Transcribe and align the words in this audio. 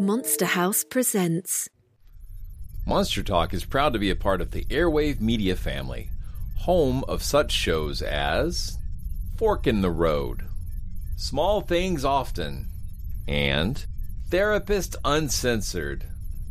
Monster 0.00 0.46
House 0.46 0.82
presents. 0.82 1.68
Monster 2.86 3.22
Talk 3.22 3.54
is 3.54 3.64
proud 3.64 3.92
to 3.92 3.98
be 3.98 4.10
a 4.10 4.16
part 4.16 4.40
of 4.40 4.50
the 4.50 4.64
Airwave 4.64 5.20
Media 5.20 5.54
family, 5.54 6.08
home 6.60 7.04
of 7.04 7.22
such 7.22 7.52
shows 7.52 8.02
as 8.02 8.78
Fork 9.36 9.66
in 9.66 9.82
the 9.82 9.90
Road, 9.90 10.44
Small 11.16 11.60
Things 11.60 12.04
Often, 12.04 12.68
and 13.28 13.84
Therapist 14.30 14.96
Uncensored. 15.04 16.06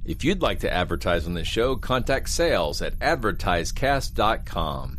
If 0.06 0.24
you'd 0.24 0.42
like 0.42 0.60
to 0.62 0.74
advertise 0.74 1.26
on 1.26 1.34
this 1.34 1.48
show, 1.48 1.76
contact 1.76 2.30
sales 2.30 2.82
at 2.82 2.98
advertisecast.com. 3.00 4.99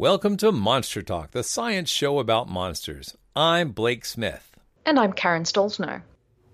Welcome 0.00 0.38
to 0.38 0.50
Monster 0.50 1.02
Talk, 1.02 1.32
the 1.32 1.42
science 1.42 1.90
show 1.90 2.20
about 2.20 2.48
monsters. 2.48 3.18
I'm 3.36 3.72
Blake 3.72 4.06
Smith. 4.06 4.56
And 4.86 4.98
I'm 4.98 5.12
Karen 5.12 5.42
Stollznow. 5.42 6.00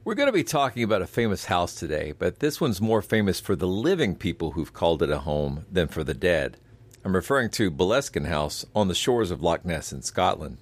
We're 0.02 0.16
going 0.16 0.26
to 0.26 0.32
be 0.32 0.42
talking 0.42 0.82
about 0.82 1.00
a 1.00 1.06
famous 1.06 1.44
house 1.44 1.76
today, 1.76 2.12
but 2.18 2.40
this 2.40 2.60
one's 2.60 2.80
more 2.80 3.02
famous 3.02 3.38
for 3.38 3.54
the 3.54 3.68
living 3.68 4.16
people 4.16 4.50
who've 4.50 4.72
called 4.72 5.00
it 5.00 5.10
a 5.10 5.20
home 5.20 5.64
than 5.70 5.86
for 5.86 6.02
the 6.02 6.12
dead. 6.12 6.56
I'm 7.04 7.14
referring 7.14 7.50
to 7.50 7.70
Boleskine 7.70 8.26
House 8.26 8.66
on 8.74 8.88
the 8.88 8.96
shores 8.96 9.30
of 9.30 9.44
Loch 9.44 9.64
Ness 9.64 9.92
in 9.92 10.02
Scotland. 10.02 10.58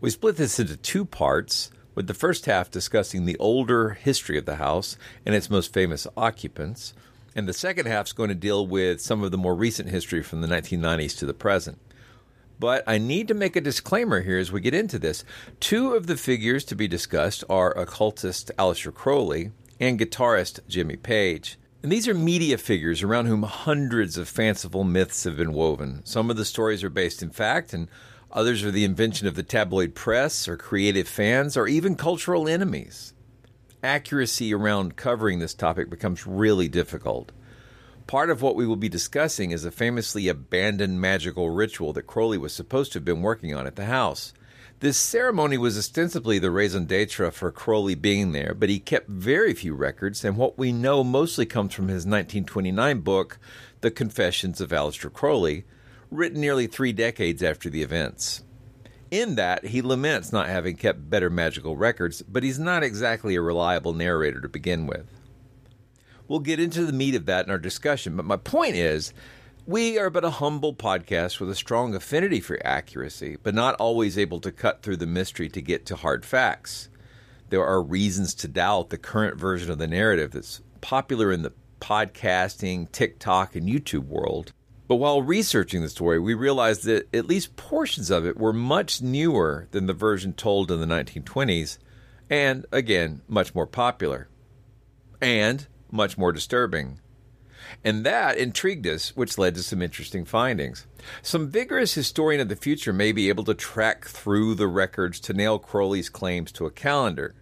We 0.00 0.08
split 0.08 0.38
this 0.38 0.58
into 0.58 0.78
two 0.78 1.04
parts, 1.04 1.70
with 1.94 2.06
the 2.06 2.14
first 2.14 2.46
half 2.46 2.70
discussing 2.70 3.26
the 3.26 3.36
older 3.36 3.90
history 3.90 4.38
of 4.38 4.46
the 4.46 4.56
house 4.56 4.96
and 5.26 5.34
its 5.34 5.50
most 5.50 5.74
famous 5.74 6.06
occupants, 6.16 6.94
and 7.36 7.46
the 7.46 7.52
second 7.52 7.84
half 7.84 8.06
is 8.06 8.12
going 8.14 8.30
to 8.30 8.34
deal 8.34 8.66
with 8.66 9.02
some 9.02 9.22
of 9.22 9.32
the 9.32 9.36
more 9.36 9.54
recent 9.54 9.90
history 9.90 10.22
from 10.22 10.40
the 10.40 10.48
1990s 10.48 11.18
to 11.18 11.26
the 11.26 11.34
present. 11.34 11.78
But 12.60 12.84
I 12.86 12.98
need 12.98 13.26
to 13.28 13.34
make 13.34 13.56
a 13.56 13.60
disclaimer 13.62 14.20
here 14.20 14.38
as 14.38 14.52
we 14.52 14.60
get 14.60 14.74
into 14.74 14.98
this. 14.98 15.24
Two 15.60 15.94
of 15.94 16.06
the 16.06 16.18
figures 16.18 16.62
to 16.66 16.76
be 16.76 16.86
discussed 16.86 17.42
are 17.48 17.76
occultist 17.76 18.50
Aleister 18.58 18.92
Crowley 18.92 19.52
and 19.80 19.98
guitarist 19.98 20.60
Jimmy 20.68 20.96
Page. 20.96 21.58
And 21.82 21.90
these 21.90 22.06
are 22.06 22.12
media 22.12 22.58
figures 22.58 23.02
around 23.02 23.26
whom 23.26 23.44
hundreds 23.44 24.18
of 24.18 24.28
fanciful 24.28 24.84
myths 24.84 25.24
have 25.24 25.38
been 25.38 25.54
woven. 25.54 26.02
Some 26.04 26.28
of 26.28 26.36
the 26.36 26.44
stories 26.44 26.84
are 26.84 26.90
based 26.90 27.22
in 27.22 27.30
fact, 27.30 27.72
and 27.72 27.88
others 28.30 28.62
are 28.62 28.70
the 28.70 28.84
invention 28.84 29.26
of 29.26 29.36
the 29.36 29.42
tabloid 29.42 29.94
press 29.94 30.46
or 30.46 30.58
creative 30.58 31.08
fans 31.08 31.56
or 31.56 31.66
even 31.66 31.96
cultural 31.96 32.46
enemies 32.46 33.14
accuracy 33.82 34.52
around 34.52 34.96
covering 34.96 35.38
this 35.38 35.54
topic 35.54 35.90
becomes 35.90 36.26
really 36.26 36.68
difficult. 36.68 37.32
Part 38.10 38.28
of 38.30 38.42
what 38.42 38.56
we 38.56 38.66
will 38.66 38.74
be 38.74 38.88
discussing 38.88 39.52
is 39.52 39.64
a 39.64 39.70
famously 39.70 40.26
abandoned 40.26 41.00
magical 41.00 41.50
ritual 41.50 41.92
that 41.92 42.08
Crowley 42.08 42.38
was 42.38 42.52
supposed 42.52 42.90
to 42.90 42.96
have 42.96 43.04
been 43.04 43.22
working 43.22 43.54
on 43.54 43.68
at 43.68 43.76
the 43.76 43.84
house. 43.84 44.32
This 44.80 44.96
ceremony 44.96 45.56
was 45.56 45.78
ostensibly 45.78 46.40
the 46.40 46.50
raison 46.50 46.86
d'etre 46.86 47.30
for 47.30 47.52
Crowley 47.52 47.94
being 47.94 48.32
there, 48.32 48.52
but 48.52 48.68
he 48.68 48.80
kept 48.80 49.08
very 49.08 49.54
few 49.54 49.76
records, 49.76 50.24
and 50.24 50.36
what 50.36 50.58
we 50.58 50.72
know 50.72 51.04
mostly 51.04 51.46
comes 51.46 51.72
from 51.72 51.86
his 51.86 52.04
1929 52.04 52.98
book, 52.98 53.38
The 53.80 53.92
Confessions 53.92 54.60
of 54.60 54.70
Aleister 54.70 55.12
Crowley, 55.12 55.64
written 56.10 56.40
nearly 56.40 56.66
three 56.66 56.92
decades 56.92 57.44
after 57.44 57.70
the 57.70 57.82
events. 57.82 58.42
In 59.12 59.36
that, 59.36 59.66
he 59.66 59.82
laments 59.82 60.32
not 60.32 60.48
having 60.48 60.74
kept 60.74 61.08
better 61.08 61.30
magical 61.30 61.76
records, 61.76 62.22
but 62.22 62.42
he's 62.42 62.58
not 62.58 62.82
exactly 62.82 63.36
a 63.36 63.40
reliable 63.40 63.92
narrator 63.92 64.40
to 64.40 64.48
begin 64.48 64.88
with. 64.88 65.19
We'll 66.30 66.38
get 66.38 66.60
into 66.60 66.86
the 66.86 66.92
meat 66.92 67.16
of 67.16 67.26
that 67.26 67.46
in 67.46 67.50
our 67.50 67.58
discussion, 67.58 68.16
but 68.16 68.24
my 68.24 68.36
point 68.36 68.76
is 68.76 69.12
we 69.66 69.98
are 69.98 70.10
but 70.10 70.24
a 70.24 70.30
humble 70.30 70.72
podcast 70.72 71.40
with 71.40 71.50
a 71.50 71.56
strong 71.56 71.92
affinity 71.92 72.38
for 72.38 72.64
accuracy, 72.64 73.36
but 73.42 73.52
not 73.52 73.74
always 73.80 74.16
able 74.16 74.38
to 74.42 74.52
cut 74.52 74.80
through 74.80 74.98
the 74.98 75.08
mystery 75.08 75.48
to 75.48 75.60
get 75.60 75.84
to 75.86 75.96
hard 75.96 76.24
facts. 76.24 76.88
There 77.48 77.64
are 77.64 77.82
reasons 77.82 78.32
to 78.34 78.46
doubt 78.46 78.90
the 78.90 78.96
current 78.96 79.38
version 79.40 79.72
of 79.72 79.78
the 79.78 79.88
narrative 79.88 80.30
that's 80.30 80.62
popular 80.80 81.32
in 81.32 81.42
the 81.42 81.52
podcasting, 81.80 82.92
TikTok, 82.92 83.56
and 83.56 83.68
YouTube 83.68 84.06
world. 84.06 84.52
But 84.86 84.96
while 84.96 85.22
researching 85.22 85.82
the 85.82 85.88
story, 85.88 86.20
we 86.20 86.34
realized 86.34 86.84
that 86.84 87.12
at 87.12 87.26
least 87.26 87.56
portions 87.56 88.08
of 88.08 88.24
it 88.24 88.38
were 88.38 88.52
much 88.52 89.02
newer 89.02 89.66
than 89.72 89.86
the 89.86 89.94
version 89.94 90.34
told 90.34 90.70
in 90.70 90.78
the 90.78 90.86
1920s, 90.86 91.78
and 92.30 92.66
again, 92.70 93.22
much 93.26 93.52
more 93.52 93.66
popular. 93.66 94.28
And 95.20 95.66
much 95.90 96.16
more 96.18 96.32
disturbing. 96.32 97.00
And 97.84 98.04
that 98.04 98.36
intrigued 98.36 98.86
us, 98.86 99.16
which 99.16 99.38
led 99.38 99.54
to 99.54 99.62
some 99.62 99.82
interesting 99.82 100.24
findings. 100.24 100.86
Some 101.22 101.50
vigorous 101.50 101.94
historian 101.94 102.40
of 102.40 102.48
the 102.48 102.56
future 102.56 102.92
may 102.92 103.12
be 103.12 103.28
able 103.28 103.44
to 103.44 103.54
track 103.54 104.06
through 104.06 104.54
the 104.54 104.66
records 104.66 105.20
to 105.20 105.32
nail 105.32 105.58
Crowley's 105.58 106.08
claims 106.08 106.52
to 106.52 106.66
a 106.66 106.70
calendar. 106.70 107.34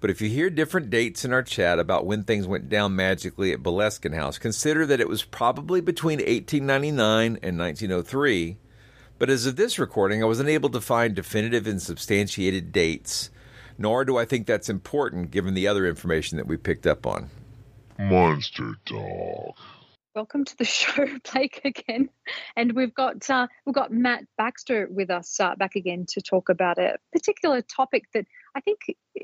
But 0.00 0.10
if 0.10 0.20
you 0.20 0.28
hear 0.28 0.50
different 0.50 0.90
dates 0.90 1.24
in 1.24 1.32
our 1.32 1.42
chat 1.42 1.78
about 1.78 2.04
when 2.04 2.24
things 2.24 2.46
went 2.46 2.68
down 2.68 2.94
magically 2.94 3.52
at 3.52 3.62
Boleskine 3.62 4.14
House, 4.14 4.36
consider 4.36 4.84
that 4.84 5.00
it 5.00 5.08
was 5.08 5.22
probably 5.22 5.80
between 5.80 6.18
1899 6.18 7.38
and 7.42 7.58
1903. 7.58 8.58
But 9.18 9.30
as 9.30 9.46
of 9.46 9.56
this 9.56 9.78
recording, 9.78 10.22
I 10.22 10.26
wasn't 10.26 10.50
able 10.50 10.68
to 10.70 10.80
find 10.80 11.14
definitive 11.14 11.66
and 11.66 11.80
substantiated 11.80 12.70
dates, 12.70 13.30
nor 13.78 14.04
do 14.04 14.18
I 14.18 14.26
think 14.26 14.46
that's 14.46 14.68
important 14.68 15.30
given 15.30 15.54
the 15.54 15.66
other 15.66 15.86
information 15.86 16.36
that 16.36 16.46
we 16.46 16.58
picked 16.58 16.86
up 16.86 17.06
on. 17.06 17.30
Monster 17.98 18.74
Dog. 18.86 19.54
Welcome 20.14 20.44
to 20.44 20.56
the 20.56 20.64
show, 20.64 21.06
Blake, 21.32 21.60
again. 21.64 22.08
And 22.56 22.72
we've 22.72 22.94
got 22.94 23.28
uh, 23.30 23.46
we've 23.64 23.74
got 23.74 23.92
Matt 23.92 24.24
Baxter 24.36 24.88
with 24.90 25.10
us 25.10 25.38
uh, 25.40 25.54
back 25.56 25.76
again 25.76 26.06
to 26.10 26.20
talk 26.20 26.48
about 26.48 26.78
a 26.78 26.98
particular 27.12 27.62
topic 27.62 28.04
that 28.14 28.26
I 28.54 28.60
think 28.60 28.80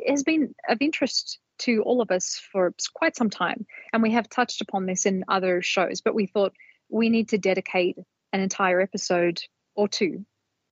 has 0.06 0.22
been 0.22 0.54
of 0.68 0.78
interest 0.80 1.38
to 1.60 1.82
all 1.82 2.00
of 2.00 2.10
us 2.10 2.40
for 2.52 2.74
quite 2.94 3.16
some 3.16 3.30
time. 3.30 3.66
And 3.92 4.02
we 4.02 4.12
have 4.12 4.28
touched 4.28 4.60
upon 4.60 4.86
this 4.86 5.06
in 5.06 5.24
other 5.28 5.62
shows, 5.62 6.00
but 6.00 6.14
we 6.14 6.26
thought 6.26 6.52
we 6.88 7.08
need 7.08 7.28
to 7.30 7.38
dedicate 7.38 7.96
an 8.32 8.40
entire 8.40 8.80
episode 8.80 9.40
or 9.74 9.88
two 9.88 10.24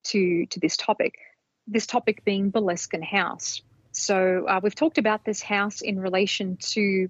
to 0.05 0.47
to 0.47 0.61
this 0.61 0.77
topic. 0.77 1.15
This 1.67 1.87
topic 1.87 2.25
being 2.25 2.51
Boleskine 2.51 3.05
House. 3.05 3.61
So 3.93 4.47
uh, 4.49 4.61
we've 4.63 4.75
talked 4.75 4.99
about 4.99 5.25
this 5.25 5.43
house 5.43 5.81
in 5.81 5.99
relation 5.99 6.57
to 6.73 7.09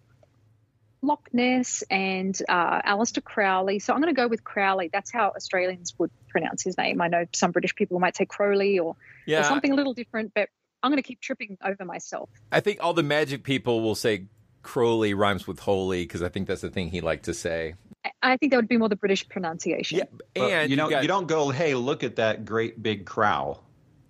Loch 1.02 1.28
Ness 1.32 1.84
and 1.90 2.36
uh, 2.48 2.82
Aleister 2.82 3.22
Crowley. 3.22 3.78
So 3.78 3.92
I'm 3.92 4.00
going 4.00 4.14
to 4.14 4.20
go 4.20 4.28
with 4.28 4.44
Crowley. 4.44 4.90
That's 4.92 5.12
how 5.12 5.28
Australians 5.28 5.94
would 5.98 6.10
pronounce 6.28 6.62
his 6.62 6.76
name. 6.76 7.00
I 7.00 7.08
know 7.08 7.24
some 7.32 7.52
British 7.52 7.74
people 7.74 8.00
might 8.00 8.16
say 8.16 8.26
Crowley 8.26 8.78
or, 8.78 8.96
yeah. 9.26 9.40
or 9.40 9.44
something 9.44 9.72
a 9.72 9.74
little 9.74 9.94
different, 9.94 10.32
but 10.34 10.48
I'm 10.82 10.90
going 10.90 11.02
to 11.02 11.06
keep 11.06 11.20
tripping 11.20 11.58
over 11.64 11.84
myself. 11.84 12.30
I 12.50 12.60
think 12.60 12.78
all 12.82 12.94
the 12.94 13.02
magic 13.02 13.44
people 13.44 13.80
will 13.80 13.94
say 13.94 14.26
Crowley 14.62 15.14
rhymes 15.14 15.46
with 15.46 15.60
holy 15.60 16.04
because 16.04 16.22
I 16.22 16.28
think 16.28 16.48
that's 16.48 16.62
the 16.62 16.70
thing 16.70 16.90
he 16.90 17.00
liked 17.00 17.24
to 17.24 17.34
say. 17.34 17.74
I 18.22 18.36
think 18.36 18.52
that 18.52 18.56
would 18.56 18.68
be 18.68 18.76
more 18.76 18.88
the 18.88 18.96
British 18.96 19.28
pronunciation. 19.28 19.98
Yeah, 19.98 20.60
and 20.60 20.70
you, 20.70 20.76
know, 20.76 20.84
you, 20.84 20.90
got, 20.90 21.02
you 21.02 21.08
don't 21.08 21.26
go, 21.26 21.50
"Hey, 21.50 21.74
look 21.74 22.04
at 22.04 22.16
that 22.16 22.44
great 22.44 22.80
big 22.82 23.04
crow." 23.04 23.60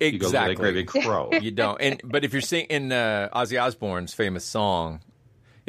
Exactly, 0.00 0.54
great 0.54 0.74
big 0.74 0.86
crow. 0.88 1.30
you 1.40 1.50
don't. 1.50 1.80
And 1.80 2.00
but 2.04 2.24
if 2.24 2.32
you're 2.32 2.42
singing 2.42 2.92
uh, 2.92 3.28
Ozzy 3.34 3.60
Osbourne's 3.60 4.14
famous 4.14 4.44
song, 4.44 5.00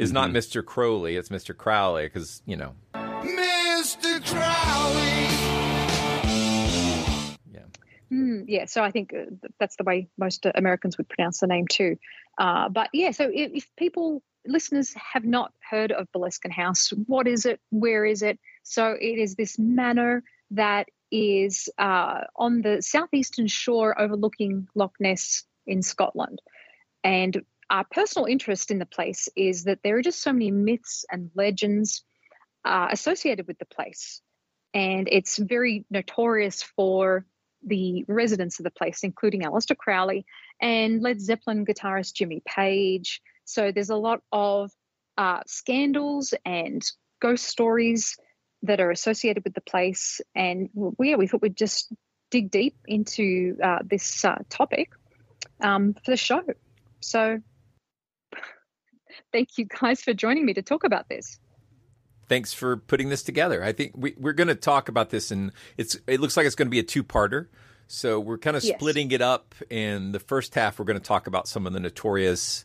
is 0.00 0.12
mm-hmm. 0.12 0.14
not 0.14 0.30
Mr. 0.30 0.64
Crowley, 0.64 1.16
it's 1.16 1.28
Mr. 1.28 1.56
Crowley 1.56 2.04
because 2.04 2.42
you 2.46 2.56
know. 2.56 2.74
Mr. 2.94 4.24
Crowley. 4.24 5.00
Yeah. 7.52 7.66
Mm, 8.10 8.44
yeah. 8.48 8.64
So 8.64 8.82
I 8.82 8.90
think 8.90 9.12
uh, 9.12 9.48
that's 9.58 9.76
the 9.76 9.84
way 9.84 10.08
most 10.16 10.46
uh, 10.46 10.52
Americans 10.54 10.96
would 10.96 11.08
pronounce 11.08 11.40
the 11.40 11.46
name 11.46 11.66
too. 11.68 11.96
Uh, 12.38 12.70
but 12.70 12.88
yeah, 12.94 13.10
so 13.10 13.30
if, 13.32 13.52
if, 13.52 13.70
people 13.76 14.22
listeners 14.46 14.94
have 14.94 15.24
not 15.24 15.52
heard 15.68 15.92
of 15.92 16.08
Boleskine 16.16 16.52
House, 16.52 16.90
what 17.06 17.28
is 17.28 17.44
it? 17.44 17.60
Where 17.70 18.06
is 18.06 18.22
it? 18.22 18.38
So 18.62 18.92
it 18.92 19.18
is 19.18 19.34
this 19.34 19.58
manor 19.58 20.22
that 20.52 20.88
is 21.10 21.68
uh, 21.76 22.22
on 22.36 22.62
the 22.62 22.80
southeastern 22.80 23.48
shore 23.48 24.00
overlooking 24.00 24.66
Loch 24.74 24.94
Ness 24.98 25.44
in 25.66 25.82
Scotland. 25.82 26.40
And 27.04 27.44
our 27.70 27.84
personal 27.90 28.26
interest 28.26 28.70
in 28.70 28.78
the 28.78 28.86
place 28.86 29.28
is 29.36 29.64
that 29.64 29.78
there 29.82 29.96
are 29.96 30.02
just 30.02 30.22
so 30.22 30.32
many 30.32 30.50
myths 30.50 31.04
and 31.10 31.30
legends 31.34 32.04
uh, 32.64 32.88
associated 32.90 33.46
with 33.46 33.58
the 33.58 33.64
place. 33.64 34.20
And 34.74 35.08
it's 35.10 35.38
very 35.38 35.84
notorious 35.90 36.62
for 36.62 37.24
the 37.64 38.04
residents 38.08 38.58
of 38.58 38.64
the 38.64 38.70
place, 38.70 39.02
including 39.02 39.42
Aleister 39.42 39.76
Crowley 39.76 40.26
and 40.60 41.00
Led 41.00 41.20
Zeppelin 41.20 41.64
guitarist 41.64 42.14
Jimmy 42.14 42.42
Page. 42.46 43.20
So 43.44 43.72
there's 43.72 43.90
a 43.90 43.96
lot 43.96 44.22
of 44.32 44.70
uh, 45.16 45.40
scandals 45.46 46.34
and 46.44 46.82
ghost 47.20 47.44
stories 47.44 48.16
that 48.62 48.80
are 48.80 48.90
associated 48.90 49.44
with 49.44 49.54
the 49.54 49.60
place. 49.60 50.20
And 50.34 50.70
we, 50.74 51.10
yeah, 51.10 51.16
we 51.16 51.26
thought 51.26 51.42
we'd 51.42 51.56
just 51.56 51.92
dig 52.30 52.50
deep 52.50 52.76
into 52.86 53.56
uh, 53.62 53.78
this 53.84 54.24
uh, 54.24 54.38
topic 54.48 54.90
um, 55.60 55.94
for 55.94 56.10
the 56.10 56.16
show. 56.16 56.42
So 57.00 57.40
thank 59.32 59.58
you 59.58 59.66
guys 59.66 60.02
for 60.02 60.12
joining 60.12 60.46
me 60.46 60.54
to 60.54 60.62
talk 60.62 60.84
about 60.84 61.08
this. 61.08 61.38
Thanks 62.28 62.52
for 62.52 62.76
putting 62.76 63.08
this 63.08 63.22
together. 63.22 63.62
I 63.64 63.72
think 63.72 63.92
we, 63.96 64.14
are 64.22 64.32
going 64.32 64.48
to 64.48 64.54
talk 64.54 64.88
about 64.88 65.10
this, 65.10 65.30
and 65.30 65.52
it's 65.76 65.96
it 66.06 66.20
looks 66.20 66.36
like 66.36 66.46
it's 66.46 66.54
going 66.54 66.68
to 66.68 66.70
be 66.70 66.78
a 66.78 66.84
two-parter. 66.84 67.48
So 67.88 68.20
we're 68.20 68.38
kind 68.38 68.56
of 68.56 68.62
yes. 68.62 68.76
splitting 68.76 69.10
it 69.10 69.20
up. 69.20 69.54
In 69.68 70.12
the 70.12 70.20
first 70.20 70.54
half, 70.54 70.78
we're 70.78 70.84
going 70.84 70.98
to 70.98 71.04
talk 71.04 71.26
about 71.26 71.48
some 71.48 71.66
of 71.66 71.72
the 71.72 71.80
notorious 71.80 72.64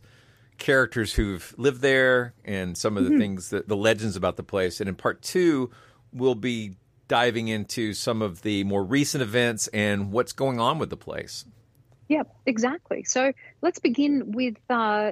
characters 0.60 1.14
who've 1.14 1.54
lived 1.58 1.82
there 1.82 2.34
and 2.46 2.78
some 2.78 2.96
of 2.96 3.04
the 3.04 3.10
mm-hmm. 3.10 3.20
things 3.20 3.50
that 3.50 3.68
the 3.68 3.76
legends 3.76 4.16
about 4.16 4.38
the 4.38 4.44
place. 4.44 4.80
And 4.80 4.88
in 4.88 4.96
part 4.96 5.22
two, 5.22 5.72
we'll 6.14 6.36
be 6.36 6.76
diving 7.08 7.48
into 7.48 7.94
some 7.94 8.22
of 8.22 8.42
the 8.42 8.64
more 8.64 8.84
recent 8.84 9.22
events 9.22 9.68
and 9.70 10.12
what's 10.12 10.34
going 10.34 10.60
on 10.60 10.80
with 10.80 10.90
the 10.90 10.98
place. 10.98 11.46
Yeah, 12.08 12.24
exactly. 12.46 13.04
So 13.04 13.34
let's 13.62 13.80
begin 13.80 14.32
with 14.32 14.58
uh, 14.70 15.12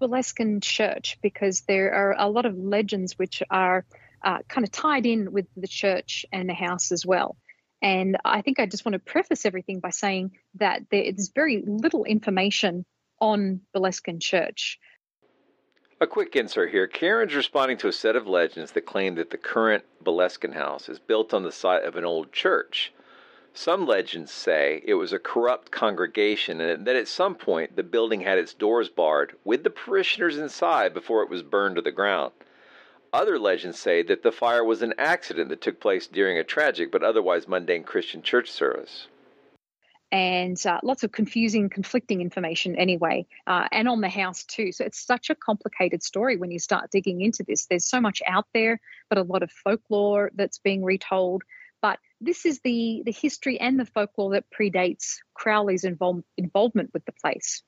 Boleskine 0.00 0.62
Church 0.62 1.18
because 1.22 1.62
there 1.62 1.92
are 1.92 2.14
a 2.18 2.28
lot 2.28 2.46
of 2.46 2.56
legends 2.56 3.18
which 3.18 3.42
are 3.50 3.84
uh, 4.22 4.38
kind 4.48 4.64
of 4.64 4.72
tied 4.72 5.06
in 5.06 5.32
with 5.32 5.46
the 5.56 5.68
church 5.68 6.26
and 6.32 6.48
the 6.48 6.54
house 6.54 6.92
as 6.92 7.06
well. 7.06 7.36
And 7.82 8.16
I 8.24 8.42
think 8.42 8.58
I 8.58 8.66
just 8.66 8.84
want 8.84 8.94
to 8.94 8.98
preface 8.98 9.44
everything 9.44 9.80
by 9.80 9.90
saying 9.90 10.32
that 10.54 10.82
there 10.90 11.02
is 11.02 11.30
very 11.34 11.62
little 11.66 12.04
information 12.04 12.84
on 13.20 13.60
Boleskine 13.74 14.20
Church. 14.20 14.78
A 16.00 16.06
quick 16.06 16.36
insert 16.36 16.70
here. 16.70 16.86
Karen's 16.86 17.34
responding 17.34 17.78
to 17.78 17.88
a 17.88 17.92
set 17.92 18.16
of 18.16 18.26
legends 18.26 18.72
that 18.72 18.84
claim 18.84 19.14
that 19.14 19.30
the 19.30 19.38
current 19.38 19.84
Boleskine 20.04 20.52
house 20.52 20.88
is 20.88 20.98
built 20.98 21.32
on 21.32 21.42
the 21.42 21.52
site 21.52 21.84
of 21.84 21.96
an 21.96 22.04
old 22.04 22.32
church. 22.32 22.92
Some 23.56 23.86
legends 23.86 24.32
say 24.32 24.82
it 24.84 24.94
was 24.94 25.14
a 25.14 25.18
corrupt 25.18 25.70
congregation 25.70 26.60
and 26.60 26.86
that 26.86 26.94
at 26.94 27.08
some 27.08 27.34
point 27.34 27.74
the 27.74 27.82
building 27.82 28.20
had 28.20 28.36
its 28.36 28.52
doors 28.52 28.90
barred 28.90 29.34
with 29.44 29.64
the 29.64 29.70
parishioners 29.70 30.36
inside 30.36 30.92
before 30.92 31.22
it 31.22 31.30
was 31.30 31.42
burned 31.42 31.76
to 31.76 31.82
the 31.82 31.90
ground. 31.90 32.32
Other 33.14 33.38
legends 33.38 33.78
say 33.78 34.02
that 34.02 34.22
the 34.22 34.30
fire 34.30 34.62
was 34.62 34.82
an 34.82 34.92
accident 34.98 35.48
that 35.48 35.62
took 35.62 35.80
place 35.80 36.06
during 36.06 36.36
a 36.36 36.44
tragic 36.44 36.92
but 36.92 37.02
otherwise 37.02 37.48
mundane 37.48 37.82
Christian 37.82 38.20
church 38.20 38.50
service. 38.50 39.08
And 40.12 40.64
uh, 40.66 40.78
lots 40.82 41.02
of 41.02 41.12
confusing, 41.12 41.70
conflicting 41.70 42.20
information, 42.20 42.76
anyway, 42.76 43.26
uh, 43.46 43.68
and 43.72 43.88
on 43.88 44.02
the 44.02 44.10
house 44.10 44.44
too. 44.44 44.70
So 44.70 44.84
it's 44.84 45.00
such 45.00 45.30
a 45.30 45.34
complicated 45.34 46.02
story 46.02 46.36
when 46.36 46.50
you 46.50 46.58
start 46.58 46.90
digging 46.90 47.22
into 47.22 47.42
this. 47.42 47.64
There's 47.64 47.88
so 47.88 48.02
much 48.02 48.20
out 48.26 48.46
there, 48.52 48.80
but 49.08 49.16
a 49.16 49.22
lot 49.22 49.42
of 49.42 49.50
folklore 49.50 50.30
that's 50.34 50.58
being 50.58 50.84
retold. 50.84 51.42
This 52.20 52.46
is 52.46 52.60
the, 52.60 53.02
the 53.04 53.12
history 53.12 53.60
and 53.60 53.78
the 53.78 53.84
folklore 53.84 54.32
that 54.32 54.44
predates 54.50 55.16
Crowley's 55.34 55.84
involve, 55.84 56.22
involvement 56.36 56.90
with 56.94 57.04
the 57.04 57.12
place. 57.12 57.62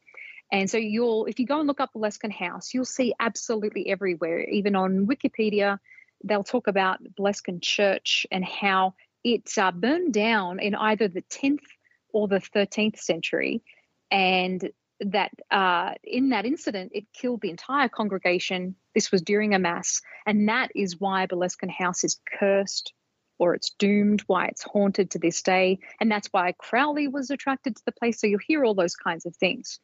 And 0.50 0.70
so 0.70 0.78
you'll, 0.78 1.26
if 1.26 1.38
you 1.38 1.46
go 1.46 1.58
and 1.58 1.66
look 1.66 1.80
up 1.80 1.90
Boleskine 1.94 2.32
House, 2.32 2.72
you'll 2.72 2.86
see 2.86 3.14
absolutely 3.20 3.90
everywhere. 3.90 4.40
Even 4.44 4.76
on 4.76 5.06
Wikipedia, 5.06 5.78
they'll 6.24 6.44
talk 6.44 6.66
about 6.66 7.00
Boleskine 7.18 7.62
Church 7.62 8.26
and 8.30 8.44
how 8.44 8.94
it 9.24 9.50
uh, 9.58 9.72
burned 9.72 10.14
down 10.14 10.60
in 10.60 10.74
either 10.74 11.08
the 11.08 11.22
10th 11.22 11.64
or 12.12 12.28
the 12.28 12.40
13th 12.40 12.98
century, 12.98 13.62
and 14.10 14.70
that 15.00 15.30
uh, 15.50 15.92
in 16.02 16.30
that 16.30 16.46
incident 16.46 16.92
it 16.94 17.04
killed 17.12 17.42
the 17.42 17.50
entire 17.50 17.88
congregation. 17.88 18.74
This 18.94 19.12
was 19.12 19.22
during 19.22 19.54
a 19.54 19.58
mass, 19.58 20.00
and 20.26 20.48
that 20.48 20.70
is 20.74 20.98
why 20.98 21.26
Boleskine 21.26 21.70
House 21.70 22.04
is 22.04 22.18
cursed 22.38 22.94
or 23.38 23.54
it's 23.54 23.70
doomed, 23.70 24.22
why 24.26 24.46
it's 24.46 24.62
haunted 24.62 25.12
to 25.12 25.18
this 25.18 25.42
day. 25.42 25.78
And 26.00 26.10
that's 26.10 26.28
why 26.28 26.52
Crowley 26.58 27.08
was 27.08 27.30
attracted 27.30 27.76
to 27.76 27.82
the 27.84 27.92
place. 27.92 28.20
So 28.20 28.26
you'll 28.26 28.40
hear 28.46 28.64
all 28.64 28.74
those 28.74 28.96
kinds 28.96 29.26
of 29.26 29.36
things. 29.36 29.78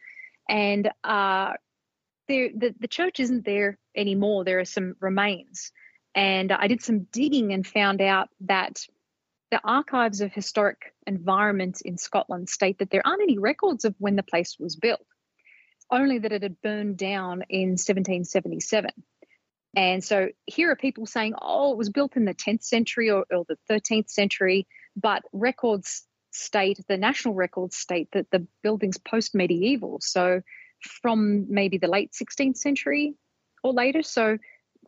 And 0.49 0.91
uh, 1.03 1.55
there, 2.29 2.51
the, 2.55 2.75
the 2.79 2.89
church 2.89 3.21
isn't 3.21 3.45
there 3.45 3.79
anymore. 3.97 4.45
There 4.45 4.61
are 4.61 4.65
some 4.65 4.97
remains. 5.01 5.73
And 6.15 6.53
I 6.53 6.69
did 6.69 6.83
some 6.83 7.07
digging 7.13 7.53
and 7.53 7.67
found 7.67 8.01
out 8.01 8.29
that 8.43 8.87
the 9.51 9.61
archives 9.63 10.21
of 10.21 10.33
historic 10.33 10.95
environments 11.07 11.81
in 11.81 11.99
Scotland 11.99 12.49
state 12.49 12.79
that 12.79 12.91
there 12.91 13.07
aren't 13.07 13.23
any 13.23 13.39
records 13.39 13.85
of 13.85 13.95
when 13.99 14.17
the 14.17 14.23
place 14.23 14.57
was 14.59 14.77
built, 14.77 15.07
only 15.91 16.19
that 16.19 16.33
it 16.33 16.43
had 16.43 16.61
burned 16.61 16.97
down 16.97 17.45
in 17.49 17.71
1777. 17.71 18.91
And 19.77 20.03
so 20.03 20.29
here 20.47 20.71
are 20.71 20.77
people 20.77 21.07
saying, 21.07 21.35
oh, 21.41 21.73
it 21.73 21.79
was 21.79 21.91
built 21.91 22.17
in 22.17 22.25
the 22.25 22.35
10th 22.35 22.63
century 22.63 23.11
or, 23.11 23.25
or 23.31 23.45
the 23.49 23.59
13th 23.71 24.11
century, 24.11 24.67
but 24.97 25.23
records 25.33 26.05
state, 26.31 26.79
the 26.89 26.97
national 26.97 27.35
records 27.35 27.77
state 27.77 28.09
that 28.13 28.31
the 28.31 28.47
building's 28.63 28.99
post 28.99 29.35
medieval. 29.35 29.99
So 30.01 30.43
from 31.01 31.47
maybe 31.49 31.79
the 31.79 31.89
late 31.89 32.13
16th 32.13 32.57
century 32.57 33.15
or 33.63 33.73
later. 33.73 34.03
So 34.03 34.39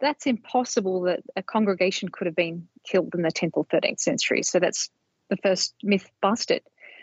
that's 0.01 0.27
impossible 0.27 1.03
that 1.03 1.21
a 1.37 1.43
congregation 1.43 2.09
could 2.11 2.27
have 2.27 2.37
been 2.37 2.69
killed 2.85 3.15
in 3.15 3.23
the 3.23 3.31
10th 3.31 3.53
or 3.55 3.65
13th 3.67 4.01
century. 4.01 4.43
So 4.43 4.59
that's 4.59 4.91
the 5.31 5.37
first 5.39 5.75
myth 5.83 6.09
busted. 6.21 6.63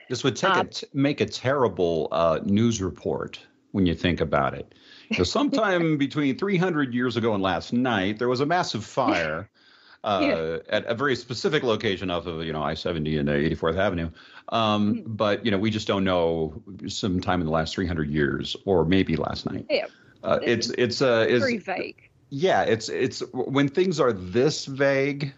This 0.10 0.24
would 0.24 0.36
take 0.36 0.56
uh, 0.56 0.62
a 0.62 0.66
t- 0.66 0.88
make 0.94 1.22
a 1.22 1.26
terrible 1.26 2.08
uh, 2.12 2.40
news 2.44 2.82
report 2.82 3.40
when 3.72 3.86
you 3.86 3.96
think 3.96 4.22
about 4.22 4.54
it. 4.54 4.76
So 5.16 5.24
sometime 5.24 5.98
between 6.08 6.38
300 6.38 6.94
years 6.94 7.18
ago 7.18 7.34
and 7.34 7.42
last 7.44 7.74
night, 7.74 8.20
there 8.20 8.28
was 8.30 8.40
a 8.40 8.46
massive 8.46 8.84
fire 8.86 9.50
uh, 10.04 10.20
Yeah. 10.22 10.58
at 10.70 10.86
a 10.86 10.96
very 10.96 11.16
specific 11.16 11.64
location 11.64 12.10
off 12.10 12.26
of 12.28 12.44
you 12.44 12.54
know 12.54 12.62
I-70 12.64 13.20
and 13.20 13.30
uh, 13.30 13.34
84th 13.34 13.78
Avenue. 13.78 14.10
Um, 14.50 14.96
Mm-hmm. 14.96 15.14
But 15.16 15.46
you 15.46 15.52
know, 15.52 15.58
we 15.58 15.70
just 15.72 15.88
don't 15.88 16.04
know 16.04 16.62
sometime 16.88 17.40
in 17.40 17.46
the 17.46 17.52
last 17.54 17.74
300 17.76 18.10
years, 18.10 18.56
or 18.66 18.84
maybe 18.86 19.16
last 19.16 19.46
night. 19.50 19.66
Yeah, 19.70 19.86
Uh, 20.24 20.40
it's 20.42 20.70
it's 20.78 21.02
uh, 21.02 21.26
is 21.30 21.42
very 21.42 21.58
vague. 21.58 22.10
yeah, 22.30 22.64
it's 22.64 22.90
it's 22.90 23.22
when 23.34 23.70
things 23.70 24.00
are 24.00 24.12
this 24.14 24.66
vague. 24.66 25.34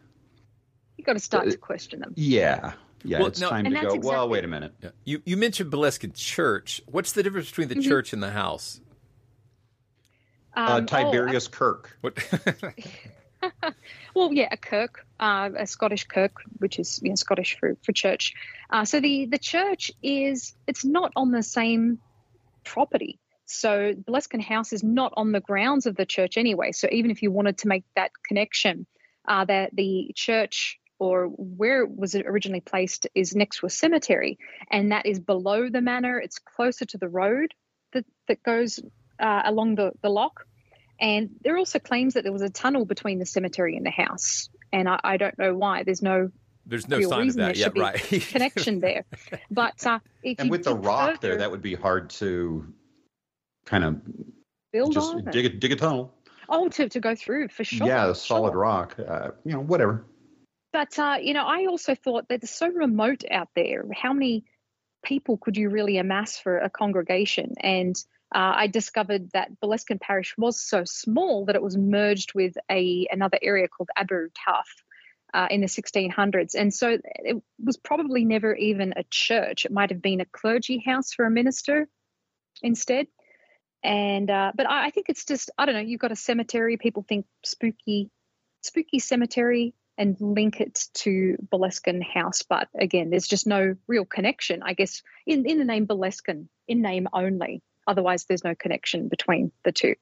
You've 0.97 1.05
got 1.05 1.13
to 1.13 1.19
start 1.19 1.49
to 1.51 1.57
question 1.57 1.99
them. 1.99 2.13
Yeah, 2.15 2.73
yeah, 3.03 3.19
Well, 3.19 3.27
it's 3.27 3.39
no- 3.41 3.49
time 3.49 3.65
to 3.65 3.71
that's 3.71 3.85
go. 3.85 3.99
Well, 4.01 4.27
wait 4.29 4.43
a 4.43 4.47
minute. 4.47 4.73
Yeah. 4.81 4.89
You 5.03 5.21
you 5.25 5.37
mentioned 5.37 5.71
Boleskine 5.71 6.15
Church. 6.15 6.81
What's 6.87 7.11
the 7.11 7.21
difference 7.21 7.49
between 7.49 7.67
the 7.67 7.75
Mhm. 7.75 7.83
church 7.83 8.13
and 8.13 8.23
the 8.23 8.31
house? 8.31 8.79
Uh, 10.55 10.77
Um, 10.77 10.83
oh, 10.83 10.85
Tiberius 10.85 11.47
Kirk. 11.47 11.97
What? 12.01 12.17
Well, 14.15 14.31
yeah, 14.31 14.47
a 14.49 14.57
kirk, 14.57 15.05
uh, 15.19 15.49
a 15.57 15.67
Scottish 15.67 16.05
kirk, 16.05 16.41
which 16.57 16.79
is 16.79 17.01
you 17.03 17.09
know, 17.09 17.15
Scottish 17.15 17.57
for, 17.59 17.75
for 17.83 17.91
church. 17.91 18.33
Uh, 18.69 18.85
so 18.85 19.01
the, 19.01 19.25
the 19.25 19.37
church 19.37 19.91
is, 20.01 20.55
it's 20.67 20.85
not 20.85 21.11
on 21.17 21.31
the 21.31 21.43
same 21.43 21.99
property. 22.63 23.19
So 23.45 23.93
Boleskine 23.93 24.41
House 24.41 24.71
is 24.71 24.83
not 24.83 25.13
on 25.17 25.33
the 25.33 25.41
grounds 25.41 25.85
of 25.85 25.95
the 25.95 26.05
church 26.05 26.37
anyway. 26.37 26.71
So 26.71 26.87
even 26.91 27.11
if 27.11 27.21
you 27.21 27.29
wanted 27.29 27.57
to 27.59 27.67
make 27.67 27.83
that 27.95 28.11
connection, 28.25 28.87
uh, 29.27 29.45
that 29.45 29.75
the 29.75 30.11
church 30.15 30.79
or 30.97 31.25
where 31.27 31.83
it 31.83 31.89
was 31.93 32.15
originally 32.15 32.61
placed 32.61 33.07
is 33.13 33.35
next 33.35 33.59
to 33.59 33.65
a 33.65 33.69
cemetery, 33.69 34.39
and 34.71 34.93
that 34.93 35.05
is 35.05 35.19
below 35.19 35.69
the 35.69 35.81
manor. 35.81 36.19
It's 36.19 36.39
closer 36.39 36.85
to 36.85 36.97
the 36.97 37.09
road 37.09 37.53
that, 37.91 38.05
that 38.29 38.41
goes 38.43 38.79
uh, 39.19 39.41
along 39.45 39.75
the, 39.75 39.91
the 40.01 40.09
loch. 40.09 40.45
And 40.99 41.29
there 41.41 41.55
are 41.55 41.57
also 41.57 41.79
claims 41.79 42.13
that 42.13 42.23
there 42.23 42.31
was 42.31 42.41
a 42.41 42.49
tunnel 42.49 42.85
between 42.85 43.19
the 43.19 43.25
cemetery 43.25 43.75
and 43.75 43.85
the 43.85 43.91
house. 43.91 44.49
And 44.71 44.87
I, 44.87 44.99
I 45.03 45.17
don't 45.17 45.37
know 45.37 45.55
why. 45.55 45.83
There's 45.83 46.01
no 46.01 46.29
There's 46.65 46.87
no 46.87 47.01
sign 47.01 47.29
of 47.29 47.35
that 47.35 47.57
yet, 47.57 47.65
should 47.65 47.73
be 47.73 47.81
right? 47.81 48.01
connection 48.29 48.79
there. 48.79 49.05
But 49.51 49.85
uh, 49.85 49.99
if 50.23 50.39
And 50.39 50.47
you 50.47 50.51
with 50.51 50.63
the 50.63 50.73
dig 50.73 50.85
rock 50.85 51.21
there, 51.21 51.37
that 51.37 51.51
would 51.51 51.61
be 51.61 51.75
hard 51.75 52.09
to 52.11 52.73
kind 53.65 53.83
of 53.83 54.01
build 54.71 54.93
just 54.93 55.13
on 55.13 55.25
dig 55.25 55.45
a, 55.45 55.49
dig 55.49 55.71
a 55.73 55.75
tunnel. 55.75 56.13
Oh, 56.47 56.69
to, 56.69 56.87
to 56.89 56.99
go 56.99 57.15
through 57.15 57.47
for 57.49 57.63
sure. 57.63 57.87
yeah, 57.87 58.09
a 58.09 58.15
solid 58.15 58.51
sure. 58.51 58.59
rock. 58.59 58.95
Uh, 58.99 59.31
you 59.43 59.53
know, 59.53 59.59
whatever. 59.59 60.05
But 60.71 60.97
uh, 60.99 61.17
you 61.21 61.33
know, 61.33 61.45
I 61.45 61.65
also 61.65 61.95
thought 61.95 62.27
that 62.29 62.43
it's 62.43 62.55
so 62.55 62.67
remote 62.67 63.23
out 63.31 63.49
there. 63.55 63.85
How 63.93 64.13
many 64.13 64.45
people 65.03 65.37
could 65.37 65.57
you 65.57 65.69
really 65.69 65.97
amass 65.97 66.37
for 66.37 66.57
a 66.57 66.69
congregation? 66.69 67.53
And 67.61 67.95
uh, 68.33 68.53
I 68.55 68.67
discovered 68.67 69.31
that 69.31 69.59
Boleskine 69.61 70.01
Parish 70.01 70.35
was 70.37 70.59
so 70.59 70.83
small 70.85 71.45
that 71.45 71.55
it 71.55 71.61
was 71.61 71.77
merged 71.77 72.33
with 72.33 72.55
a 72.69 73.07
another 73.11 73.37
area 73.41 73.67
called 73.67 73.89
Abertarff 73.97 74.69
uh, 75.33 75.47
in 75.49 75.61
the 75.61 75.67
1600s, 75.67 76.55
and 76.55 76.73
so 76.73 76.97
it 77.03 77.41
was 77.63 77.77
probably 77.77 78.25
never 78.25 78.55
even 78.55 78.93
a 78.95 79.03
church. 79.09 79.65
It 79.65 79.71
might 79.71 79.91
have 79.91 80.01
been 80.01 80.21
a 80.21 80.25
clergy 80.25 80.79
house 80.79 81.13
for 81.13 81.25
a 81.25 81.31
minister 81.31 81.87
instead. 82.61 83.07
And 83.83 84.29
uh, 84.31 84.51
but 84.55 84.67
I, 84.67 84.87
I 84.87 84.89
think 84.89 85.09
it's 85.09 85.25
just 85.25 85.51
I 85.57 85.65
don't 85.65 85.75
know. 85.75 85.81
You've 85.81 86.01
got 86.01 86.11
a 86.11 86.15
cemetery. 86.15 86.77
People 86.77 87.05
think 87.07 87.25
spooky, 87.43 88.09
spooky 88.63 88.99
cemetery 88.99 89.75
and 89.97 90.19
link 90.19 90.59
it 90.59 90.87
to 90.93 91.37
Boleskine 91.53 92.03
House. 92.03 92.41
But 92.41 92.67
again, 92.77 93.09
there's 93.09 93.27
just 93.27 93.47
no 93.47 93.75
real 93.87 94.05
connection, 94.05 94.61
I 94.63 94.73
guess, 94.73 95.03
in, 95.25 95.45
in 95.45 95.57
the 95.57 95.65
name 95.65 95.87
Boleskine, 95.87 96.47
in 96.67 96.81
name 96.81 97.07
only. 97.13 97.61
Otherwise, 97.87 98.25
there's 98.25 98.43
no 98.43 98.55
connection 98.55 99.07
between 99.07 99.51
the 99.63 99.71
two. 99.71 99.95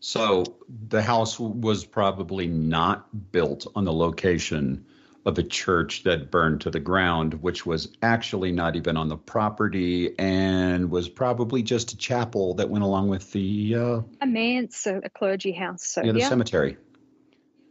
So 0.00 0.44
the 0.68 1.02
house 1.02 1.38
was 1.38 1.84
probably 1.84 2.48
not 2.48 3.30
built 3.30 3.66
on 3.74 3.84
the 3.84 3.92
location 3.92 4.86
of 5.24 5.36
the 5.36 5.44
church 5.44 6.02
that 6.02 6.30
burned 6.32 6.62
to 6.62 6.70
the 6.70 6.80
ground, 6.80 7.34
which 7.34 7.64
was 7.64 7.96
actually 8.02 8.50
not 8.50 8.74
even 8.74 8.96
on 8.96 9.08
the 9.08 9.16
property 9.16 10.18
and 10.18 10.90
was 10.90 11.08
probably 11.08 11.62
just 11.62 11.92
a 11.92 11.96
chapel 11.96 12.54
that 12.54 12.68
went 12.68 12.82
along 12.82 13.08
with 13.08 13.30
the 13.30 13.74
uh, 13.76 14.00
A 14.20 14.26
manse, 14.26 14.86
a, 14.86 14.96
a 15.04 15.10
clergy 15.10 15.52
house. 15.52 15.86
So, 15.86 16.02
yeah, 16.02 16.10
the 16.10 16.18
yeah. 16.18 16.28
cemetery. 16.28 16.76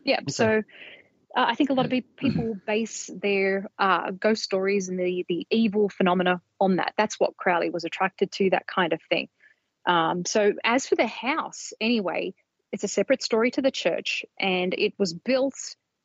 Yeah. 0.05 0.21
So 0.29 0.63
uh, 1.35 1.45
I 1.47 1.55
think 1.55 1.69
a 1.69 1.73
lot 1.73 1.85
of 1.85 2.03
people 2.17 2.57
base 2.65 3.09
their 3.13 3.69
uh, 3.79 4.11
ghost 4.11 4.43
stories 4.43 4.89
and 4.89 4.99
the, 4.99 5.25
the 5.29 5.47
evil 5.49 5.87
phenomena 5.87 6.41
on 6.59 6.77
that. 6.77 6.93
That's 6.97 7.19
what 7.19 7.37
Crowley 7.37 7.69
was 7.69 7.85
attracted 7.85 8.31
to, 8.33 8.49
that 8.49 8.67
kind 8.67 8.91
of 8.91 9.01
thing. 9.09 9.29
Um, 9.85 10.25
so 10.25 10.53
as 10.63 10.87
for 10.87 10.95
the 10.95 11.07
house, 11.07 11.73
anyway, 11.79 12.33
it's 12.71 12.83
a 12.83 12.89
separate 12.89 13.23
story 13.23 13.51
to 13.51 13.61
the 13.61 13.71
church, 13.71 14.25
and 14.39 14.73
it 14.77 14.93
was 14.97 15.13
built 15.13 15.55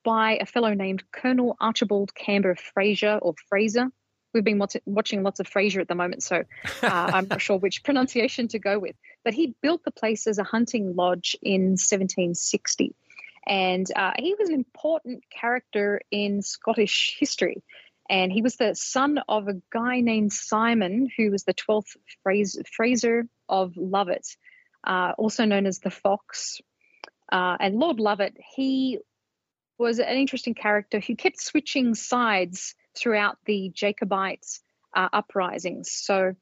by 0.04 0.38
a 0.40 0.46
fellow 0.46 0.74
named 0.74 1.02
Colonel 1.12 1.56
Archibald 1.60 2.14
Campbell 2.14 2.54
Fraser 2.74 3.18
or 3.20 3.34
Fraser. 3.48 3.88
We've 4.32 4.44
been 4.44 4.58
watch- 4.58 4.76
watching 4.86 5.22
lots 5.22 5.40
of 5.40 5.48
Fraser 5.48 5.80
at 5.80 5.88
the 5.88 5.94
moment, 5.94 6.22
so 6.22 6.44
uh, 6.82 7.10
I'm 7.14 7.26
not 7.28 7.40
sure 7.40 7.58
which 7.58 7.82
pronunciation 7.84 8.48
to 8.48 8.58
go 8.58 8.78
with. 8.78 8.94
But 9.24 9.34
he 9.34 9.56
built 9.60 9.82
the 9.84 9.90
place 9.90 10.26
as 10.26 10.38
a 10.38 10.44
hunting 10.44 10.94
lodge 10.94 11.36
in 11.42 11.72
1760 11.72 12.94
and 13.46 13.86
uh, 13.94 14.12
he 14.18 14.34
was 14.38 14.48
an 14.48 14.54
important 14.54 15.24
character 15.30 16.00
in 16.10 16.42
Scottish 16.42 17.16
history. 17.18 17.62
And 18.08 18.32
he 18.32 18.42
was 18.42 18.56
the 18.56 18.74
son 18.74 19.18
of 19.28 19.48
a 19.48 19.60
guy 19.72 20.00
named 20.00 20.32
Simon, 20.32 21.08
who 21.16 21.30
was 21.30 21.44
the 21.44 21.54
12th 21.54 21.96
Fraser, 22.76 23.26
of 23.48 23.74
Lovat, 23.74 24.36
uh, 24.84 25.12
also 25.18 25.44
known 25.44 25.66
as 25.66 25.80
the 25.80 25.90
Fox. 25.90 26.60
Uh, 27.30 27.56
and 27.58 27.76
Lord 27.76 27.98
Lovat, 27.98 28.32
he 28.54 28.98
was 29.78 29.98
an 29.98 30.16
interesting 30.16 30.54
character 30.54 31.00
who 31.00 31.16
kept 31.16 31.40
switching 31.40 31.94
sides 31.94 32.74
throughout 32.96 33.38
the 33.44 33.70
Jacobite 33.74 34.46
uh, 34.94 35.08
uprisings. 35.12 35.90
So 35.92 36.34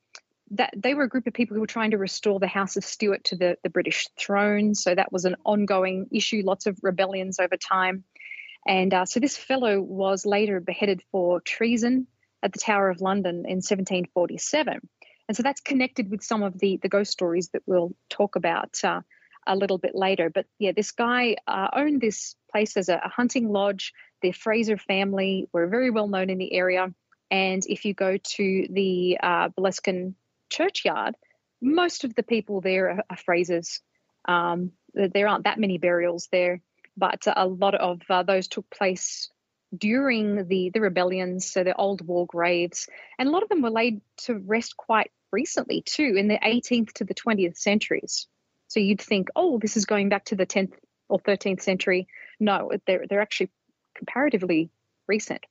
that 0.51 0.75
they 0.77 0.95
were 0.95 1.05
a 1.05 1.09
group 1.09 1.27
of 1.27 1.33
people 1.33 1.55
who 1.55 1.61
were 1.61 1.67
trying 1.67 1.93
to 1.93 1.99
restore 1.99 2.39
the 2.39 2.47
House 2.47 2.77
of 2.77 2.85
Stuart 2.85 3.25
to 3.25 3.37
the, 3.37 3.57
the 3.63 3.71
British 3.71 4.09
throne. 4.19 4.75
So 4.75 4.95
that 4.95 5.13
was 5.13 5.25
an 5.25 5.37
ongoing 5.45 6.07
issue, 6.13 6.43
lots 6.45 6.67
of 6.67 6.79
rebellions 6.83 7.39
over 7.39 7.57
time. 7.57 8.05
And 8.67 8.93
uh, 8.95 9.05
so 9.07 9.21
this 9.21 9.37
fellow 9.37 9.81
was 9.81 10.25
later 10.25 10.61
beheaded 10.61 11.03
for 11.11 11.41
treason 11.41 12.07
at 12.43 12.53
the 12.53 12.59
Tower 12.59 12.91
of 12.91 13.01
London 13.01 13.45
in 13.47 13.57
1747. 13.57 14.81
And 15.29 15.37
so 15.37 15.43
that's 15.43 15.61
connected 15.61 16.11
with 16.11 16.23
some 16.23 16.43
of 16.43 16.59
the, 16.59 16.79
the 16.83 16.89
ghost 16.89 17.13
stories 17.13 17.49
that 17.51 17.63
we'll 17.67 17.95
talk 18.11 18.37
about 18.37 18.79
uh, 18.85 19.01
a 19.47 19.57
little 19.57 19.79
bit 19.79 19.95
later. 19.95 20.31
But 20.31 20.47
yeah, 20.59 20.73
this 20.73 20.93
guy 20.93 21.37
uh, 21.47 21.69
owned 21.75 22.01
this 22.01 22.37
place 22.51 22.77
as 22.77 22.89
a, 22.89 23.01
a 23.05 23.09
hunting 23.09 23.51
lodge. 23.51 23.93
The 24.23 24.33
Fraser 24.33 24.77
family 24.77 25.49
were 25.53 25.67
very 25.67 25.91
well 25.91 26.09
known 26.09 26.31
in 26.31 26.39
the 26.39 26.53
area. 26.53 26.93
And 27.31 27.63
if 27.67 27.85
you 27.85 27.95
go 27.95 28.17
to 28.17 28.67
the 28.71 29.19
uh, 29.23 29.49
churchyard, 30.55 31.15
most 31.61 32.05
of 32.05 32.15
the 32.15 32.23
people 32.23 32.61
there 32.61 32.91
are, 32.91 33.05
are 33.11 33.17
Frasers. 33.17 33.81
Um, 34.27 34.73
there 34.95 35.29
aren't 35.29 35.45
that 35.45 35.59
many 35.59 35.79
burials 35.79 36.29
there, 36.31 36.61
but 36.97 37.27
a 37.27 37.47
lot 37.47 37.75
of 37.75 38.01
uh, 38.09 38.23
those 38.23 38.49
took 38.49 38.69
place 38.71 39.31
during 39.77 40.47
the, 40.47 40.71
the 40.73 40.81
rebellions, 40.81 41.51
so 41.51 41.65
the 41.65 41.75
old 41.75 42.07
war 42.07 42.27
graves. 42.27 42.89
And 43.19 43.29
a 43.29 43.33
lot 43.33 43.43
of 43.43 43.49
them 43.49 43.63
were 43.63 43.71
laid 43.71 44.01
to 44.19 44.35
rest 44.35 44.77
quite 44.77 45.11
recently, 45.33 45.83
too, 45.83 46.15
in 46.17 46.29
the 46.29 46.39
18th 46.39 46.93
to 46.95 47.05
the 47.05 47.15
20th 47.15 47.57
centuries. 47.57 48.29
So 48.69 48.81
you'd 48.81 49.01
think, 49.01 49.29
oh, 49.35 49.59
this 49.59 49.77
is 49.77 49.85
going 49.85 50.09
back 50.09 50.27
to 50.27 50.37
the 50.37 50.47
10th 50.47 50.75
or 51.09 51.19
13th 51.19 51.63
century. 51.63 52.07
No, 52.39 52.71
they're, 52.87 53.05
they're 53.09 53.21
actually 53.21 53.51
comparatively 53.97 54.71
recent. 55.09 55.45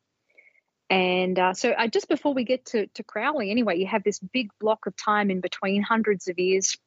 And 0.90 1.40
uh, 1.40 1.54
so, 1.54 1.72
uh, 1.72 1.88
just 1.88 2.10
before 2.10 2.34
we 2.34 2.44
get 2.44 2.66
to, 2.68 2.88
to 2.88 3.04
Crowley, 3.04 3.50
anyway, 3.50 3.80
you 3.80 3.88
have 3.88 4.04
this 4.04 4.20
big 4.20 4.50
block 4.60 4.86
of 4.86 4.96
time 4.96 5.32
in 5.32 5.42
between, 5.42 5.82
hundreds 5.82 6.28
of 6.28 6.38
years, 6.38 6.78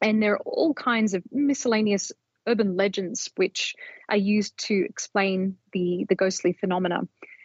and 0.00 0.22
there 0.22 0.34
are 0.34 0.42
all 0.44 0.74
kinds 0.74 1.14
of 1.14 1.22
miscellaneous 1.30 2.12
urban 2.46 2.76
legends 2.76 3.30
which 3.36 3.74
are 4.08 4.16
used 4.16 4.56
to 4.56 4.86
explain 4.88 5.56
the 5.72 6.06
the 6.08 6.14
ghostly 6.14 6.52
phenomena, 6.52 7.00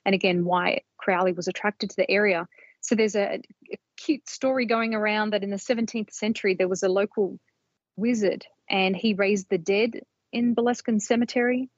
and 0.06 0.16
again, 0.16 0.46
why 0.46 0.82
Crowley 0.98 1.34
was 1.34 1.48
attracted 1.48 1.90
to 1.90 1.96
the 1.98 2.10
area. 2.10 2.48
So 2.82 2.96
there's 2.96 3.16
a, 3.16 3.42
a 3.72 3.78
cute 3.98 4.28
story 4.30 4.66
going 4.66 4.96
around 4.96 5.34
that 5.34 5.44
in 5.44 5.50
the 5.50 5.58
17th 5.58 6.12
century 6.12 6.56
there 6.56 6.68
was 6.68 6.84
a 6.84 6.90
local 6.90 7.40
wizard, 7.96 8.46
and 8.70 8.96
he 8.96 9.14
raised 9.14 9.50
the 9.50 9.58
dead 9.58 10.02
in 10.32 10.56
Boleskine 10.56 11.02
Cemetery 11.02 11.70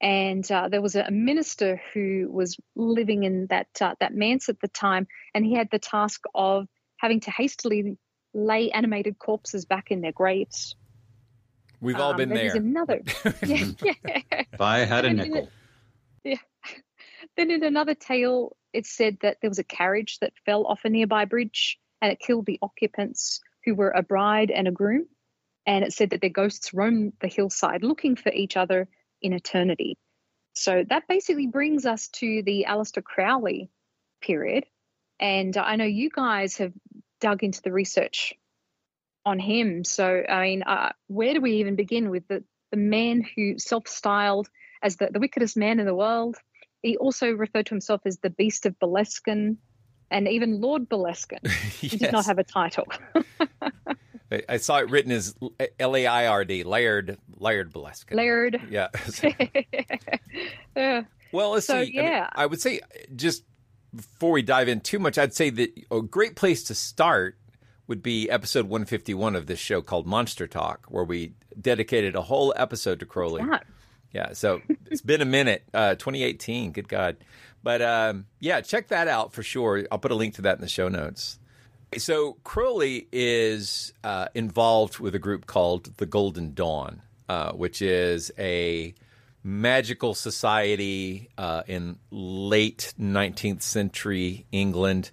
and 0.00 0.50
uh, 0.50 0.68
there 0.68 0.82
was 0.82 0.94
a 0.96 1.10
minister 1.10 1.80
who 1.94 2.28
was 2.30 2.56
living 2.74 3.24
in 3.24 3.46
that 3.48 3.68
uh, 3.80 3.94
that 4.00 4.14
manse 4.14 4.48
at 4.48 4.60
the 4.60 4.68
time, 4.68 5.06
and 5.34 5.44
he 5.44 5.54
had 5.54 5.68
the 5.70 5.78
task 5.78 6.22
of 6.34 6.66
having 6.98 7.20
to 7.20 7.30
hastily 7.30 7.96
lay 8.34 8.70
animated 8.70 9.18
corpses 9.18 9.64
back 9.64 9.90
in 9.90 10.00
their 10.02 10.12
graves. 10.12 10.74
We've 11.80 11.96
all 11.96 12.12
Um, 12.12 12.16
been 12.16 12.28
there. 12.30 12.38
There's 12.38 12.54
another, 12.54 13.02
yeah, 13.46 13.66
yeah. 13.82 13.94
If 14.52 14.60
I 14.60 14.78
had 14.78 15.04
a 15.04 15.08
And 15.08 15.20
in 15.20 15.30
nickel. 15.30 15.50
Yeah. 16.24 16.36
Then 17.36 17.50
in 17.50 17.62
another 17.64 17.94
tale, 17.94 18.56
it 18.72 18.86
said 18.86 19.18
that 19.22 19.38
there 19.40 19.50
was 19.50 19.58
a 19.58 19.64
carriage 19.64 20.18
that 20.20 20.32
fell 20.44 20.66
off 20.66 20.84
a 20.84 20.88
nearby 20.88 21.24
bridge 21.26 21.78
and 22.00 22.10
it 22.12 22.18
killed 22.18 22.46
the 22.46 22.58
occupants 22.62 23.40
who 23.64 23.74
were 23.74 23.90
a 23.90 24.02
bride 24.02 24.50
and 24.50 24.68
a 24.68 24.70
groom. 24.70 25.06
and 25.66 25.84
it 25.84 25.92
said 25.92 26.10
that 26.10 26.20
their 26.20 26.30
ghosts 26.30 26.72
roam 26.72 27.12
the 27.20 27.28
hillside 27.28 27.82
looking 27.82 28.16
for 28.16 28.32
each 28.32 28.56
other 28.56 28.88
in 29.22 29.32
eternity. 29.32 29.96
So 30.54 30.84
that 30.88 31.06
basically 31.08 31.46
brings 31.46 31.84
us 31.84 32.08
to 32.08 32.42
the 32.42 32.66
Aleister 32.68 33.04
Crowley 33.04 33.70
period. 34.22 34.64
And 35.20 35.56
I 35.56 35.76
know 35.76 35.84
you 35.84 36.10
guys 36.10 36.56
have 36.56 36.72
dug 37.20 37.42
into 37.42 37.62
the 37.62 37.72
research 37.72 38.34
on 39.24 39.38
him. 39.38 39.84
So, 39.84 40.22
I 40.28 40.42
mean, 40.42 40.62
uh, 40.62 40.92
where 41.08 41.34
do 41.34 41.40
we 41.40 41.56
even 41.56 41.76
begin 41.76 42.10
with 42.10 42.26
the, 42.28 42.44
the 42.70 42.76
man 42.76 43.22
who 43.36 43.58
self 43.58 43.88
styled 43.88 44.48
as 44.82 44.96
the, 44.96 45.08
the 45.12 45.20
wickedest 45.20 45.56
man 45.56 45.80
in 45.80 45.86
the 45.86 45.94
world? 45.94 46.36
He 46.82 46.96
also 46.96 47.30
referred 47.30 47.66
to 47.66 47.74
himself 47.74 48.02
as 48.04 48.18
the 48.18 48.30
Beast 48.30 48.66
of 48.66 48.78
Boleskine 48.78 49.56
and 50.10 50.28
even 50.28 50.60
Lord 50.60 50.88
Boleskine. 50.88 51.40
yes. 51.42 51.72
He 51.80 51.96
did 51.96 52.12
not 52.12 52.26
have 52.26 52.38
a 52.38 52.44
title. 52.44 52.86
I 54.48 54.56
saw 54.56 54.78
it 54.78 54.90
written 54.90 55.12
as 55.12 55.34
L 55.78 55.96
A 55.96 56.06
I 56.06 56.26
R 56.26 56.44
D, 56.44 56.64
Laird, 56.64 57.18
Laird 57.38 57.72
Boleskine. 57.72 58.16
Laird. 58.16 58.60
Yeah. 58.68 58.88
yeah. 60.76 61.04
Well, 61.32 61.50
let's 61.52 61.66
so, 61.66 61.84
see. 61.84 61.92
Yeah. 61.94 62.02
I, 62.02 62.08
mean, 62.08 62.28
I, 62.34 62.46
would 62.46 62.60
say 62.60 62.80
just 63.14 63.44
before 63.94 64.32
we 64.32 64.42
dive 64.42 64.68
in 64.68 64.80
too 64.80 64.98
much, 64.98 65.16
I'd 65.16 65.34
say 65.34 65.50
that 65.50 65.72
a 65.90 66.02
great 66.02 66.34
place 66.34 66.64
to 66.64 66.74
start 66.74 67.38
would 67.86 68.02
be 68.02 68.28
episode 68.28 68.64
151 68.64 69.36
of 69.36 69.46
this 69.46 69.60
show 69.60 69.80
called 69.80 70.06
Monster 70.06 70.46
Talk, 70.46 70.86
where 70.88 71.04
we 71.04 71.34
dedicated 71.60 72.16
a 72.16 72.22
whole 72.22 72.52
episode 72.56 73.00
to 73.00 73.06
Crowley. 73.06 73.44
Yeah, 74.12 74.32
so 74.32 74.60
it's 74.86 75.02
been 75.02 75.20
a 75.20 75.26
minute. 75.26 75.62
Uh, 75.72 75.94
2018, 75.94 76.72
good 76.72 76.88
God. 76.88 77.16
But 77.62 77.82
um, 77.82 78.26
yeah, 78.40 78.60
check 78.60 78.88
that 78.88 79.08
out 79.08 79.32
for 79.32 79.42
sure. 79.42 79.86
I'll 79.90 79.98
put 79.98 80.10
a 80.10 80.14
link 80.14 80.34
to 80.34 80.42
that 80.42 80.56
in 80.56 80.62
the 80.62 80.68
show 80.68 80.88
notes. 80.88 81.38
So 81.98 82.34
Crowley 82.44 83.08
is 83.12 83.92
uh, 84.04 84.28
involved 84.34 84.98
with 84.98 85.14
a 85.14 85.18
group 85.18 85.46
called 85.46 85.96
the 85.96 86.06
Golden 86.06 86.52
Dawn, 86.52 87.00
uh, 87.28 87.52
which 87.52 87.80
is 87.80 88.30
a 88.38 88.94
magical 89.42 90.14
society 90.14 91.28
uh, 91.38 91.62
in 91.66 91.98
late 92.10 92.92
19th 93.00 93.62
century 93.62 94.44
England. 94.52 95.10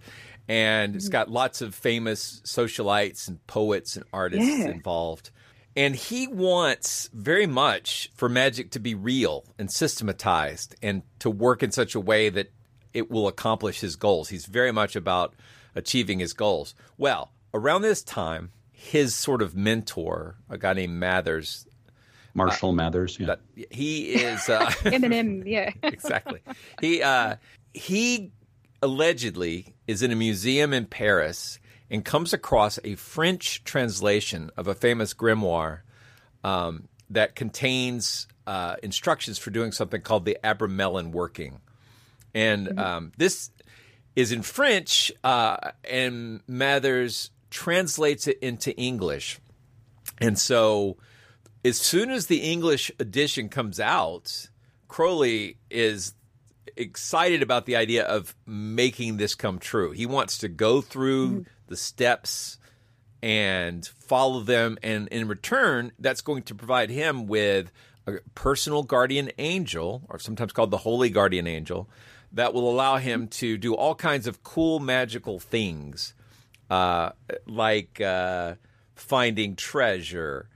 And 0.50 0.96
it's 0.96 1.08
got 1.08 1.30
lots 1.30 1.62
of 1.62 1.74
famous 1.74 2.42
socialites 2.44 3.30
and 3.30 3.46
poets 3.48 3.96
and 3.96 4.04
artists 4.12 4.50
Yeah. 4.50 4.72
involved. 4.72 5.30
And 5.76 5.96
he 5.96 6.28
wants 6.28 7.10
very 7.14 7.48
much 7.48 8.10
for 8.16 8.28
magic 8.28 8.72
to 8.72 8.80
be 8.80 8.94
real 8.94 9.46
and 9.58 9.72
systematized 9.72 10.76
and 10.84 11.04
to 11.20 11.30
work 11.30 11.64
in 11.64 11.72
such 11.72 11.96
a 11.96 12.00
way 12.00 12.30
that 12.30 12.52
it 12.94 13.10
will 13.10 13.28
accomplish 13.28 13.80
his 13.80 13.96
goals. 13.96 14.30
He's 14.30 14.46
very 14.46 14.72
much 14.72 14.96
about 14.96 15.34
achieving 15.76 16.20
his 16.20 16.34
goals. 16.34 16.76
Well, 16.98 17.32
around 17.54 17.82
this 17.82 18.04
time, 18.04 18.52
his 18.72 19.16
sort 19.16 19.42
of 19.42 19.56
mentor, 19.56 20.36
a 20.50 20.58
guy 20.58 20.74
named 20.74 20.94
Mathers, 20.94 21.66
Marshall 22.34 22.74
Mathers. 22.74 23.18
Yeah. 23.20 23.28
that 23.28 23.40
he 23.72 24.14
is 24.14 24.50
uh, 24.50 24.66
Eminem, 24.84 25.44
yeah. 25.46 25.72
exactly. 25.84 26.42
He 26.82 27.02
uh, 27.02 27.36
he 27.74 28.32
allegedly 28.82 29.74
is 29.88 30.02
in 30.02 30.12
a 30.12 30.16
museum 30.16 30.74
in 30.74 30.86
Paris 30.86 31.60
and 31.90 32.04
comes 32.04 32.34
across 32.34 32.80
a 32.84 32.96
French 32.96 33.64
translation 33.64 34.50
of 34.58 34.68
a 34.68 34.74
famous 34.74 35.14
grimoire 35.14 35.82
um, 36.44 36.88
that 37.10 37.36
contains 37.36 38.28
uh, 38.48 38.76
instructions 38.84 39.38
for 39.38 39.52
doing 39.52 39.72
something 39.72 40.02
called 40.02 40.26
the 40.26 40.38
Abramelin 40.44 41.12
working, 41.12 41.62
and 42.34 42.80
um, 42.80 43.12
this 43.18 43.52
is 44.16 44.32
in 44.32 44.42
French, 44.42 45.12
uh, 45.24 45.72
and 45.84 46.42
Mathers 46.48 47.32
translates 47.50 48.28
it 48.28 48.40
into 48.40 48.76
English, 48.78 49.40
and 50.20 50.38
so 50.38 50.98
as 51.66 51.78
soon 51.78 52.12
as 52.12 52.28
the 52.28 52.40
English 52.40 52.92
edition 53.00 53.50
comes 53.50 53.80
out, 53.80 54.50
Crowley 54.88 55.58
is 55.70 56.14
excited 56.76 57.42
about 57.42 57.66
the 57.66 57.76
idea 57.76 58.04
of 58.04 58.36
making 58.46 59.18
this 59.18 59.36
come 59.36 59.60
true. 59.60 59.92
He 59.92 60.06
wants 60.06 60.40
to 60.40 60.50
go 60.50 60.82
through 60.82 61.46
the 61.68 61.78
steps 61.78 62.58
and 63.22 63.86
follow 63.86 64.42
them, 64.42 64.78
and 64.84 65.08
in 65.08 65.28
return, 65.28 65.94
that's 65.98 66.22
going 66.22 66.44
to 66.44 66.56
provide 66.56 66.90
him 66.90 67.26
with 67.26 67.72
a 68.06 68.16
personal 68.36 68.84
guardian 68.84 69.32
angel, 69.38 70.04
or 70.10 70.20
sometimes 70.20 70.52
called 70.52 70.72
the 70.72 70.78
holy 70.78 71.10
guardian 71.10 71.48
angel, 71.48 71.90
that 72.34 72.54
will 72.54 72.70
allow 72.70 72.98
him 72.98 73.28
to 73.28 73.58
do 73.58 73.76
all 73.76 73.96
kinds 73.96 74.28
of 74.28 74.44
cool 74.44 74.80
magical 74.80 75.40
things, 75.40 76.14
uh, 76.70 77.12
like 77.48 78.02
uh, 78.02 78.56
finding 78.96 79.56
treasure 79.56 80.50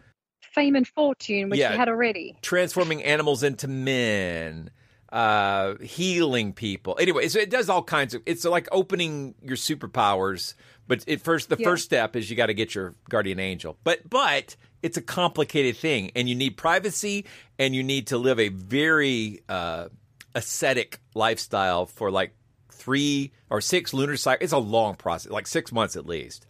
Fame 0.54 0.76
and 0.76 0.88
fortune, 0.88 1.50
which 1.50 1.60
Yeah. 1.60 1.74
he 1.74 1.78
had 1.78 1.88
already. 1.88 2.36
transforming 2.42 3.04
animals 3.04 3.44
into 3.44 3.68
men, 3.68 4.72
uh, 5.12 5.76
healing 5.78 6.52
people. 6.52 6.98
Anyway, 7.00 7.28
so 7.28 7.38
it 7.40 7.52
does 7.52 7.70
all 7.70 7.84
kinds 7.84 8.16
of. 8.16 8.24
It's 8.26 8.44
like 8.44 8.68
opening 8.72 9.36
your 9.44 9.56
superpowers. 9.56 10.56
But 10.88 11.04
it 11.06 11.22
first, 11.22 11.50
the 11.50 11.58
Yeah. 11.60 11.66
first 11.68 11.84
step 11.86 12.16
is 12.16 12.30
you 12.32 12.36
got 12.36 12.48
to 12.48 12.56
get 12.56 12.74
your 12.74 12.96
guardian 13.08 13.40
angel. 13.40 13.78
But 13.84 14.10
but 14.10 14.56
it's 14.82 14.98
a 14.98 15.02
complicated 15.02 15.78
thing, 15.78 16.12
and 16.16 16.28
you 16.28 16.34
need 16.34 16.58
privacy, 16.58 17.26
and 17.60 17.76
you 17.76 17.84
need 17.84 18.08
to 18.08 18.18
live 18.18 18.40
a 18.40 18.48
very 18.50 19.42
uh, 19.48 19.90
ascetic 20.38 21.00
lifestyle 21.16 21.88
for 21.88 22.12
like 22.12 22.32
three 22.70 23.32
or 23.50 23.60
six 23.60 23.94
lunar 23.94 24.16
cycles. 24.16 24.44
It's 24.44 24.54
a 24.54 24.60
long 24.60 24.96
process, 24.96 25.32
like 25.32 25.48
six 25.48 25.72
months 25.72 25.96
at 25.96 26.06
least. 26.06 26.46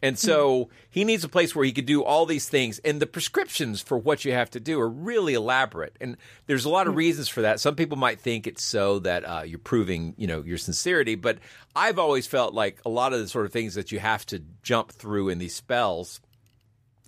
And 0.00 0.18
so 0.18 0.68
he 0.90 1.02
needs 1.04 1.24
a 1.24 1.28
place 1.28 1.56
where 1.56 1.64
he 1.64 1.72
could 1.72 1.86
do 1.86 2.04
all 2.04 2.24
these 2.24 2.48
things. 2.48 2.78
And 2.80 3.00
the 3.00 3.06
prescriptions 3.06 3.80
for 3.80 3.98
what 3.98 4.24
you 4.24 4.32
have 4.32 4.50
to 4.50 4.60
do 4.60 4.80
are 4.80 4.88
really 4.88 5.34
elaborate. 5.34 5.96
And 6.00 6.16
there's 6.46 6.64
a 6.64 6.68
lot 6.68 6.86
of 6.86 6.94
reasons 6.94 7.28
for 7.28 7.42
that. 7.42 7.58
Some 7.58 7.74
people 7.74 7.96
might 7.96 8.20
think 8.20 8.46
it's 8.46 8.62
so 8.62 9.00
that 9.00 9.24
uh, 9.24 9.42
you're 9.44 9.58
proving, 9.58 10.14
you 10.16 10.28
know, 10.28 10.42
your 10.42 10.58
sincerity. 10.58 11.16
But 11.16 11.38
I've 11.74 11.98
always 11.98 12.28
felt 12.28 12.54
like 12.54 12.78
a 12.86 12.88
lot 12.88 13.12
of 13.12 13.18
the 13.18 13.28
sort 13.28 13.46
of 13.46 13.52
things 13.52 13.74
that 13.74 13.90
you 13.90 13.98
have 13.98 14.24
to 14.26 14.42
jump 14.62 14.92
through 14.92 15.30
in 15.30 15.38
these 15.38 15.54
spells 15.54 16.20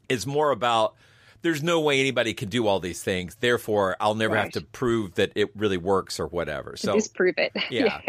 is 0.09 0.27
more 0.27 0.51
about 0.51 0.97
there's 1.43 1.63
no 1.63 1.81
way 1.81 2.01
anybody 2.01 2.35
can 2.35 2.49
do 2.49 2.67
all 2.67 2.81
these 2.81 3.03
things. 3.03 3.37
Therefore, 3.41 3.97
I'll 4.01 4.15
never 4.15 4.37
have 4.37 4.53
to 4.53 4.61
prove 4.61 5.15
that 5.15 5.33
it 5.35 5.55
really 5.57 5.79
works 5.79 6.21
or 6.21 6.27
whatever. 6.27 6.77
So 6.77 6.95
disprove 6.95 7.35
it. 7.39 7.53
Yeah. 7.71 8.01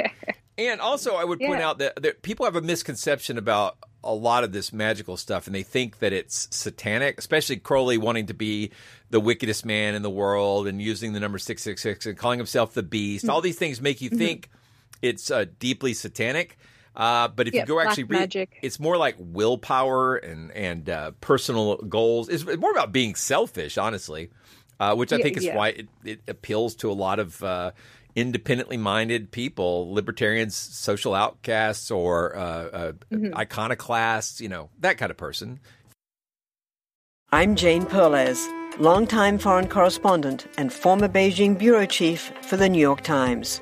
and 0.57 0.81
also, 0.81 1.15
I 1.15 1.23
would 1.23 1.39
point 1.39 1.59
Yeah. 1.59 1.67
out 1.69 1.77
that, 1.79 2.01
that 2.01 2.21
people 2.21 2.45
have 2.45 2.55
a 2.55 2.61
misconception 2.61 3.37
about 3.37 3.77
a 4.03 4.13
lot 4.13 4.43
of 4.43 4.51
this 4.51 4.73
magical 4.73 5.15
stuff, 5.15 5.45
and 5.45 5.55
they 5.55 5.61
think 5.63 5.99
that 5.99 6.11
it's 6.11 6.47
satanic, 6.55 7.19
especially 7.19 7.57
Crowley 7.57 7.97
wanting 7.99 8.25
to 8.27 8.33
be 8.33 8.71
the 9.11 9.19
wickedest 9.19 9.63
man 9.65 9.93
in 9.93 10.01
the 10.01 10.09
world 10.09 10.67
and 10.67 10.81
using 10.81 11.13
the 11.13 11.19
number 11.19 11.37
666 11.37 12.07
and 12.07 12.17
calling 12.17 12.39
himself 12.39 12.73
the 12.73 12.81
beast. 12.83 13.25
Mm-hmm. 13.25 13.31
All 13.31 13.41
these 13.41 13.57
things 13.59 13.79
make 13.79 14.01
you 14.01 14.09
think 14.09 14.49
it's 15.01 15.29
uh, 15.29 15.45
deeply 15.59 15.93
satanic. 15.93 16.57
Uh, 16.95 17.27
but 17.29 17.47
if 17.47 17.53
Yeah, 17.53 17.61
you 17.61 17.65
go 17.67 17.79
actually 17.79 18.03
read, 18.03 18.19
magic. 18.19 18.57
it's 18.61 18.79
more 18.79 18.97
like 18.97 19.15
willpower 19.17 20.15
and 20.17 20.51
and 20.51 20.89
uh, 20.89 21.11
personal 21.21 21.77
goals. 21.77 22.29
It's 22.29 22.45
more 22.45 22.71
about 22.71 22.91
being 22.91 23.15
selfish, 23.15 23.77
honestly, 23.77 24.29
uh, 24.79 24.95
which 24.95 25.13
I 25.13 25.17
Yeah, 25.17 25.23
think 25.23 25.37
is 25.37 25.45
yeah. 25.45 25.55
why 25.55 25.69
it, 25.69 25.87
it 26.03 26.21
appeals 26.27 26.75
to 26.77 26.91
a 26.91 26.93
lot 26.93 27.19
of 27.19 27.41
uh, 27.43 27.71
independently 28.15 28.77
minded 28.77 29.31
people, 29.31 29.93
libertarians, 29.93 30.55
social 30.55 31.13
outcasts, 31.13 31.91
or 31.91 32.35
uh, 32.35 32.41
uh, 32.41 32.91
Mm-hmm. 33.13 33.37
iconoclasts. 33.37 34.41
You 34.41 34.49
know 34.49 34.69
that 34.79 34.97
kind 34.97 35.11
of 35.11 35.17
person. 35.17 35.59
I'm 37.31 37.55
Jane 37.55 37.85
Perlez, 37.85 38.49
longtime 38.77 39.37
foreign 39.39 39.69
correspondent 39.69 40.47
and 40.57 40.73
former 40.73 41.07
Beijing 41.07 41.57
bureau 41.57 41.85
chief 41.85 42.31
for 42.41 42.57
the 42.57 42.67
New 42.67 42.79
York 42.81 43.01
Times. 43.01 43.61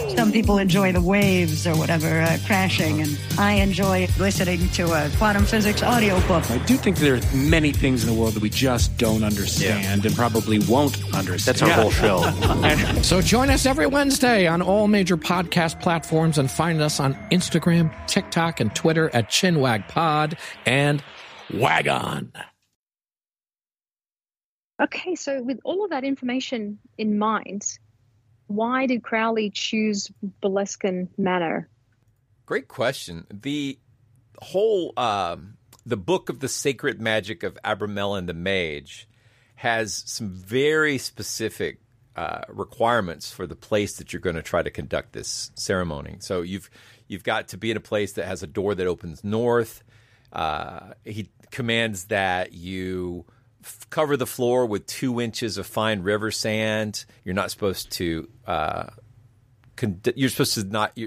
Some 0.15 0.31
people 0.31 0.57
enjoy 0.57 0.91
the 0.91 1.01
waves 1.01 1.65
or 1.65 1.75
whatever 1.77 2.21
uh, 2.21 2.37
crashing, 2.45 3.01
and 3.01 3.19
I 3.37 3.53
enjoy 3.53 4.07
listening 4.19 4.67
to 4.69 4.91
a 4.91 5.09
quantum 5.17 5.45
physics 5.45 5.81
audiobook. 5.81 6.49
I 6.51 6.57
do 6.59 6.77
think 6.77 6.97
there 6.97 7.15
are 7.15 7.35
many 7.35 7.71
things 7.71 8.03
in 8.03 8.13
the 8.13 8.19
world 8.19 8.33
that 8.33 8.43
we 8.43 8.49
just 8.49 8.97
don't 8.97 9.23
understand 9.23 9.83
yeah. 9.83 10.07
and 10.07 10.15
probably 10.15 10.59
won't 10.59 11.01
understand. 11.13 11.57
That's 11.57 11.61
our 11.61 11.69
whole 11.69 11.91
show. 11.91 13.01
so 13.01 13.21
join 13.21 13.49
us 13.49 13.65
every 13.65 13.87
Wednesday 13.87 14.47
on 14.47 14.61
all 14.61 14.87
major 14.87 15.17
podcast 15.17 15.79
platforms 15.81 16.37
and 16.37 16.51
find 16.51 16.81
us 16.81 16.99
on 16.99 17.13
Instagram, 17.31 17.91
TikTok, 18.07 18.59
and 18.59 18.73
Twitter 18.75 19.09
at 19.13 19.29
ChinwagPod 19.29 20.37
and 20.65 21.03
Wagon. 21.53 22.31
Okay, 24.81 25.13
so 25.13 25.43
with 25.43 25.59
all 25.63 25.83
of 25.83 25.91
that 25.91 26.03
information 26.03 26.79
in 26.97 27.19
mind, 27.19 27.77
why 28.55 28.85
did 28.85 29.03
Crowley 29.03 29.49
choose 29.49 30.11
Boleskine 30.41 31.07
Manor? 31.17 31.69
Great 32.45 32.67
question. 32.67 33.25
The 33.29 33.79
whole 34.41 34.93
um, 34.97 35.57
the 35.85 35.97
book 35.97 36.29
of 36.29 36.39
the 36.39 36.47
sacred 36.47 37.01
magic 37.01 37.43
of 37.43 37.57
Abramelin 37.63 38.27
the 38.27 38.33
Mage 38.33 39.07
has 39.55 40.03
some 40.05 40.29
very 40.31 40.97
specific 40.97 41.79
uh, 42.15 42.41
requirements 42.49 43.31
for 43.31 43.47
the 43.47 43.55
place 43.55 43.97
that 43.97 44.11
you're 44.11 44.19
going 44.19 44.35
to 44.35 44.41
try 44.41 44.61
to 44.61 44.69
conduct 44.69 45.13
this 45.13 45.51
ceremony. 45.55 46.17
So 46.19 46.41
you've 46.41 46.69
you've 47.07 47.23
got 47.23 47.49
to 47.49 47.57
be 47.57 47.71
in 47.71 47.77
a 47.77 47.81
place 47.81 48.13
that 48.13 48.25
has 48.25 48.43
a 48.43 48.47
door 48.47 48.75
that 48.75 48.87
opens 48.87 49.23
north. 49.23 49.83
Uh, 50.33 50.93
he 51.05 51.29
commands 51.51 52.05
that 52.05 52.53
you 52.53 53.25
f- 53.63 53.89
cover 53.89 54.17
the 54.17 54.27
floor 54.27 54.65
with 54.65 54.85
two 54.85 55.21
inches 55.21 55.57
of 55.57 55.65
fine 55.67 56.01
river 56.01 56.31
sand. 56.31 57.05
You're 57.23 57.35
not 57.35 57.51
supposed 57.51 57.91
to. 57.93 58.29
Uh, 58.45 58.87
con- 59.75 60.01
you're 60.15 60.29
supposed 60.29 60.53
to 60.55 60.63
not. 60.63 60.97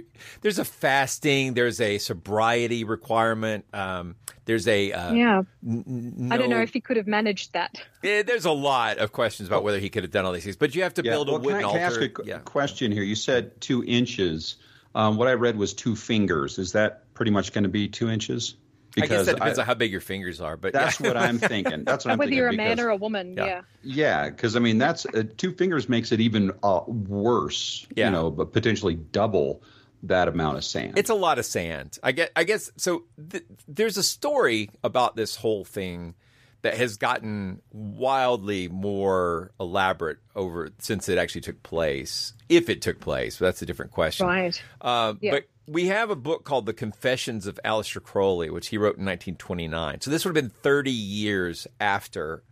there's 0.41 0.59
a 0.59 0.65
fasting. 0.65 1.55
There's 1.55 1.81
a 1.81 1.99
sobriety 1.99 2.85
requirement. 2.85 3.65
Um, 3.73 4.17
there's 4.45 4.69
a 4.69 4.93
uh, 4.93 5.13
yeah. 5.13 5.43
N- 5.67 5.85
no, 6.17 6.35
I 6.35 6.39
don't 6.39 6.51
know 6.51 6.61
if 6.61 6.73
he 6.73 6.81
could 6.81 6.97
have 6.97 7.07
managed 7.07 7.53
that. 7.55 7.81
Yeah, 8.03 8.23
there's 8.23 8.45
a 8.45 8.53
lot 8.53 8.99
of 8.99 9.13
questions 9.13 9.49
about 9.49 9.65
whether 9.65 9.79
he 9.79 9.89
could 9.89 10.03
have 10.03 10.13
done 10.13 10.25
all 10.25 10.33
these 10.33 10.45
things, 10.45 10.57
but 10.57 10.75
you 10.75 10.83
have 10.83 10.95
to 10.95 11.05
yeah, 11.05 11.13
build 11.13 11.29
well, 11.29 11.37
a 11.37 11.41
wooden 11.41 11.61
can 11.61 11.65
I, 11.65 11.67
altar. 11.67 11.79
Can 11.79 12.03
I 12.03 12.05
ask 12.07 12.19
a 12.21 12.27
yeah. 12.27 12.39
question 12.39 12.93
here? 12.93 13.03
You 13.03 13.15
said 13.15 13.61
two 13.61 13.85
inches. 13.85 14.57
Um, 14.95 15.17
what 15.17 15.27
I 15.27 15.33
read 15.33 15.57
was 15.57 15.75
two 15.75 15.97
fingers. 15.97 16.59
Is 16.59 16.73
that 16.73 17.13
pretty 17.15 17.33
much 17.33 17.53
going 17.53 17.65
to 17.65 17.71
be 17.71 17.89
two 17.89 18.09
inches? 18.09 18.55
Because 18.95 19.11
I 19.11 19.15
guess 19.17 19.27
that 19.27 19.35
depends 19.37 19.59
I, 19.59 19.63
on 19.63 19.67
how 19.67 19.75
big 19.75 19.91
your 19.93 20.01
fingers 20.01 20.41
are, 20.41 20.57
but 20.57 20.73
that's 20.73 21.01
yeah. 21.01 21.09
what 21.09 21.17
I'm 21.17 21.39
thinking. 21.53 21.85
That's 21.85 22.05
what 22.05 22.13
I'm 22.13 22.19
thinking. 22.19 22.31
whether 22.31 22.35
you're 22.35 22.49
a 22.49 22.53
because, 22.53 22.77
man 22.77 22.81
or 22.81 22.91
a 22.91 22.97
woman, 22.97 23.35
yeah. 23.37 23.63
Yeah, 23.83 24.31
because 24.31 24.57
I 24.57 24.61
mean 24.61 24.79
that's 24.79 25.07
uh, 25.07 25.25
two 25.37 25.53
fingers 25.53 25.89
makes 25.89 26.13
it 26.13 26.21
even 26.21 26.53
uh, 26.63 26.81
worse. 26.87 27.87
Yeah. 27.97 28.07
You 28.07 28.13
know, 28.13 28.31
but 28.31 28.53
potentially 28.53 28.95
double 28.95 29.63
that 30.05 30.29
amount 30.29 30.59
of 30.59 30.65
sand. 30.65 30.99
It's 30.99 31.11
a 31.11 31.15
lot 31.15 31.39
of 31.39 31.47
sand. 31.47 31.99
I 32.03 32.13
get. 32.13 32.31
I 32.37 32.45
guess 32.45 32.71
so. 32.77 33.05
Th- 33.31 33.45
there's 33.67 33.97
a 33.97 34.03
story 34.03 34.71
about 34.83 35.17
this 35.17 35.37
whole 35.37 35.65
thing 35.65 36.15
that 36.63 36.77
has 36.79 36.97
gotten 36.97 37.61
wildly 37.73 38.69
more 38.69 39.53
elaborate 39.61 40.17
over 40.35 40.71
since 40.79 41.11
it 41.11 41.19
actually 41.19 41.43
took 41.43 41.63
place. 41.63 42.33
If 42.49 42.71
it 42.71 42.81
took 42.81 43.01
place, 43.01 43.39
that's 43.39 43.61
a 43.61 43.67
different 43.67 43.91
question. 43.93 44.27
Right. 44.27 44.63
Uh, 44.81 45.15
Yeah. 45.21 45.33
But 45.33 45.45
we 45.67 45.87
have 45.87 46.11
a 46.11 46.17
book 46.17 46.45
called 46.45 46.67
The 46.67 46.73
Confessions 46.73 47.47
of 47.47 47.59
Aleister 47.65 48.03
Crowley, 48.03 48.51
which 48.51 48.69
he 48.69 48.77
wrote 48.79 48.97
in 48.99 49.05
1929. 49.05 50.01
So 50.01 50.11
this 50.11 50.25
would 50.25 50.37
have 50.37 50.43
been 50.45 50.51
30 50.63 50.91
years 50.91 51.67
after 51.81 52.43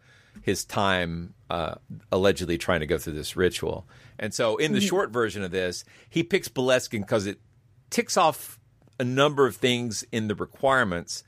his 0.42 0.64
time 0.64 1.34
uh, 1.50 1.74
allegedly 2.10 2.56
trying 2.56 2.80
to 2.80 2.86
go 2.86 2.96
through 2.96 3.12
this 3.12 3.36
ritual. 3.36 3.86
And 4.18 4.32
so 4.32 4.56
in 4.56 4.72
the 4.72 4.78
Mhm. 4.80 4.88
short 4.88 5.10
version 5.10 5.42
of 5.42 5.50
this, 5.50 5.84
he 6.08 6.22
picks 6.22 6.48
Boleskine 6.48 7.00
because 7.00 7.26
it 7.26 7.38
ticks 7.90 8.16
off 8.16 8.58
a 8.98 9.04
number 9.04 9.46
of 9.46 9.56
things 9.56 10.04
in 10.10 10.28
the 10.28 10.34
requirements. 10.34 11.22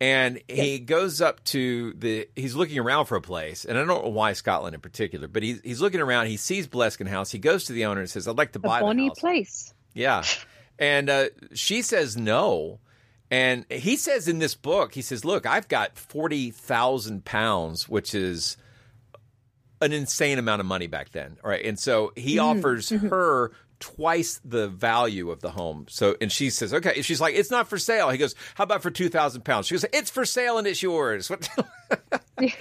And 0.00 0.40
he 0.48 0.78
goes 0.80 1.20
up 1.20 1.42
to 1.46 1.92
the. 1.94 2.28
He's 2.36 2.54
looking 2.56 2.78
around 2.78 3.06
for 3.06 3.16
a 3.16 3.20
place, 3.22 3.64
and 3.64 3.78
I 3.78 3.84
don't 3.84 4.02
know 4.04 4.08
why 4.10 4.32
Scotland 4.32 4.74
in 4.74 4.80
particular, 4.80 5.28
but 5.28 5.42
he's 5.44 5.60
he's 5.62 5.80
looking 5.80 6.00
around. 6.00 6.26
He 6.26 6.36
sees 6.36 6.66
Boleskine 6.66 7.06
House. 7.08 7.30
He 7.30 7.38
goes 7.38 7.64
to 7.66 7.72
the 7.72 7.84
owner 7.86 8.00
and 8.00 8.10
says, 8.10 8.26
"I'd 8.26 8.36
like 8.36 8.52
to 8.52 8.58
buy 8.58 8.80
a 8.80 8.94
the 8.94 9.06
house." 9.08 9.18
place. 9.18 9.74
Yeah. 9.94 10.24
And 10.78 11.08
uh, 11.08 11.26
she 11.54 11.82
says 11.82 12.16
no. 12.16 12.80
And 13.30 13.64
he 13.70 13.96
says 13.96 14.28
in 14.28 14.38
this 14.38 14.54
book, 14.54 14.94
he 14.94 15.02
says, 15.02 15.24
Look, 15.24 15.46
I've 15.46 15.68
got 15.68 15.96
40,000 15.98 17.24
pounds, 17.24 17.88
which 17.88 18.14
is 18.14 18.56
an 19.80 19.92
insane 19.92 20.38
amount 20.38 20.60
of 20.60 20.66
money 20.66 20.86
back 20.86 21.10
then. 21.10 21.36
All 21.42 21.50
right. 21.50 21.64
And 21.64 21.78
so 21.78 22.12
he 22.16 22.36
Mm, 22.36 22.42
offers 22.58 22.90
mhm. 22.90 23.10
her 23.10 23.52
twice 23.80 24.40
the 24.44 24.68
value 24.68 25.30
of 25.30 25.40
the 25.40 25.50
home. 25.50 25.86
So, 25.88 26.16
and 26.20 26.30
she 26.30 26.50
says, 26.50 26.72
Okay. 26.72 27.02
She's 27.02 27.20
like, 27.20 27.34
It's 27.34 27.50
not 27.50 27.68
for 27.68 27.78
sale. 27.78 28.10
He 28.10 28.18
goes, 28.18 28.34
How 28.54 28.64
about 28.64 28.82
for 28.82 28.90
2,000 28.90 29.42
pounds? 29.44 29.66
She 29.66 29.74
goes, 29.74 29.84
It's 29.92 30.10
for 30.10 30.24
sale 30.24 30.58
and 30.58 30.66
it's 30.66 30.82
yours. 30.82 31.30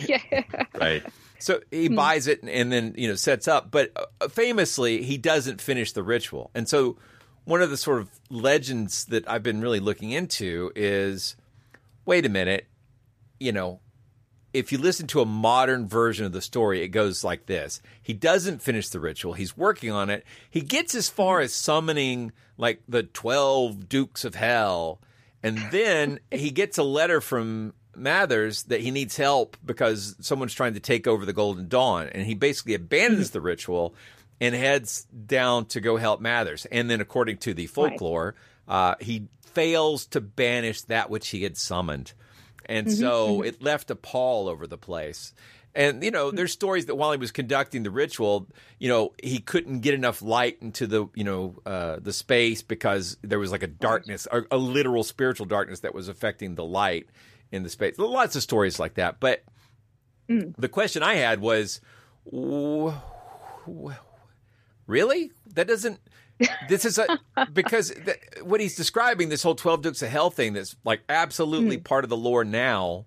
Yeah. 0.08 0.20
right. 0.80 1.04
So 1.40 1.60
he 1.72 1.88
Hmm. 1.88 1.96
buys 1.96 2.28
it 2.28 2.42
and, 2.42 2.50
and 2.50 2.72
then 2.72 2.96
you 2.98 3.08
know 3.08 3.16
sets 3.16 3.48
up, 3.48 3.72
but 3.72 3.92
uh, 4.22 4.28
famously 4.30 5.02
he 5.04 5.18
doesn't 5.18 5.60
finish 5.62 5.92
the 5.94 6.04
ritual. 6.04 6.52
And 6.54 6.70
so 6.70 6.98
one 7.46 7.62
of 7.62 7.70
the 7.70 7.78
sort 7.78 8.00
of 8.00 8.10
legends 8.30 9.06
that 9.06 9.28
I've 9.30 9.44
been 9.44 9.62
really 9.62 9.80
looking 9.80 10.12
into 10.12 10.72
is, 10.76 11.36
wait 12.06 12.26
a 12.26 12.30
minute, 12.30 12.68
you 13.40 13.52
know, 13.52 13.80
if 14.54 14.72
you 14.72 14.78
listen 14.78 15.08
to 15.08 15.22
a 15.22 15.26
modern 15.26 15.88
version 15.88 16.26
of 16.26 16.32
the 16.32 16.42
story, 16.42 16.82
it 16.82 16.90
goes 16.90 17.24
like 17.24 17.48
this: 17.48 17.82
He 18.02 18.14
doesn't 18.14 18.62
finish 18.62 18.90
the 18.90 19.00
ritual. 19.00 19.34
He's 19.34 19.58
working 19.58 19.92
on 19.92 20.10
it. 20.10 20.24
He 20.50 20.62
gets 20.62 20.94
as 20.94 21.10
far 21.10 21.42
as 21.42 21.54
summoning 21.54 22.32
like 22.58 22.82
the 22.88 23.04
twelve 23.04 23.90
dukes 23.90 24.24
of 24.24 24.36
hell, 24.36 25.02
and 25.42 25.58
then 25.72 26.20
he 26.32 26.52
gets 26.52 26.78
a 26.78 26.84
letter 26.84 27.20
from 27.20 27.74
Mathers 27.96 28.64
that 28.64 28.82
he 28.82 28.92
needs 28.92 29.18
help 29.18 29.58
because 29.66 30.16
someone's 30.20 30.54
trying 30.54 30.76
to 30.76 30.80
take 30.80 31.08
over 31.08 31.26
the 31.26 31.34
Golden 31.34 31.68
Dawn, 31.68 32.08
and 32.08 32.26
he 32.26 32.36
basically 32.36 32.76
abandons 32.76 33.32
the 33.32 33.42
ritual 33.42 33.96
and 34.44 34.54
heads 34.56 35.06
down 35.06 35.66
to 35.68 35.80
go 35.82 35.98
help 35.98 36.20
Mathers. 36.22 36.66
And 36.72 36.90
then, 36.90 37.02
according 37.02 37.38
to 37.40 37.54
the 37.54 37.68
folklore, 37.68 38.36
uh, 38.68 38.96
he 39.00 39.28
fails 39.54 40.06
to 40.08 40.22
banish 40.22 40.82
that 40.84 41.10
which 41.10 41.30
he 41.30 41.44
had 41.44 41.58
summoned, 41.58 42.14
and 42.66 42.88
Mhm, 42.88 42.92
so 42.92 43.38
mhm. 43.40 43.46
it 43.46 43.62
left 43.62 43.90
a 43.92 43.96
pall 43.96 44.48
over 44.48 44.68
the 44.68 44.78
place. 44.78 45.34
And 45.76 46.04
you 46.04 46.12
know, 46.12 46.30
there's 46.30 46.52
stories 46.52 46.86
that 46.86 46.96
while 46.96 47.12
he 47.12 47.18
was 47.18 47.32
conducting 47.32 47.82
the 47.84 47.90
ritual, 47.90 48.48
you 48.80 48.90
know, 48.90 49.14
he 49.24 49.40
couldn't 49.40 49.80
get 49.80 49.94
enough 49.96 50.22
light 50.22 50.58
into 50.62 50.86
the 50.88 51.08
you 51.16 51.24
know 51.24 51.56
uh, 51.66 51.98
the 52.00 52.14
space 52.14 52.62
because 52.62 53.18
there 53.24 53.40
was 53.40 53.52
like 53.52 53.64
a 53.64 53.68
darkness, 53.68 54.28
a, 54.32 54.44
a 54.52 54.58
literal 54.58 55.04
spiritual 55.04 55.46
darkness 55.48 55.80
that 55.82 55.96
was 55.96 56.08
affecting 56.10 56.56
the 56.56 56.64
light 56.66 57.08
in 57.52 57.64
the 57.64 57.70
space. 57.70 57.98
Lots 57.98 58.36
of 58.36 58.44
stories 58.44 58.80
like 58.80 58.96
that. 58.96 59.20
But 59.20 59.44
Mm. 60.30 60.54
the 60.58 60.70
question 60.70 61.04
I 61.04 61.16
had 61.16 61.42
was, 61.42 61.82
w- 62.32 62.94
w- 63.68 63.96
really? 64.94 65.32
That 65.56 65.68
doesn't. 65.68 66.00
This 66.70 66.84
is 66.84 66.98
a 66.98 67.20
because 67.54 67.90
th- 67.92 68.20
what 68.44 68.60
he's 68.60 68.76
describing 68.76 69.30
this 69.30 69.44
whole 69.44 69.56
Twelve 69.56 69.82
Dukes 69.84 70.02
of 70.02 70.10
Hell 70.10 70.30
thing 70.32 70.54
that's 70.54 70.76
like 70.84 71.02
absolutely 71.08 71.78
Mm. 71.78 71.84
part 71.84 72.04
of 72.04 72.10
the 72.10 72.18
lore 72.18 72.44
now 72.44 73.06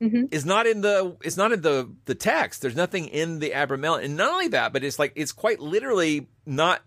Mm-hmm. 0.00 0.26
is 0.30 0.46
not 0.46 0.66
in 0.66 0.80
the 0.80 1.16
it's 1.24 1.36
not 1.36 1.50
in 1.52 1.60
the 1.60 1.90
the 2.06 2.14
text. 2.14 2.62
There's 2.62 2.76
nothing 2.76 3.06
in 3.08 3.40
the 3.40 3.50
Abramelin, 3.50 4.04
and 4.04 4.16
not 4.16 4.30
only 4.32 4.48
that, 4.48 4.72
but 4.72 4.82
it's 4.84 4.98
like 4.98 5.12
it's 5.16 5.32
quite 5.32 5.58
literally 5.60 6.28
not 6.46 6.82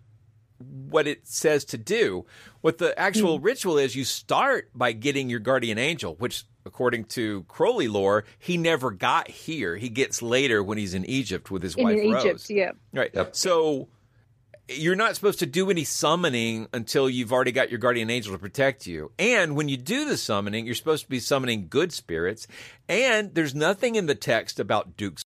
what 0.88 1.06
it 1.06 1.26
says 1.28 1.64
to 1.66 1.78
do. 1.78 2.24
What 2.62 2.78
the 2.78 2.98
actual 2.98 3.38
ritual 3.38 3.76
is, 3.78 3.94
you 3.94 4.04
start 4.04 4.70
by 4.74 4.92
getting 4.92 5.28
your 5.28 5.40
guardian 5.40 5.76
angel, 5.78 6.14
which 6.16 6.44
according 6.64 7.04
to 7.16 7.44
Crowley 7.48 7.86
lore, 7.88 8.24
he 8.38 8.56
never 8.56 8.90
got 8.90 9.28
here. 9.28 9.76
He 9.76 9.88
gets 9.90 10.22
later 10.22 10.62
when 10.62 10.78
he's 10.78 10.94
in 10.94 11.04
Egypt 11.04 11.50
with 11.50 11.62
his 11.62 11.74
In 11.76 11.84
wife 11.84 11.98
Egypt, 12.02 12.24
Rose. 12.24 12.50
yeah. 12.50 12.70
Right. 12.94 13.12
So 13.36 13.88
you're 14.68 14.94
not 14.94 15.14
supposed 15.14 15.38
to 15.40 15.46
do 15.46 15.70
any 15.70 15.84
summoning 15.84 16.68
until 16.72 17.08
you've 17.08 17.32
already 17.32 17.52
got 17.52 17.70
your 17.70 17.78
guardian 17.78 18.10
angel 18.10 18.32
to 18.32 18.38
protect 18.38 18.86
you. 18.86 19.12
And 19.18 19.56
when 19.56 19.68
you 19.68 19.76
do 19.76 20.04
the 20.04 20.16
summoning, 20.16 20.66
you're 20.66 20.74
supposed 20.74 21.04
to 21.04 21.10
be 21.10 21.20
summoning 21.20 21.66
good 21.68 21.92
spirits. 21.92 22.46
And 22.88 23.34
there's 23.34 23.54
nothing 23.54 23.96
in 23.96 24.06
the 24.06 24.14
text 24.14 24.60
about 24.60 24.96
dukes. 24.96 25.22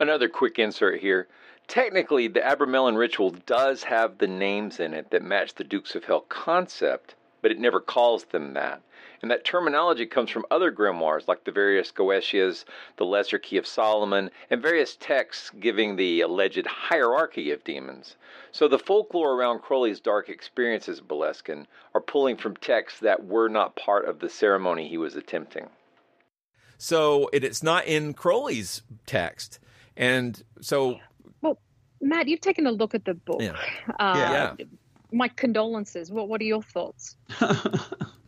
Another 0.00 0.28
quick 0.28 0.58
insert 0.58 1.00
here. 1.00 1.28
Technically, 1.66 2.28
the 2.28 2.40
Abramelin 2.40 2.96
ritual 2.96 3.30
does 3.30 3.84
have 3.84 4.18
the 4.18 4.26
names 4.26 4.80
in 4.80 4.92
it 4.92 5.10
that 5.10 5.22
match 5.22 5.54
the 5.54 5.64
Dukes 5.64 5.94
of 5.94 6.04
Hell 6.04 6.20
concept, 6.28 7.14
but 7.40 7.50
it 7.50 7.58
never 7.58 7.80
calls 7.80 8.24
them 8.24 8.54
that. 8.54 8.82
And 9.24 9.30
that 9.30 9.42
terminology 9.42 10.04
comes 10.04 10.28
from 10.28 10.44
other 10.50 10.70
grimoires 10.70 11.26
like 11.26 11.44
the 11.44 11.50
various 11.50 11.90
Goetias, 11.90 12.66
the 12.98 13.06
Lesser 13.06 13.38
Key 13.38 13.56
of 13.56 13.66
Solomon, 13.66 14.30
and 14.50 14.60
various 14.60 14.96
texts 14.96 15.50
giving 15.58 15.96
the 15.96 16.20
alleged 16.20 16.66
hierarchy 16.66 17.50
of 17.50 17.64
demons. 17.64 18.16
So 18.52 18.68
the 18.68 18.78
folklore 18.78 19.32
around 19.32 19.62
Crowley's 19.62 19.98
dark 19.98 20.28
experiences, 20.28 21.00
Boleskine, 21.00 21.64
are 21.94 22.02
pulling 22.02 22.36
from 22.36 22.54
texts 22.56 23.00
that 23.00 23.24
were 23.24 23.48
not 23.48 23.76
part 23.76 24.04
of 24.04 24.18
the 24.18 24.28
ceremony 24.28 24.90
he 24.90 24.98
was 24.98 25.16
attempting. 25.16 25.70
So 26.76 27.30
it, 27.32 27.44
it's 27.44 27.62
not 27.62 27.86
in 27.86 28.12
Crowley's 28.12 28.82
text. 29.06 29.58
And 29.96 30.42
so. 30.60 31.00
Well, 31.40 31.58
Matt, 32.02 32.28
you've 32.28 32.42
taken 32.42 32.66
a 32.66 32.72
look 32.72 32.94
at 32.94 33.06
the 33.06 33.14
book. 33.14 33.40
Yeah. 33.40 33.56
Uh, 33.98 34.52
yeah. 34.58 34.64
My 35.12 35.28
condolences. 35.28 36.10
What 36.10 36.28
What 36.28 36.42
are 36.42 36.44
your 36.44 36.62
thoughts? 36.62 37.16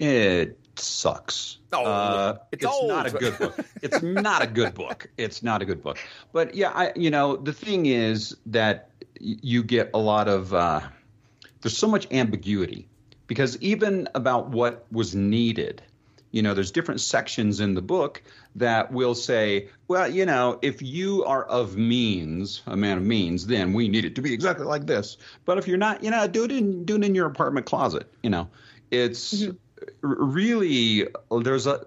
It 0.00 0.58
sucks. 0.76 1.58
Oh, 1.72 1.84
uh, 1.84 2.38
it's 2.52 2.64
it's, 2.64 2.82
not 2.84 3.06
a 3.06 3.10
good 3.10 3.38
book. 3.38 3.60
It's 3.82 4.02
not 4.02 4.42
a 4.42 4.46
good 4.46 4.74
book. 4.74 5.10
It's 5.18 5.42
not 5.42 5.62
a 5.62 5.64
good 5.64 5.82
book. 5.82 5.98
But 6.32 6.54
yeah, 6.54 6.70
I 6.70 6.92
you 6.96 7.10
know 7.10 7.36
the 7.36 7.52
thing 7.52 7.86
is 7.86 8.36
that 8.46 8.90
y- 9.20 9.36
you 9.42 9.62
get 9.62 9.90
a 9.94 9.98
lot 9.98 10.26
of 10.26 10.52
uh, 10.54 10.80
there's 11.60 11.76
so 11.76 11.86
much 11.86 12.06
ambiguity 12.10 12.88
because 13.26 13.60
even 13.60 14.08
about 14.14 14.48
what 14.48 14.86
was 14.90 15.14
needed, 15.14 15.82
you 16.32 16.42
know, 16.42 16.54
there's 16.54 16.70
different 16.70 17.00
sections 17.00 17.60
in 17.60 17.74
the 17.74 17.82
book 17.82 18.22
that 18.56 18.92
will 18.92 19.14
say, 19.14 19.68
well, 19.88 20.08
you 20.08 20.24
know, 20.24 20.58
if 20.62 20.80
you 20.80 21.24
are 21.24 21.44
of 21.44 21.76
means, 21.76 22.62
a 22.66 22.76
man 22.76 22.98
of 22.98 23.04
means, 23.04 23.46
then 23.46 23.72
we 23.72 23.88
need 23.88 24.04
it 24.04 24.14
to 24.14 24.22
be 24.22 24.32
exactly 24.32 24.64
like 24.64 24.86
this. 24.86 25.16
But 25.44 25.58
if 25.58 25.68
you're 25.68 25.78
not, 25.78 26.02
you 26.02 26.10
know, 26.10 26.26
do 26.26 26.44
it 26.44 26.52
in 26.52 26.84
do 26.84 26.96
it 26.96 27.04
in 27.04 27.14
your 27.14 27.26
apartment 27.26 27.66
closet. 27.66 28.10
You 28.22 28.30
know, 28.30 28.48
it's 28.90 29.46
r- 29.46 29.54
really 30.00 31.08
there's 31.30 31.66
a 31.66 31.86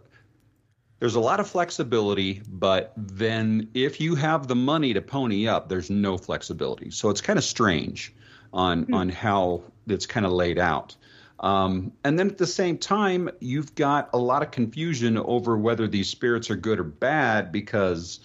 there's 0.99 1.15
a 1.15 1.19
lot 1.19 1.41
of 1.41 1.49
flexibility, 1.49 2.41
but 2.47 2.93
then 2.95 3.69
if 3.73 3.99
you 3.99 4.15
have 4.15 4.47
the 4.47 4.55
money 4.55 4.93
to 4.93 5.01
pony 5.01 5.47
up, 5.47 5.67
there's 5.67 5.89
no 5.89 6.17
flexibility. 6.17 6.91
So 6.91 7.09
it's 7.09 7.19
kind 7.19 7.37
of 7.37 7.43
strange 7.43 8.13
on 8.53 8.93
on 8.93 9.09
how 9.09 9.63
it's 9.87 10.05
kind 10.05 10.25
of 10.25 10.31
laid 10.31 10.59
out. 10.59 10.95
Um, 11.39 11.91
and 12.05 12.17
then 12.17 12.29
at 12.29 12.37
the 12.37 12.47
same 12.47 12.77
time, 12.77 13.29
you've 13.41 13.75
got 13.75 14.09
a 14.13 14.17
lot 14.17 14.43
of 14.43 14.51
confusion 14.51 15.17
over 15.17 15.57
whether 15.57 15.89
these 15.89 16.09
spirits 16.09 16.49
are 16.49 16.55
good 16.55 16.79
or 16.79 16.85
bad 16.85 17.51
because 17.51 18.21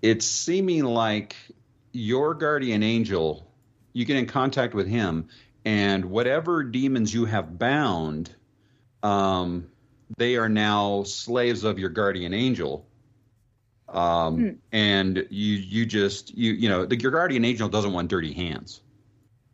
it's 0.00 0.24
seeming 0.24 0.84
like 0.84 1.36
your 1.92 2.32
guardian 2.32 2.82
angel, 2.82 3.46
you 3.92 4.06
get 4.06 4.16
in 4.16 4.24
contact 4.26 4.72
with 4.72 4.88
him, 4.88 5.28
and 5.66 6.06
whatever 6.06 6.62
demons 6.62 7.12
you 7.12 7.26
have 7.26 7.58
bound, 7.58 8.34
um, 9.04 9.68
they 10.16 10.36
are 10.36 10.48
now 10.48 11.04
slaves 11.04 11.62
of 11.62 11.78
your 11.78 11.90
guardian 11.90 12.34
angel. 12.34 12.86
Um, 13.88 14.58
and 14.72 15.26
you 15.30 15.54
you 15.54 15.86
just 15.86 16.34
you 16.36 16.54
you 16.54 16.68
know 16.68 16.86
the, 16.86 16.98
your 16.98 17.12
guardian 17.12 17.44
angel 17.44 17.68
doesn't 17.68 17.92
want 17.92 18.08
dirty 18.08 18.32
hands. 18.32 18.80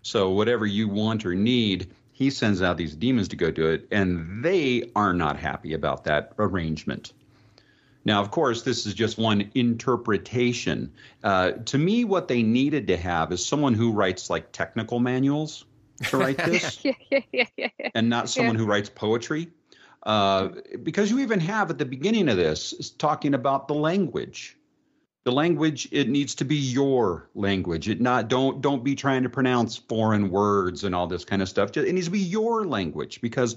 So 0.03 0.31
whatever 0.31 0.65
you 0.65 0.89
want 0.89 1.27
or 1.27 1.35
need, 1.35 1.93
he 2.13 2.31
sends 2.31 2.63
out 2.63 2.79
these 2.79 2.95
demons 2.95 3.29
to 3.29 3.37
go 3.37 3.51
do 3.51 3.67
it, 3.67 3.87
and 3.91 4.43
they 4.43 4.91
are 4.97 5.13
not 5.13 5.37
happy 5.37 5.75
about 5.75 6.05
that 6.05 6.33
arrangement. 6.39 7.13
Now, 8.05 8.23
of 8.23 8.31
course, 8.31 8.63
this 8.63 8.87
is 8.87 8.95
just 8.95 9.19
one 9.19 9.51
interpretation. 9.55 10.93
Uh, 11.23 11.53
to 11.67 11.77
me, 11.77 12.05
what 12.05 12.29
they 12.29 12.43
needed 12.43 12.87
to 12.87 12.97
have 12.97 13.31
is 13.33 13.45
someone 13.45 13.75
who 13.75 13.93
writes 13.93 14.31
like 14.31 14.53
technical 14.53 15.01
manuals 15.01 15.67
to 16.05 16.17
write 16.17 16.37
this, 16.45 16.85
yeah, 16.85 16.93
yeah, 17.11 17.21
yeah, 17.33 17.45
yeah. 17.57 17.69
yeah. 17.79 17.89
and 17.95 18.09
not 18.09 18.29
someone 18.29 18.57
who 18.57 18.67
writes 18.67 18.89
poetry. 18.89 19.49
Uh, 20.05 20.49
because 20.83 21.11
you 21.11 21.19
even 21.19 21.41
have 21.41 21.71
at 21.71 21.79
the 21.79 21.85
beginning 21.85 22.29
of 22.29 22.37
this 22.37 22.91
talking 22.99 23.35
about 23.35 23.69
the 23.69 23.75
language. 23.75 24.57
The 25.25 25.33
language 25.33 25.87
it 25.93 26.09
needs 26.09 26.35
to 26.37 26.47
be 26.47 26.57
your 26.57 27.29
language. 27.35 27.91
It 27.91 28.01
not 28.01 28.29
don't 28.29 28.63
don't 28.63 28.83
be 28.83 28.95
trying 28.95 29.23
to 29.25 29.29
pronounce 29.29 29.77
foreign 29.77 30.31
words 30.31 30.85
and 30.85 30.95
all 30.95 31.07
this 31.07 31.27
kind 31.27 31.43
of 31.43 31.49
stuff. 31.49 31.77
It 31.77 31.93
needs 31.93 32.07
to 32.07 32.11
be 32.11 32.19
your 32.19 32.67
language 32.67 33.21
because 33.21 33.57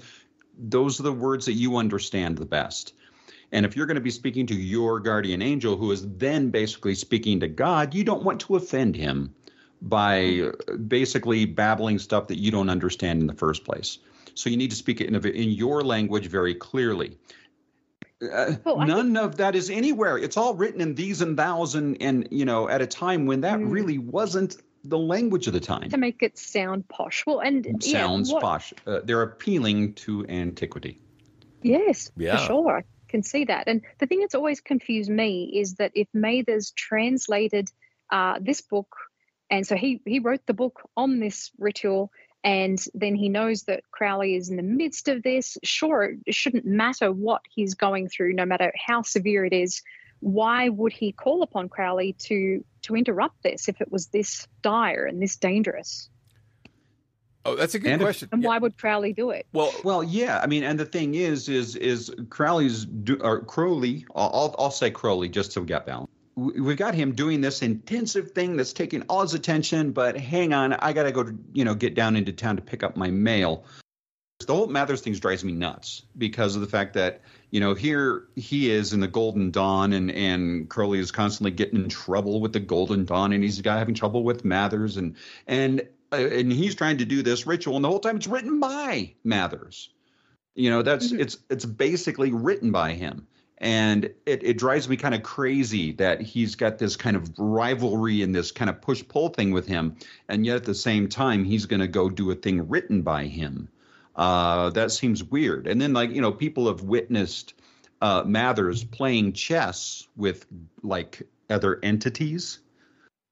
those 0.58 1.00
are 1.00 1.04
the 1.04 1.12
words 1.12 1.46
that 1.46 1.54
you 1.54 1.78
understand 1.78 2.36
the 2.36 2.44
best. 2.44 2.92
And 3.50 3.64
if 3.64 3.76
you're 3.76 3.86
going 3.86 3.94
to 3.94 4.02
be 4.02 4.10
speaking 4.10 4.46
to 4.48 4.54
your 4.54 5.00
guardian 5.00 5.40
angel, 5.40 5.76
who 5.76 5.90
is 5.92 6.06
then 6.16 6.50
basically 6.50 6.94
speaking 6.94 7.40
to 7.40 7.48
God, 7.48 7.94
you 7.94 8.04
don't 8.04 8.24
want 8.24 8.40
to 8.40 8.56
offend 8.56 8.96
him 8.96 9.34
by 9.88 10.40
uh, 10.68 10.76
basically 10.76 11.44
babbling 11.44 11.98
stuff 11.98 12.28
that 12.28 12.38
you 12.38 12.50
don't 12.50 12.70
understand 12.70 13.20
in 13.20 13.26
the 13.26 13.34
first 13.34 13.64
place. 13.64 13.98
So 14.34 14.50
you 14.50 14.56
need 14.56 14.70
to 14.70 14.76
speak 14.76 15.00
it 15.00 15.08
in, 15.08 15.14
a, 15.14 15.20
in 15.20 15.50
your 15.50 15.82
language 15.82 16.26
very 16.26 16.54
clearly. 16.54 17.18
Uh, 18.22 18.54
none 18.66 19.16
of 19.16 19.36
that 19.36 19.54
is 19.54 19.68
anywhere. 19.70 20.16
It's 20.16 20.36
all 20.36 20.54
written 20.54 20.80
in 20.80 20.94
these 20.94 21.20
and 21.20 21.36
thous, 21.36 21.74
and, 21.74 22.00
and 22.00 22.26
you 22.30 22.44
know, 22.44 22.68
at 22.68 22.80
a 22.80 22.86
time 22.86 23.26
when 23.26 23.42
that 23.42 23.60
really 23.60 23.98
wasn't 23.98 24.56
the 24.84 24.98
language 24.98 25.46
of 25.46 25.52
the 25.52 25.60
time. 25.60 25.90
to 25.90 25.96
make 25.98 26.22
it 26.22 26.38
sound 26.38 26.88
posh. 26.88 27.24
Well, 27.26 27.40
and 27.40 27.64
yeah, 27.80 28.00
Sounds 28.00 28.32
what- 28.32 28.42
posh. 28.42 28.72
Uh, 28.86 29.00
they're 29.04 29.22
appealing 29.22 29.94
to 29.94 30.26
antiquity. 30.28 31.00
Yes, 31.62 32.10
Yeah. 32.16 32.36
for 32.38 32.44
sure. 32.46 32.78
I 32.78 32.82
can 33.08 33.22
see 33.22 33.44
that. 33.46 33.68
And 33.68 33.82
the 33.98 34.06
thing 34.06 34.20
that's 34.20 34.34
always 34.34 34.60
confused 34.60 35.10
me 35.10 35.44
is 35.58 35.74
that 35.74 35.92
if 35.94 36.08
Mathers 36.14 36.72
translated 36.72 37.68
uh, 38.10 38.38
this 38.40 38.60
book, 38.60 38.94
and 39.50 39.66
so 39.66 39.76
he, 39.76 40.00
he 40.06 40.18
wrote 40.18 40.46
the 40.46 40.54
book 40.54 40.80
on 40.96 41.20
this 41.20 41.50
ritual, 41.58 42.10
and 42.42 42.82
then 42.94 43.14
he 43.14 43.28
knows 43.28 43.62
that 43.64 43.82
Crowley 43.90 44.34
is 44.36 44.50
in 44.50 44.56
the 44.56 44.62
midst 44.62 45.08
of 45.08 45.22
this, 45.22 45.56
sure, 45.62 46.14
it 46.26 46.34
shouldn't 46.34 46.66
matter 46.66 47.10
what 47.12 47.42
he's 47.48 47.74
going 47.74 48.08
through, 48.08 48.34
no 48.34 48.44
matter 48.44 48.72
how 48.86 49.02
severe 49.02 49.44
it 49.44 49.52
is. 49.52 49.82
Why 50.20 50.68
would 50.70 50.92
he 50.92 51.12
call 51.12 51.42
upon 51.42 51.68
Crowley 51.68 52.14
to 52.20 52.64
to 52.82 52.96
interrupt 52.96 53.42
this 53.42 53.68
if 53.68 53.80
it 53.80 53.90
was 53.90 54.06
this 54.08 54.46
dire 54.62 55.04
and 55.06 55.20
this 55.22 55.36
dangerous? 55.36 56.08
Oh, 57.46 57.56
that's 57.56 57.74
a 57.74 57.78
good 57.78 57.92
And 57.92 58.00
if- 58.00 58.06
question. 58.06 58.28
And 58.32 58.42
why 58.42 58.56
would 58.56 58.78
Crowley 58.78 59.12
do 59.12 59.28
it? 59.30 59.46
Well, 59.52 59.70
well, 59.84 60.02
yeah. 60.02 60.40
I 60.42 60.46
mean, 60.46 60.62
and 60.64 60.80
the 60.80 60.86
thing 60.86 61.14
is, 61.14 61.48
is 61.50 61.76
is 61.76 62.10
Crowley's 62.30 62.86
do, 62.86 63.18
or 63.20 63.40
Crowley? 63.44 64.06
I'll 64.14 64.30
I'll- 64.32 64.54
I'll 64.58 64.70
say 64.70 64.90
Crowley 64.90 65.28
just 65.28 65.52
to 65.52 65.64
get 65.64 65.84
balance. 65.84 66.10
We- 66.36 66.60
We've 66.60 66.76
got 66.76 66.94
him 66.94 67.12
doing 67.12 67.40
this 67.40 67.62
intensive 67.62 68.32
thing 68.32 68.56
that's 68.56 68.72
taking 68.72 69.02
all 69.02 69.22
his 69.22 69.34
attention. 69.34 69.92
But 69.92 70.16
hang 70.16 70.52
on, 70.52 70.72
I 70.72 70.92
got 70.92 71.04
to 71.04 71.12
go, 71.12 71.22
to, 71.24 71.38
you 71.52 71.64
know, 71.64 71.74
get 71.74 71.94
down 71.94 72.16
into 72.16 72.32
town 72.32 72.56
to 72.56 72.62
pick 72.62 72.82
up 72.82 72.96
my 72.96 73.10
mail. 73.10 73.64
The 74.44 74.54
whole 74.54 74.66
Mathers 74.66 75.00
thing 75.00 75.14
drives 75.14 75.44
me 75.44 75.52
nuts 75.52 76.02
because 76.18 76.54
of 76.54 76.60
the 76.60 76.66
fact 76.66 76.94
that 76.94 77.22
you 77.50 77.60
know 77.60 77.72
here 77.72 78.24
he 78.34 78.68
is 78.70 78.92
in 78.92 79.00
the 79.00 79.06
Golden 79.08 79.50
Dawn, 79.52 79.92
and 79.92 80.10
and 80.10 80.68
Crowley 80.68 80.98
is 80.98 81.12
constantly 81.12 81.52
getting 81.52 81.82
in 81.82 81.88
trouble 81.88 82.40
with 82.40 82.52
the 82.52 82.60
Golden 82.60 83.04
Dawn, 83.04 83.32
and 83.32 83.42
he's 83.42 83.60
got 83.62 83.78
having 83.78 83.94
trouble 83.94 84.22
with 84.24 84.44
Mathers, 84.44 84.96
and 84.98 85.14
and 85.46 85.82
uh, 86.12 86.16
and 86.16 86.52
he's 86.52 86.74
trying 86.74 86.98
to 86.98 87.04
do 87.06 87.22
this 87.22 87.46
ritual, 87.46 87.76
and 87.76 87.84
the 87.84 87.88
whole 87.88 88.00
time 88.00 88.16
it's 88.16 88.26
written 88.26 88.60
by 88.60 89.14
Mathers. 89.24 89.88
You 90.56 90.68
know, 90.68 90.82
that's 90.82 91.12
it's 91.12 91.38
it's 91.48 91.64
basically 91.64 92.32
written 92.32 92.70
by 92.70 92.92
him. 92.94 93.26
And 93.58 94.06
it, 94.26 94.42
it 94.42 94.58
drives 94.58 94.88
me 94.88 94.96
kind 94.96 95.14
of 95.14 95.22
crazy 95.22 95.92
that 95.92 96.20
he's 96.20 96.56
got 96.56 96.78
this 96.78 96.96
kind 96.96 97.16
of 97.16 97.30
rivalry 97.38 98.22
and 98.22 98.34
this 98.34 98.50
kind 98.50 98.68
of 98.68 98.80
push 98.80 99.02
pull 99.06 99.28
thing 99.28 99.52
with 99.52 99.66
him. 99.66 99.96
And 100.28 100.44
yet 100.44 100.56
at 100.56 100.64
the 100.64 100.74
same 100.74 101.08
time, 101.08 101.44
he's 101.44 101.66
going 101.66 101.80
to 101.80 101.88
go 101.88 102.10
do 102.10 102.30
a 102.30 102.34
thing 102.34 102.68
written 102.68 103.02
by 103.02 103.24
him. 103.24 103.68
Uh, 104.16 104.70
that 104.70 104.92
seems 104.92 105.22
weird. 105.24 105.66
And 105.66 105.80
then, 105.80 105.92
like, 105.92 106.10
you 106.10 106.20
know, 106.20 106.32
people 106.32 106.66
have 106.66 106.82
witnessed 106.82 107.54
uh, 108.00 108.22
Mathers 108.24 108.84
playing 108.84 109.32
chess 109.32 110.06
with 110.16 110.46
like 110.82 111.22
other 111.48 111.78
entities 111.82 112.60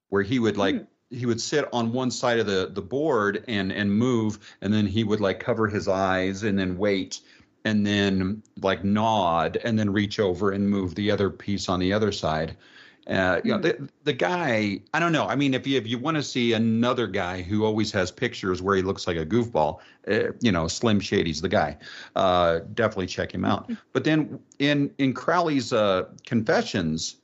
where 0.08 0.22
he 0.22 0.38
would 0.38 0.56
like 0.56 0.86
he 1.10 1.26
would 1.26 1.40
sit 1.40 1.68
on 1.72 1.92
one 1.92 2.10
side 2.10 2.38
of 2.38 2.46
the 2.46 2.70
the 2.72 2.82
board 2.82 3.44
and 3.48 3.72
and 3.72 3.92
move 3.92 4.38
and 4.60 4.72
then 4.72 4.86
he 4.86 5.04
would 5.04 5.20
like 5.20 5.40
cover 5.40 5.68
his 5.68 5.88
eyes 5.88 6.42
and 6.42 6.58
then 6.58 6.78
wait 6.78 7.20
and 7.64 7.86
then 7.86 8.42
like 8.60 8.84
nod 8.84 9.58
and 9.62 9.78
then 9.78 9.90
reach 9.90 10.18
over 10.18 10.50
and 10.50 10.68
move 10.68 10.94
the 10.94 11.10
other 11.10 11.30
piece 11.30 11.68
on 11.68 11.80
the 11.80 11.92
other 11.92 12.12
side. 12.12 12.56
Uh, 13.04 13.40
you 13.42 13.50
know 13.50 13.58
the, 13.58 13.88
the 14.04 14.12
guy 14.12 14.78
i 14.94 15.00
don't 15.00 15.10
know. 15.10 15.26
I 15.26 15.34
mean 15.34 15.54
if 15.54 15.66
you 15.66 15.76
if 15.76 15.88
you 15.88 15.98
want 15.98 16.16
to 16.18 16.22
see 16.22 16.52
another 16.52 17.08
guy 17.08 17.42
who 17.42 17.64
always 17.64 17.90
has 17.90 18.12
pictures 18.12 18.62
where 18.62 18.76
he 18.76 18.82
looks 18.82 19.08
like 19.08 19.16
a 19.16 19.26
goofball 19.26 19.80
uh, 20.06 20.32
you 20.40 20.52
know 20.52 20.68
slim 20.68 21.00
shady's 21.00 21.40
the 21.40 21.48
guy 21.48 21.78
uh, 22.14 22.60
definitely 22.74 23.08
check 23.08 23.34
him 23.34 23.44
out. 23.44 23.70
But 23.92 24.04
then 24.04 24.38
in 24.60 24.92
in 24.98 25.14
crowley's 25.14 25.72
uh, 25.72 26.04
confessions 26.26 27.16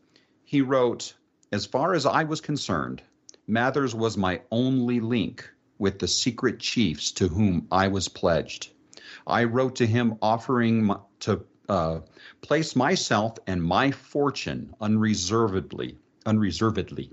he 0.44 0.62
wrote 0.62 1.14
as 1.52 1.64
far 1.64 1.94
as 1.94 2.06
i 2.06 2.24
was 2.24 2.40
concerned 2.40 3.02
Mathers 3.48 3.94
was 3.94 4.18
my 4.18 4.42
only 4.52 5.00
link 5.00 5.50
with 5.78 5.98
the 5.98 6.06
secret 6.06 6.60
chiefs 6.60 7.12
to 7.12 7.28
whom 7.28 7.66
I 7.72 7.88
was 7.88 8.06
pledged. 8.06 8.68
I 9.28 9.44
wrote 9.44 9.76
to 9.76 9.86
him 9.86 10.16
offering 10.22 10.84
my, 10.84 10.98
to 11.20 11.44
uh, 11.68 12.00
place 12.40 12.74
myself 12.74 13.38
and 13.46 13.62
my 13.62 13.90
fortune 13.90 14.74
unreservedly, 14.80 15.98
unreservedly 16.26 17.10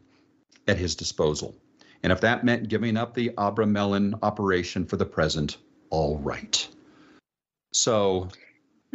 at 0.67 0.77
his 0.77 0.95
disposal. 0.95 1.55
And 2.03 2.11
if 2.11 2.21
that 2.21 2.43
meant 2.43 2.69
giving 2.69 2.97
up 2.97 3.13
the 3.13 3.29
Abramelin 3.37 4.17
operation 4.21 4.85
for 4.85 4.97
the 4.97 5.05
present, 5.05 5.57
all 5.89 6.17
right. 6.17 6.67
So 7.73 8.29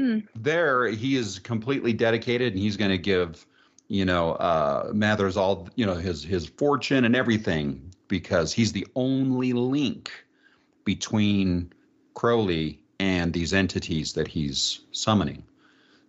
Hmm. 0.00 0.20
there, 0.34 0.86
he 0.86 1.16
is 1.16 1.38
completely 1.38 1.92
dedicated, 1.92 2.54
and 2.54 2.62
he's 2.62 2.78
going 2.78 2.90
to 2.90 2.98
give, 2.98 3.46
you 3.88 4.06
know, 4.06 4.32
uh, 4.32 4.90
Mathers 4.94 5.36
all, 5.36 5.68
you 5.74 5.84
know, 5.84 5.94
his 5.94 6.24
his 6.24 6.46
fortune 6.46 7.04
and 7.04 7.14
everything 7.14 7.92
because 8.08 8.50
he's 8.50 8.72
the 8.72 8.86
only 8.94 9.52
link 9.52 10.10
between 10.84 11.70
Crowley 12.14 12.80
and 13.00 13.32
these 13.32 13.54
entities 13.54 14.12
that 14.12 14.28
he's 14.28 14.80
summoning. 14.92 15.42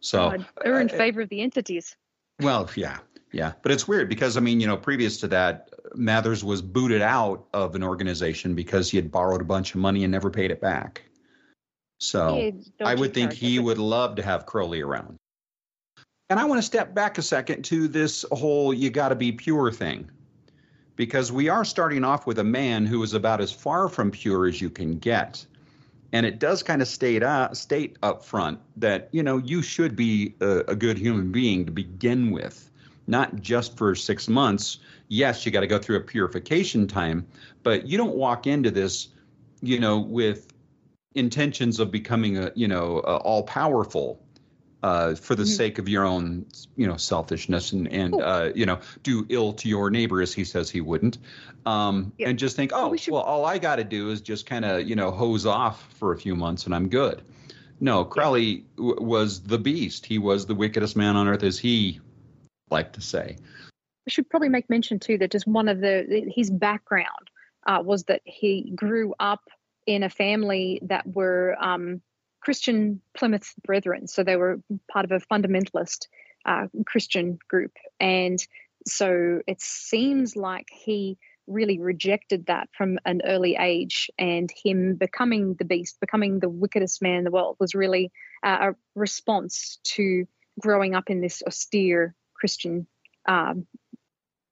So 0.01 0.31
God, 0.31 0.45
they're 0.61 0.81
in 0.81 0.89
uh, 0.89 0.93
favor 0.93 1.21
of 1.21 1.29
the 1.29 1.41
entities. 1.41 1.95
well, 2.41 2.69
yeah, 2.75 2.97
yeah, 3.31 3.53
but 3.63 3.71
it's 3.71 3.87
weird 3.87 4.09
because 4.09 4.35
I 4.35 4.41
mean, 4.41 4.59
you 4.59 4.67
know, 4.67 4.75
previous 4.75 5.17
to 5.21 5.27
that, 5.29 5.69
Mathers 5.95 6.43
was 6.43 6.61
booted 6.61 7.01
out 7.01 7.45
of 7.53 7.75
an 7.75 7.83
organization 7.83 8.55
because 8.55 8.91
he 8.91 8.97
had 8.97 9.09
borrowed 9.09 9.41
a 9.41 9.45
bunch 9.45 9.73
of 9.73 9.79
money 9.79 10.03
and 10.03 10.11
never 10.11 10.29
paid 10.29 10.51
it 10.51 10.59
back. 10.59 11.03
So 11.99 12.51
I 12.83 12.95
would 12.95 13.13
think 13.13 13.31
he 13.31 13.57
would 13.57 13.77
love 13.77 14.15
to 14.15 14.23
have 14.23 14.45
Crowley 14.45 14.81
around. 14.81 15.15
And 16.29 16.39
I 16.39 16.45
want 16.45 16.57
to 16.57 16.65
step 16.65 16.93
back 16.93 17.17
a 17.17 17.21
second 17.21 17.63
to 17.65 17.87
this 17.87 18.25
whole 18.31 18.73
"you 18.73 18.89
got 18.89 19.09
to 19.09 19.15
be 19.15 19.31
pure" 19.31 19.71
thing, 19.71 20.09
because 20.97 21.31
we 21.31 21.47
are 21.47 21.63
starting 21.63 22.03
off 22.03 22.27
with 22.27 22.39
a 22.39 22.43
man 22.43 22.85
who 22.85 23.01
is 23.01 23.13
about 23.13 23.39
as 23.39 23.51
far 23.51 23.87
from 23.87 24.11
pure 24.11 24.45
as 24.45 24.59
you 24.59 24.69
can 24.69 24.97
get 24.97 25.45
and 26.13 26.25
it 26.25 26.39
does 26.39 26.63
kind 26.63 26.81
of 26.81 26.87
state 26.87 27.23
uh, 27.23 27.53
state 27.53 27.97
up 28.03 28.23
front 28.23 28.59
that 28.77 29.09
you 29.11 29.23
know 29.23 29.37
you 29.37 29.61
should 29.61 29.95
be 29.95 30.35
a, 30.41 30.59
a 30.69 30.75
good 30.75 30.97
human 30.97 31.31
being 31.31 31.65
to 31.65 31.71
begin 31.71 32.31
with 32.31 32.69
not 33.07 33.41
just 33.41 33.77
for 33.77 33.95
six 33.95 34.27
months. 34.27 34.79
Yes 35.07 35.45
you 35.45 35.51
got 35.51 35.61
to 35.61 35.67
go 35.67 35.79
through 35.79 35.97
a 35.97 36.01
purification 36.01 36.87
time 36.87 37.25
but 37.63 37.87
you 37.87 37.97
don't 37.97 38.15
walk 38.15 38.47
into 38.47 38.71
this 38.71 39.09
you 39.61 39.79
know 39.79 39.99
with 39.99 40.47
intentions 41.15 41.79
of 41.79 41.91
becoming 41.91 42.37
a 42.37 42.51
you 42.55 42.67
know 42.67 42.99
all 42.99 43.43
powerful 43.43 44.21
uh, 44.83 45.15
for 45.15 45.35
the 45.35 45.43
Mhm. 45.43 45.47
sake 45.47 45.79
of 45.79 45.87
your 45.87 46.05
own 46.05 46.45
you 46.75 46.87
know 46.87 46.97
selfishness 46.97 47.71
and 47.71 47.87
and 47.91 48.19
uh, 48.21 48.51
you 48.55 48.65
know 48.65 48.79
do 49.03 49.25
ill 49.29 49.53
to 49.53 49.69
your 49.69 49.89
neighbor 49.89 50.21
as 50.21 50.33
he 50.33 50.43
says 50.43 50.69
he 50.69 50.81
wouldn't 50.81 51.17
um, 51.65 52.11
and 52.19 52.39
just 52.39 52.55
think 52.55 52.71
oh 52.73 52.95
well 53.09 53.21
all 53.21 53.45
I 53.45 53.57
got 53.57 53.75
to 53.75 53.83
do 53.83 54.09
is 54.09 54.21
just 54.21 54.45
kind 54.45 54.65
of 54.65 54.87
you 54.87 54.95
know 54.95 55.11
hose 55.11 55.45
off 55.45 55.83
for 55.93 56.11
a 56.13 56.17
few 56.17 56.35
months 56.35 56.65
and 56.65 56.75
I'm 56.75 56.89
good. 56.89 57.21
No, 57.83 58.05
Crowley 58.05 58.63
w- 58.77 59.01
was 59.01 59.41
the 59.41 59.57
beast. 59.57 60.05
He 60.05 60.19
was 60.19 60.45
the 60.45 60.53
wickedest 60.53 60.95
man 60.95 61.15
on 61.15 61.27
earth, 61.27 61.41
as 61.41 61.57
he 61.57 61.99
liked 62.69 62.93
to 62.93 63.01
say. 63.01 63.37
We 64.05 64.11
should 64.11 64.29
probably 64.29 64.49
make 64.49 64.69
mention 64.69 64.99
too 64.99 65.17
that 65.17 65.31
just 65.31 65.47
one 65.47 65.67
of 65.67 65.79
the 65.79 66.31
his 66.35 66.51
background 66.51 67.31
uh, 67.65 67.81
was 67.83 68.03
that 68.03 68.21
he 68.23 68.71
grew 68.75 69.15
up 69.19 69.41
in 69.87 70.03
a 70.03 70.09
family 70.11 70.79
that 70.83 71.07
were 71.07 71.55
um, 71.59 72.01
Christian 72.41 73.01
Plymouth 73.15 73.53
Brethren, 73.65 74.07
so 74.07 74.23
they 74.23 74.35
were 74.35 74.61
part 74.91 75.05
of 75.05 75.11
a 75.11 75.19
fundamentalist 75.19 76.07
uh, 76.45 76.67
Christian 76.85 77.37
group, 77.47 77.71
and 77.99 78.39
so 78.87 79.41
it 79.47 79.61
seems 79.61 80.35
like 80.35 80.67
he 80.71 81.17
really 81.47 81.79
rejected 81.79 82.45
that 82.47 82.69
from 82.75 82.97
an 83.05 83.21
early 83.25 83.57
age, 83.59 84.09
and 84.17 84.49
him 84.63 84.95
becoming 84.95 85.55
the 85.55 85.65
beast, 85.65 85.99
becoming 85.99 86.39
the 86.39 86.49
wickedest 86.49 87.01
man 87.01 87.19
in 87.19 87.23
the 87.23 87.31
world, 87.31 87.57
was 87.59 87.75
really 87.75 88.11
uh, 88.43 88.71
a 88.71 88.75
response 88.95 89.79
to 89.83 90.25
growing 90.59 90.95
up 90.95 91.09
in 91.09 91.21
this 91.21 91.41
austere 91.45 92.15
Christian 92.33 92.87
um, 93.27 93.67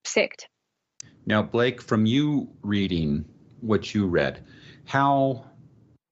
sect. 0.03 0.47
Now, 1.25 1.41
Blake, 1.41 1.81
from 1.81 2.05
you 2.05 2.49
reading 2.61 3.25
what 3.61 3.93
you 3.93 4.07
read, 4.07 4.45
how 4.85 5.45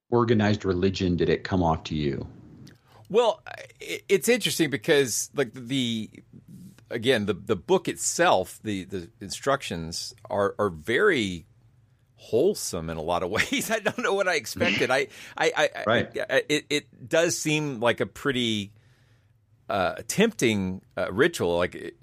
organized 0.09 0.65
religion 0.65 1.15
did 1.15 1.29
it 1.29 1.43
come 1.43 1.63
off 1.63 1.83
to 1.85 1.95
you? 1.95 2.27
Well, 3.09 3.41
it's 3.79 4.27
interesting 4.27 4.69
because 4.69 5.29
like 5.33 5.53
the 5.53 6.09
again 6.89 7.25
the 7.25 7.33
the 7.33 7.55
book 7.55 7.87
itself, 7.87 8.59
the 8.63 8.83
the 8.83 9.09
instructions 9.21 10.13
are 10.29 10.55
are 10.59 10.69
very 10.69 11.45
wholesome 12.15 12.89
in 12.89 12.97
a 12.97 13.01
lot 13.01 13.23
of 13.23 13.29
ways. 13.37 13.71
I 13.71 13.79
don't 13.79 13.99
know 13.99 14.13
what 14.13 14.27
I 14.27 14.35
expected. 14.35 14.91
I 14.91 15.07
I, 15.37 15.51
I, 15.55 15.83
Right. 15.85 16.17
I 16.29 16.43
it 16.49 16.65
it 16.69 17.09
does 17.09 17.37
seem 17.37 17.79
like 17.79 18.01
a 18.01 18.05
pretty 18.05 18.73
uh, 19.69 19.95
tempting 20.07 20.81
uh, 20.97 21.11
ritual. 21.11 21.57
Like 21.57 21.95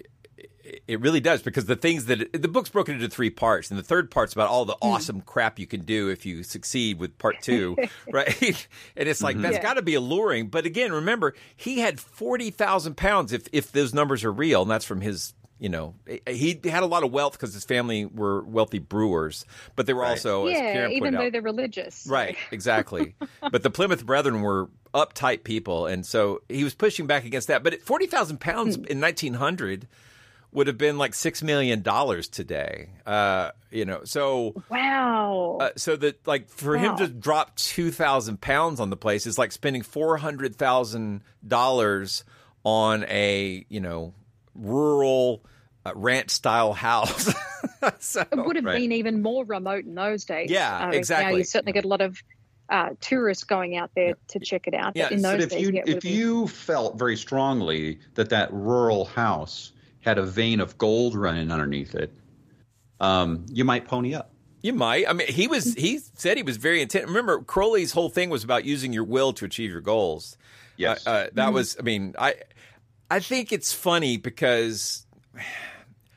it, 0.65 0.83
it 0.87 0.99
really 0.99 1.19
does 1.19 1.41
because 1.41 1.65
the 1.65 1.75
things 1.75 2.05
that 2.05 2.33
the 2.33 2.47
book's 2.47 2.69
broken 2.69 2.95
into 2.95 3.07
three 3.07 3.29
parts, 3.29 3.69
and 3.69 3.79
the 3.79 3.83
third 3.83 4.09
part's 4.11 4.33
about 4.33 4.49
all 4.49 4.65
the 4.65 4.73
mm-hmm. 4.73 4.93
awesome 4.93 5.21
crap 5.21 5.59
you 5.59 5.67
can 5.67 5.81
do 5.81 6.09
if 6.09 6.25
you 6.25 6.43
succeed 6.43 6.99
with 6.99 7.17
part 7.17 7.41
two, 7.41 7.77
right? 8.11 8.67
And 8.97 9.09
it's 9.09 9.21
like 9.21 9.35
Mhm. 9.35 9.41
that's 9.41 9.57
mm-hmm. 9.57 9.63
Yeah. 9.63 9.69
got 9.69 9.73
to 9.75 9.81
be 9.81 9.95
alluring. 9.95 10.47
But 10.47 10.65
again, 10.65 10.91
remember 10.91 11.35
he 11.55 11.79
had 11.79 11.99
forty 11.99 12.49
thousand 12.49 12.97
pounds 12.97 13.33
if 13.33 13.47
if 13.51 13.71
those 13.71 13.93
numbers 13.93 14.23
are 14.23 14.31
real, 14.31 14.63
and 14.63 14.71
that's 14.71 14.85
from 14.85 15.01
his. 15.01 15.33
You 15.57 15.69
know, 15.69 15.95
eh, 16.05 16.17
he 16.27 16.59
had 16.65 16.83
a 16.83 16.85
lot 16.85 17.03
of 17.03 17.13
wealth 17.13 17.31
because 17.31 17.53
his 17.53 17.63
family 17.63 18.05
were 18.05 18.43
wealthy 18.43 18.79
brewers, 18.79 19.45
but 19.77 19.85
they 19.85 19.93
were 19.93 20.03
also, 20.03 20.47
as 20.47 20.53
yeah, 20.53 20.89
even 20.89 21.13
though 21.13 21.27
out, 21.27 21.31
they're 21.31 21.41
religious. 21.41 22.05
Right, 22.05 22.35
exactly. 22.51 23.15
but 23.51 23.63
the 23.63 23.69
Plymouth 23.69 24.05
Brethren 24.05 24.41
were 24.41 24.69
uptight 24.93 25.45
people, 25.45 25.85
and 25.87 26.05
so 26.05 26.41
he 26.49 26.65
was 26.65 26.73
pushing 26.73 27.07
back 27.07 27.23
against 27.23 27.47
that. 27.47 27.63
But 27.63 27.73
at 27.73 27.81
forty 27.81 28.05
thousand 28.05 28.41
pounds 28.41 28.75
hmm. 28.75 28.83
in 28.83 28.99
nineteen 28.99 29.35
hundred 29.35 29.87
would 30.55 30.67
have 30.67 30.77
been 30.77 30.97
like 30.97 31.13
six 31.13 31.43
million 31.43 31.81
dollars 31.81 32.27
today. 32.27 32.89
Uh, 33.05 33.51
you 33.71 33.85
know, 33.85 34.01
so 34.05 34.55
Wow. 34.69 35.57
uh, 35.59 35.69
so 35.75 35.95
that 35.97 36.25
like 36.25 36.49
for 36.49 36.77
him 36.77 36.95
to 36.97 37.07
drop 37.07 37.55
two 37.55 37.91
thousand 37.91 38.41
pounds 38.41 38.79
on 38.79 38.89
the 38.89 38.97
place 38.97 39.27
is 39.27 39.37
like 39.37 39.51
spending 39.51 39.81
four 39.83 40.17
hundred 40.17 40.55
thousand 40.55 41.21
dollars 41.45 42.23
on 42.63 43.03
a 43.09 43.65
you 43.69 43.79
know 43.81 44.13
rural 44.55 45.43
uh, 45.85 45.91
ranch 45.95 46.31
style 46.31 46.73
house. 46.73 47.31
so, 47.99 48.21
it 48.21 48.35
would 48.35 48.55
have 48.55 48.65
been 48.65 48.91
even 48.91 49.21
more 49.21 49.45
remote 49.45 49.85
in 49.85 49.93
those 49.95 50.25
days. 50.25 50.49
Yeah, 50.49 50.75
Uh, 50.75 50.85
Now 50.87 50.91
exactly. 50.97 51.37
you 51.39 51.43
certainly 51.43 51.73
get 51.73 51.85
a 51.85 51.87
lot 51.87 52.01
of 52.01 52.17
uh, 52.69 52.89
tourists 52.99 53.43
going 53.43 53.75
out 53.77 53.91
there 53.95 54.15
to 54.29 54.39
check 54.39 54.65
it 54.67 54.73
out. 54.73 54.95
but 54.95 55.11
in 55.11 55.21
those 55.21 55.33
but 55.33 55.41
if 55.41 55.49
days, 55.51 55.61
you 55.61 55.71
yeah, 55.71 55.83
if 55.85 56.01
been- 56.01 56.13
you 56.13 56.47
felt 56.47 56.97
very 56.97 57.15
strongly 57.17 57.99
that 58.15 58.29
that 58.29 58.51
rural 58.51 59.05
house 59.05 59.71
had 60.05 60.17
a 60.17 60.23
vein 60.23 60.59
of 60.61 60.77
gold 60.77 61.15
running 61.15 61.51
underneath 61.51 61.95
it, 61.95 62.13
um, 62.99 63.45
you 63.51 63.65
might 63.65 63.85
pony 63.87 64.13
up. 64.13 64.31
You 64.61 64.73
might. 64.73 65.07
I 65.07 65.13
mean, 65.13 65.27
he 65.27 65.47
was. 65.47 65.73
He 65.75 65.99
said 66.15 66.37
he 66.37 66.43
was 66.43 66.57
very 66.57 66.81
intent. 66.81 67.05
Remember, 67.07 67.39
Crowley's 67.41 67.91
whole 67.91 68.09
thing 68.09 68.29
was 68.29 68.43
about 68.43 68.65
using 68.65 68.93
your 68.93 69.03
will 69.03 69.33
to 69.33 69.45
achieve 69.45 69.69
your 69.69 69.81
goals. 69.81 70.37
Yes, 70.77 71.05
uh, 71.05 71.09
uh, 71.09 71.27
that 71.33 71.49
Mhm. 71.49 71.53
was. 71.53 71.75
I 71.79 71.83
mean, 71.83 72.15
I, 72.17 72.35
I 73.11 73.19
think 73.19 73.51
it's 73.51 73.73
funny 73.73 74.17
because 74.17 75.05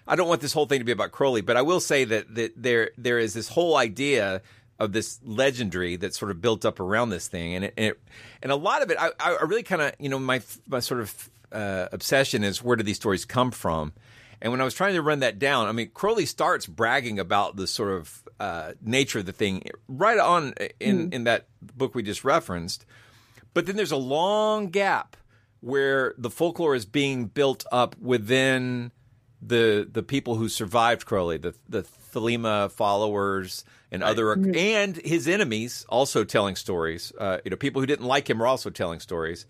I 0.06 0.16
don't 0.16 0.28
want 0.28 0.40
this 0.40 0.52
whole 0.54 0.66
thing 0.66 0.78
to 0.78 0.84
be 0.84 0.92
about 0.92 1.12
Crowley, 1.12 1.42
but 1.42 1.56
I 1.58 1.62
will 1.62 1.80
say 1.80 2.04
that 2.04 2.34
that 2.36 2.52
there 2.56 2.90
there 2.96 3.18
is 3.18 3.34
this 3.34 3.48
whole 3.48 3.76
idea 3.76 4.40
of 4.78 4.92
this 4.92 5.18
legendary 5.24 5.96
that's 5.96 6.18
sort 6.18 6.30
of 6.30 6.40
built 6.40 6.64
up 6.64 6.80
around 6.80 7.10
this 7.10 7.28
thing, 7.28 7.54
and 7.54 7.64
it, 7.66 7.74
and, 7.76 7.86
it, 7.86 8.00
and 8.42 8.52
a 8.52 8.56
lot 8.56 8.80
of 8.80 8.90
it, 8.90 8.96
I, 8.98 9.10
I 9.20 9.42
really 9.42 9.64
kind 9.64 9.82
of, 9.82 9.92
you 9.98 10.08
know, 10.08 10.18
my 10.18 10.40
my 10.66 10.80
sort 10.80 11.00
of 11.00 11.28
uh, 11.52 11.88
obsession 11.92 12.44
is 12.44 12.62
where 12.62 12.76
do 12.76 12.82
these 12.82 12.96
stories 12.96 13.24
come 13.24 13.50
from. 13.50 13.92
And 14.40 14.52
when 14.52 14.60
I 14.60 14.64
was 14.64 14.74
trying 14.74 14.94
to 14.94 15.02
run 15.02 15.20
that 15.20 15.38
down, 15.38 15.66
I 15.66 15.72
mean, 15.72 15.90
Crowley 15.92 16.24
starts 16.26 16.66
bragging 16.66 17.18
about 17.18 17.56
the 17.56 17.66
sort 17.66 17.90
of 17.92 18.22
uh, 18.38 18.72
nature 18.80 19.18
of 19.18 19.26
the 19.26 19.32
thing 19.32 19.62
right 19.88 20.18
on 20.18 20.54
in, 20.78 21.10
Mm. 21.10 21.14
in 21.14 21.24
that 21.24 21.48
book 21.60 21.94
we 21.94 22.02
just 22.04 22.22
referenced. 22.24 22.86
But 23.52 23.66
then 23.66 23.74
there's 23.76 23.90
a 23.90 23.96
long 23.96 24.68
gap 24.68 25.16
where 25.60 26.14
the 26.18 26.30
folklore 26.30 26.76
is 26.76 26.84
being 26.84 27.26
built 27.26 27.64
up 27.72 27.96
within 27.98 28.92
the 29.42 29.88
the 29.90 30.02
people 30.04 30.36
who 30.36 30.48
survived 30.48 31.04
Crowley, 31.04 31.36
the 31.38 31.54
the 31.68 31.82
Thelema 32.12 32.70
followers 32.70 33.64
and 33.90 34.02
other 34.04 34.36
Mhm. 34.36 34.56
and 34.56 34.96
his 34.98 35.26
enemies 35.26 35.84
also 35.88 36.22
telling 36.24 36.54
stories. 36.56 37.12
Uh, 37.18 37.38
you 37.44 37.50
know, 37.50 37.56
people 37.56 37.80
who 37.82 37.86
didn't 37.86 38.06
like 38.06 38.30
him 38.30 38.40
are 38.40 38.46
also 38.46 38.70
telling 38.70 39.00
stories. 39.00 39.46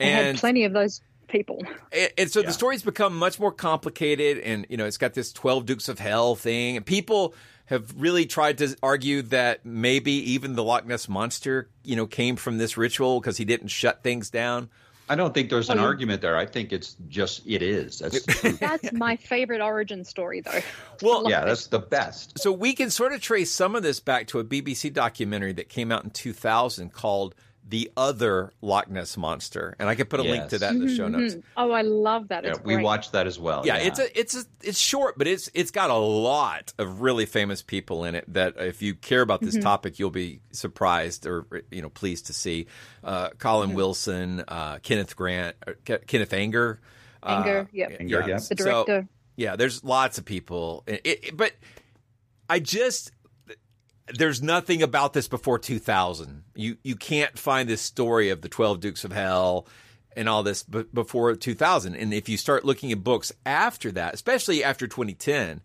I 0.00 0.04
had 0.04 0.36
plenty 0.36 0.64
of 0.64 0.72
those 0.74 1.00
people. 1.28 1.62
And, 1.92 2.10
and 2.18 2.30
so 2.30 2.42
the 2.42 2.52
story's 2.52 2.82
become 2.82 3.16
much 3.16 3.38
more 3.38 3.52
complicated, 3.52 4.38
and 4.38 4.66
you 4.68 4.76
know, 4.76 4.86
it's 4.86 4.98
got 4.98 5.14
this 5.14 5.32
Twelve 5.32 5.66
Dukes 5.66 5.88
of 5.88 5.98
Hell 5.98 6.34
thing, 6.34 6.76
and 6.76 6.84
people 6.84 7.34
have 7.66 7.92
really 7.98 8.24
tried 8.26 8.56
to 8.58 8.74
argue 8.82 9.20
that 9.22 9.64
maybe 9.64 10.12
even 10.32 10.54
the 10.54 10.64
Loch 10.64 10.86
Ness 10.86 11.08
monster, 11.08 11.68
you 11.84 11.96
know, 11.96 12.06
came 12.06 12.36
from 12.36 12.56
this 12.58 12.76
ritual 12.78 13.20
because 13.20 13.36
he 13.36 13.44
didn't 13.44 13.68
shut 13.68 14.02
things 14.02 14.30
down. 14.30 14.70
I 15.10 15.14
don't 15.14 15.32
think 15.32 15.48
there's 15.48 15.70
an 15.70 15.78
Oh, 15.78 15.82
yeah. 15.82 15.86
argument 15.86 16.20
there. 16.22 16.36
I 16.36 16.44
think 16.44 16.70
it's 16.72 16.94
just 17.08 17.46
it 17.46 17.62
is. 17.62 17.98
That's 17.98 18.24
That's 18.58 18.92
my 18.92 19.16
favorite 19.16 19.62
origin 19.62 20.04
story, 20.04 20.40
though. 20.42 20.60
Well, 21.02 21.30
yeah, 21.30 21.44
that's 21.46 21.68
the 21.68 21.78
best. 21.78 22.38
So 22.38 22.52
we 22.52 22.74
can 22.74 22.90
sort 22.90 23.12
of 23.14 23.20
trace 23.22 23.50
some 23.50 23.74
of 23.74 23.82
this 23.82 24.00
back 24.00 24.26
to 24.28 24.38
a 24.38 24.44
BBC 24.44 24.92
documentary 24.92 25.52
that 25.54 25.70
came 25.70 25.90
out 25.92 26.04
in 26.04 26.10
2000 26.10 26.92
called 26.92 27.34
"The 27.68 27.90
Other 27.96 28.52
Loch 28.62 28.88
Ness 28.90 29.16
Monster," 29.16 29.76
and 29.78 29.88
I 29.88 29.94
could 29.94 30.08
put 30.08 30.20
a 30.20 30.22
link 30.22 30.48
to 30.48 30.58
that 30.58 30.72
in 30.72 30.80
the 30.86 30.94
show 30.94 31.06
notes. 31.06 31.34
Mhm. 31.34 31.42
Oh, 31.56 31.70
I 31.70 31.82
love 31.82 32.28
that. 32.28 32.44
Yeah, 32.44 32.54
we 32.64 32.74
great. 32.74 32.84
watched 32.84 33.12
that 33.12 33.26
as 33.26 33.38
well. 33.38 33.66
Yeah, 33.66 33.76
it's 33.76 33.98
a 33.98 34.18
it's 34.18 34.34
a 34.36 34.44
it's 34.62 34.78
short, 34.78 35.18
but 35.18 35.26
it's 35.26 35.50
it's 35.54 35.70
got 35.70 35.90
a 35.90 35.94
lot 35.96 36.72
of 36.78 37.00
really 37.02 37.26
famous 37.26 37.62
people 37.62 38.04
in 38.04 38.14
it. 38.14 38.24
That 38.32 38.54
if 38.58 38.80
you 38.82 38.94
care 38.94 39.20
about 39.20 39.40
this 39.40 39.50
Mm-hmm. 39.54 39.60
Mhm. 39.60 39.62
topic, 39.62 39.98
you'll 39.98 40.10
be 40.10 40.40
surprised 40.52 41.26
or 41.26 41.46
you 41.70 41.82
know 41.82 41.90
pleased 41.90 42.26
to 42.26 42.32
see. 42.32 42.66
Uh, 43.04 43.30
Colin 43.38 43.68
Mm-hmm. 43.70 43.76
Wilson, 43.76 44.44
uh, 44.48 44.78
Kenneth 44.82 45.14
Grant, 45.14 45.56
or 45.66 45.74
Ke- 45.84 46.06
Kenneth 46.06 46.32
Anger, 46.32 46.80
uh, 47.22 47.42
Anger, 47.44 47.68
yep. 47.72 47.96
Anger, 48.00 48.24
yeah. 48.26 48.34
The 48.36 48.40
So, 48.40 48.54
director. 48.54 49.08
yeah, 49.36 49.56
there's 49.56 49.84
lots 49.84 50.18
of 50.18 50.24
people, 50.24 50.84
It- 50.86 51.00
it- 51.04 51.36
but 51.36 51.52
I 52.50 52.60
just 52.60 53.12
there's 54.14 54.42
nothing 54.42 54.82
about 54.82 55.12
this 55.12 55.28
before 55.28 55.58
2000. 55.58 56.44
You 56.54 56.76
you 56.82 56.96
can't 56.96 57.38
find 57.38 57.68
this 57.68 57.82
story 57.82 58.30
of 58.30 58.42
the 58.42 58.48
12 58.48 58.80
Dukes 58.80 59.04
of 59.04 59.12
Hell 59.12 59.66
and 60.16 60.28
all 60.28 60.42
this 60.42 60.62
b- 60.62 60.84
before 60.92 61.34
2000. 61.34 61.94
And 61.94 62.12
if 62.12 62.28
you 62.28 62.36
start 62.36 62.64
looking 62.64 62.92
at 62.92 63.04
books 63.04 63.32
after 63.46 63.92
that, 63.92 64.14
especially 64.14 64.64
after 64.64 64.86
2010, 64.86 65.60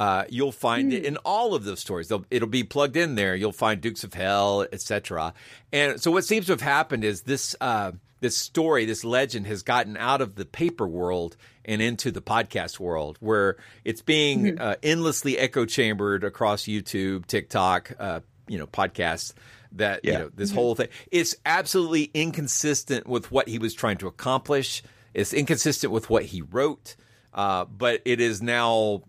uh, 0.00 0.24
you'll 0.28 0.52
find 0.52 0.92
it 0.92 1.04
in 1.04 1.16
all 1.18 1.54
of 1.54 1.64
those 1.64 1.80
stories. 1.80 2.08
They'll, 2.08 2.24
it'll 2.30 2.48
be 2.48 2.64
plugged 2.64 2.96
in 2.96 3.14
there. 3.14 3.36
You'll 3.36 3.52
find 3.52 3.80
Dukes 3.80 4.02
of 4.02 4.14
Hell, 4.14 4.66
etc. 4.72 5.34
And 5.72 6.00
so 6.00 6.10
what 6.10 6.24
seems 6.24 6.46
to 6.46 6.52
have 6.52 6.60
happened 6.60 7.04
is 7.04 7.22
this 7.22 7.54
uh, 7.60 7.92
this 8.20 8.36
story, 8.36 8.84
this 8.84 9.04
legend, 9.04 9.46
has 9.46 9.62
gotten 9.62 9.96
out 9.96 10.20
of 10.20 10.36
the 10.36 10.44
paper 10.44 10.88
world 10.88 11.36
and 11.64 11.80
into 11.80 12.10
the 12.10 12.22
podcast 12.22 12.80
world, 12.80 13.16
where 13.20 13.56
it's 13.84 14.02
being 14.02 14.58
uh, 14.60 14.76
endlessly 14.82 15.38
echo 15.38 15.64
chambered 15.64 16.24
across 16.24 16.64
YouTube, 16.64 17.26
TikTok, 17.26 17.92
uh, 17.98 18.20
you 18.48 18.58
know, 18.58 18.66
podcasts. 18.66 19.32
That 19.76 20.04
you 20.04 20.12
know, 20.12 20.30
this 20.34 20.50
whole 20.52 20.74
thing 20.74 20.88
it's 21.10 21.34
absolutely 21.46 22.10
inconsistent 22.12 23.06
with 23.06 23.30
what 23.30 23.48
he 23.48 23.58
was 23.58 23.72
trying 23.72 23.96
to 23.98 24.06
accomplish. 24.06 24.82
It's 25.14 25.32
inconsistent 25.32 25.92
with 25.92 26.10
what 26.10 26.24
he 26.24 26.42
wrote, 26.42 26.96
uh, 27.32 27.64
but 27.64 28.02
it 28.04 28.20
is 28.20 28.42
now. 28.42 29.04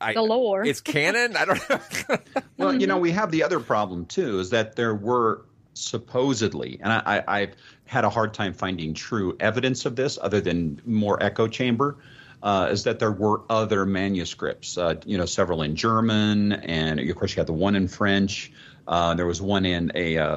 I, 0.00 0.14
The 0.14 0.22
lore. 0.22 0.64
It's 0.64 0.80
canon. 0.80 1.36
I 1.36 1.44
don't 1.44 1.70
know. 1.70 2.18
Well, 2.56 2.80
you 2.80 2.86
know, 2.86 2.98
we 2.98 3.10
have 3.10 3.32
the 3.32 3.42
other 3.42 3.58
problem 3.60 4.06
too, 4.06 4.38
is 4.38 4.50
that 4.50 4.76
there 4.76 4.94
were 4.94 5.44
supposedly, 5.76 6.78
and 6.82 6.92
I, 6.92 7.02
I, 7.04 7.40
I've 7.40 7.56
had 7.84 8.04
a 8.04 8.10
hard 8.10 8.34
time 8.34 8.52
finding 8.52 8.94
true 8.94 9.36
evidence 9.40 9.86
of 9.86 9.96
this, 9.96 10.18
other 10.20 10.40
than 10.40 10.80
more 10.84 11.22
echo 11.22 11.48
chamber. 11.48 11.96
Uh, 12.42 12.68
is 12.70 12.84
that 12.84 12.98
there 12.98 13.10
were 13.10 13.40
other 13.48 13.86
manuscripts, 13.86 14.76
uh, 14.76 14.94
you 15.06 15.16
know, 15.16 15.24
several 15.24 15.62
in 15.62 15.74
German, 15.74 16.52
and 16.52 17.00
of 17.00 17.16
course 17.16 17.34
you 17.34 17.40
had 17.40 17.46
the 17.46 17.52
one 17.52 17.74
in 17.74 17.88
French. 17.88 18.52
Uh, 18.86 19.14
there 19.14 19.26
was 19.26 19.40
one 19.40 19.64
in 19.64 19.90
a, 19.94 20.16
a, 20.16 20.28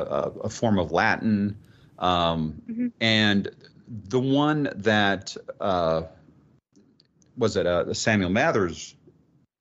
a 0.44 0.50
form 0.50 0.80
of 0.80 0.92
Latin, 0.94 1.58
um, 2.00 2.62
and 3.02 3.50
the 3.90 4.20
one 4.20 4.70
that 4.78 5.36
uh, 5.60 6.04
was 7.38 7.58
it 7.58 7.68
uh, 7.68 7.94
Samuel 7.94 8.30
Mathers 8.30 8.96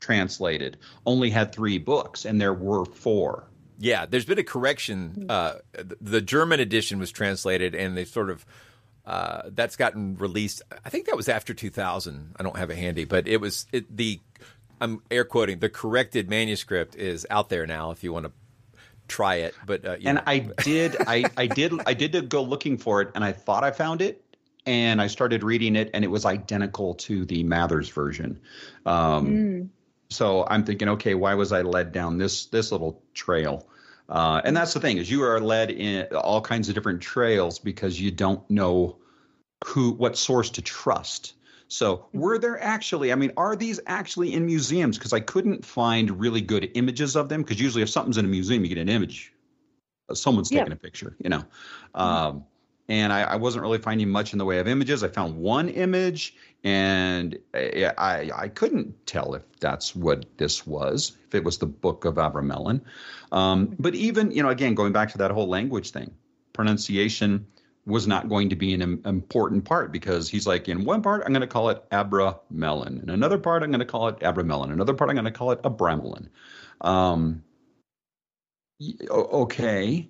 translated 0.01 0.79
only 1.05 1.31
had 1.31 1.53
three 1.53 1.79
books, 1.79 2.24
and 2.24 2.41
there 2.41 2.55
were 2.55 2.85
four. 2.85 3.47
Yeah, 3.79 4.07
there's 4.07 4.24
been 4.24 4.39
a 4.39 4.45
correction. 4.45 5.26
Uh, 5.29 5.55
the 6.01 6.20
German 6.20 6.61
edition 6.61 6.99
was 6.99 7.11
translated, 7.12 7.74
and 7.74 7.97
they 7.97 8.05
sort 8.05 8.29
of 8.31 8.45
uh, 9.07 9.43
that's 9.47 9.76
gotten 9.76 10.16
released. 10.16 10.62
I 10.85 10.91
think 10.91 11.07
that 11.07 11.16
was 11.16 11.29
after 11.29 11.55
2000. 11.55 12.35
I 12.39 12.43
don't 12.43 12.57
have 12.57 12.70
it 12.70 12.76
handy, 12.76 13.05
but 13.05 13.29
it 13.29 13.41
was 13.41 13.66
it, 13.72 13.97
the 13.97 14.20
I'm 14.81 15.03
air 15.11 15.24
quoting 15.24 15.61
the 15.61 15.68
corrected 15.68 16.29
manuscript 16.29 16.97
is 16.97 17.26
out 17.31 17.49
there 17.49 17.66
now 17.66 17.91
if 17.91 18.05
you 18.05 18.12
want 18.12 18.26
to 18.26 18.33
try 19.09 19.37
it. 19.37 19.55
But 19.66 19.85
uh, 19.85 19.97
you 19.99 20.09
and 20.09 20.16
know. 20.16 20.22
I 20.26 20.39
did, 20.62 20.97
I, 21.07 21.24
I 21.37 21.47
did, 21.47 21.72
I 21.87 21.95
did 21.95 22.29
go 22.29 22.43
looking 22.43 22.76
for 22.76 23.01
it, 23.01 23.11
and 23.14 23.24
I 23.24 23.33
thought 23.33 23.64
I 23.64 23.70
found 23.70 24.03
it, 24.03 24.22
and 24.66 25.01
I 25.01 25.07
started 25.07 25.43
reading 25.43 25.76
it, 25.76 25.91
and 25.95 26.05
it 26.05 26.09
was 26.09 26.24
identical 26.26 26.95
to 26.95 27.24
the 27.24 27.43
Mathers 27.45 27.89
version. 27.89 28.41
Um, 28.87 29.26
Mm. 29.29 29.68
So 30.11 30.46
I'm 30.48 30.64
thinking, 30.64 30.88
okay, 30.88 31.14
why 31.14 31.34
was 31.34 31.52
I 31.52 31.62
led 31.62 31.92
down 31.92 32.18
this 32.18 32.46
this 32.46 32.72
little 32.72 33.02
trail? 33.14 33.68
Uh, 34.09 34.40
and 34.44 34.56
that's 34.56 34.72
the 34.72 34.80
thing 34.80 34.96
is 34.96 35.11
you 35.11 35.22
are 35.22 35.38
led 35.38 35.70
in 35.70 36.06
all 36.14 36.40
kinds 36.40 36.68
of 36.68 36.74
different 36.74 37.02
trails 37.02 37.59
because 37.59 38.00
you 38.00 38.11
don't 38.11 38.48
know 38.50 38.96
who 39.66 39.90
what 39.92 40.16
source 40.16 40.50
to 40.50 40.62
trust. 40.62 41.34
So 41.68 42.06
were 42.14 42.38
there 42.38 42.59
actually? 42.62 43.12
I 43.12 43.16
mean, 43.16 43.32
are 43.36 43.54
these 43.54 43.78
actually 43.86 44.32
in 44.32 44.46
museums? 44.46 44.96
Because 44.96 45.12
I 45.12 45.20
couldn't 45.20 45.64
find 45.64 46.18
really 46.18 46.40
good 46.40 46.70
images 46.74 47.14
of 47.14 47.28
them. 47.28 47.42
Because 47.42 47.61
usually, 47.61 47.82
if 47.82 47.90
something's 47.90 48.16
in 48.16 48.24
a 48.24 48.28
museum, 48.28 48.62
you 48.62 48.68
get 48.70 48.78
an 48.78 48.88
image. 48.88 49.34
Someone's 50.14 50.50
Yeah. 50.50 50.61
taking 50.61 50.72
a 50.72 50.76
picture, 50.76 51.14
you 51.22 51.28
know. 51.28 51.44
Um, 51.94 52.44
and 52.89 53.12
I, 53.12 53.22
I 53.22 53.36
wasn't 53.36 53.62
really 53.62 53.78
finding 53.78 54.09
much 54.09 54.32
in 54.32 54.39
the 54.39 54.45
way 54.45 54.59
of 54.59 54.66
images. 54.66 55.05
I 55.05 55.09
found 55.09 55.36
one 55.36 55.68
image, 55.68 56.34
and 56.64 57.39
I, 57.55 57.93
I 57.99 58.30
I 58.34 58.49
couldn't 58.49 59.07
tell 59.07 59.34
if 59.34 59.43
that's 59.61 59.95
what 59.95 60.24
this 60.39 60.66
was. 60.66 61.16
If 61.26 61.34
it 61.34 61.45
was 61.45 61.59
the 61.59 61.66
Book 61.66 62.05
of 62.05 62.14
Abramelin, 62.14 62.80
um, 63.32 63.74
but 63.78 63.95
even 63.95 64.30
you 64.30 64.43
know, 64.43 64.49
again, 64.49 64.74
going 64.74 64.93
back 64.93 65.11
to 65.12 65.18
that 65.18 65.30
whole 65.30 65.49
language 65.49 65.91
thing, 65.91 66.11
pronunciation 66.53 67.47
was 67.89 68.07
not 68.07 68.28
going 68.28 68.51
to 68.51 68.57
be 68.57 68.74
an 68.74 68.82
im- 68.82 69.03
important 69.07 69.64
part 69.64 69.91
because 69.91 70.28
he's 70.28 70.47
like, 70.47 70.68
in 70.68 70.84
one 70.84 71.01
part, 71.01 71.22
I'm 71.24 71.32
going 71.32 71.41
to 71.41 71.47
call 71.47 71.70
it 71.70 71.89
Abramelin. 71.91 73.03
In 73.03 73.09
another 73.09 73.39
part, 73.39 73.62
I'm 73.62 73.70
going 73.70 73.80
to 73.80 73.86
call 73.86 74.09
it 74.09 74.18
Abramelin. 74.20 74.70
Another 74.70 74.93
part, 74.93 75.09
I'm 75.09 75.16
going 75.16 75.24
to 75.24 75.30
call 75.30 75.53
it 75.53 75.62
Abramelin. 75.62 76.28
Um, 76.82 77.43
okay. 79.11 80.09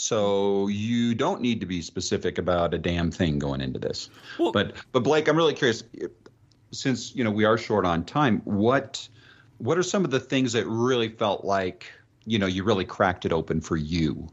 So 0.00 0.68
you 0.68 1.14
don't 1.14 1.42
need 1.42 1.60
to 1.60 1.66
be 1.66 1.82
specific 1.82 2.38
about 2.38 2.72
a 2.72 2.78
damn 2.78 3.10
thing 3.10 3.38
going 3.38 3.60
into 3.60 3.78
this. 3.78 4.08
but 4.38 4.72
but 4.92 5.00
Blake, 5.00 5.28
I'm 5.28 5.36
really 5.36 5.54
curious 5.54 5.84
since 6.72 7.14
you 7.14 7.22
know 7.22 7.30
we 7.30 7.44
are 7.44 7.58
short 7.58 7.84
on 7.84 8.04
time, 8.04 8.40
what 8.44 9.06
what 9.58 9.76
are 9.76 9.82
some 9.82 10.04
of 10.04 10.10
the 10.10 10.20
things 10.20 10.54
that 10.54 10.66
really 10.66 11.10
felt 11.10 11.44
like, 11.44 11.92
you 12.24 12.38
know, 12.38 12.46
you 12.46 12.64
really 12.64 12.86
cracked 12.86 13.26
it 13.26 13.32
open 13.32 13.60
for 13.60 13.76
you? 13.76 14.28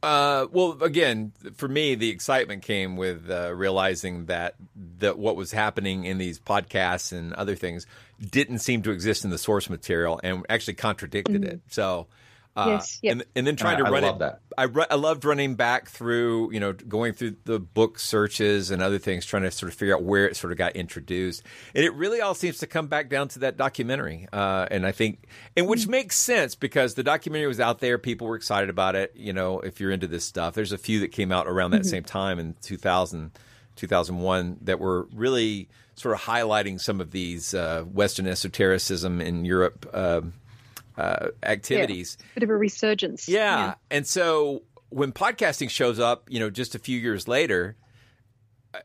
Uh, 0.00 0.46
well, 0.52 0.80
again, 0.80 1.32
for 1.56 1.66
me, 1.66 1.96
the 1.96 2.10
excitement 2.10 2.62
came 2.62 2.96
with 2.96 3.28
uh, 3.28 3.52
realizing 3.52 4.26
that 4.26 4.54
that 4.98 5.18
what 5.18 5.34
was 5.34 5.50
happening 5.50 6.04
in 6.04 6.18
these 6.18 6.38
podcasts 6.38 7.10
and 7.10 7.32
other 7.32 7.56
things 7.56 7.86
didn't 8.20 8.60
seem 8.60 8.82
to 8.82 8.92
exist 8.92 9.24
in 9.24 9.30
the 9.30 9.38
source 9.38 9.68
material 9.68 10.20
and 10.22 10.46
actually 10.48 10.74
contradicted 10.74 11.44
it. 11.44 11.60
So, 11.68 12.06
uh, 12.56 12.66
Yes, 12.68 13.00
yep. 13.02 13.12
and, 13.12 13.24
and 13.34 13.46
then 13.46 13.56
trying 13.56 13.76
I- 13.76 13.80
to 13.80 13.86
I 13.86 13.90
run 13.90 14.02
love 14.02 14.16
it. 14.16 14.18
that. 14.20 14.40
I, 14.56 14.64
ru- 14.64 14.84
I 14.88 14.94
loved 14.94 15.24
running 15.24 15.56
back 15.56 15.88
through, 15.88 16.52
you 16.52 16.60
know, 16.60 16.72
going 16.72 17.12
through 17.12 17.34
the 17.44 17.58
book 17.58 17.98
searches 17.98 18.70
and 18.70 18.80
other 18.80 18.98
things, 18.98 19.26
trying 19.26 19.42
to 19.42 19.50
sort 19.50 19.72
of 19.72 19.76
figure 19.76 19.94
out 19.96 20.04
where 20.04 20.28
it 20.28 20.36
sort 20.36 20.52
of 20.52 20.58
got 20.58 20.76
introduced. 20.76 21.42
And 21.74 21.84
it 21.84 21.92
really 21.94 22.20
all 22.20 22.34
seems 22.34 22.58
to 22.58 22.68
come 22.68 22.86
back 22.86 23.08
down 23.08 23.26
to 23.28 23.40
that 23.40 23.56
documentary. 23.56 24.28
Uh, 24.32 24.66
and 24.70 24.86
I 24.86 24.92
think, 24.92 25.26
and 25.56 25.66
which 25.66 25.88
makes 25.88 26.16
sense 26.16 26.54
because 26.54 26.94
the 26.94 27.02
documentary 27.02 27.48
was 27.48 27.58
out 27.58 27.80
there, 27.80 27.98
people 27.98 28.28
were 28.28 28.36
excited 28.36 28.70
about 28.70 28.94
it. 28.94 29.12
You 29.16 29.32
know, 29.32 29.58
if 29.58 29.80
you're 29.80 29.90
into 29.90 30.06
this 30.06 30.24
stuff, 30.24 30.54
there's 30.54 30.70
a 30.70 30.78
few 30.78 31.00
that 31.00 31.08
came 31.08 31.32
out 31.32 31.48
around 31.48 31.72
that 31.72 31.82
Mhm. 31.82 31.86
same 31.90 32.04
time 32.04 32.38
in 32.38 32.54
2000, 32.62 33.32
2001 33.74 34.58
that 34.62 34.78
were 34.78 35.08
really 35.12 35.68
sort 35.96 36.14
of 36.14 36.20
highlighting 36.20 36.80
some 36.80 37.00
of 37.00 37.10
these 37.10 37.54
uh, 37.54 37.82
Western 37.82 38.26
esotericism 38.28 39.20
in 39.20 39.44
Europe. 39.44 39.88
Uh, 40.96 41.28
activities. 41.42 42.16
Yeah. 42.20 42.26
Bit 42.34 42.42
of 42.44 42.50
a 42.50 42.56
resurgence. 42.56 43.28
Yeah. 43.28 43.74
And 43.90 44.06
so 44.06 44.62
when 44.90 45.10
podcasting 45.12 45.68
shows 45.70 45.98
up, 45.98 46.28
you 46.30 46.38
know, 46.38 46.50
just 46.50 46.74
a 46.76 46.78
few 46.78 46.98
years 47.00 47.26
later, 47.26 47.76
uh, 48.72 48.78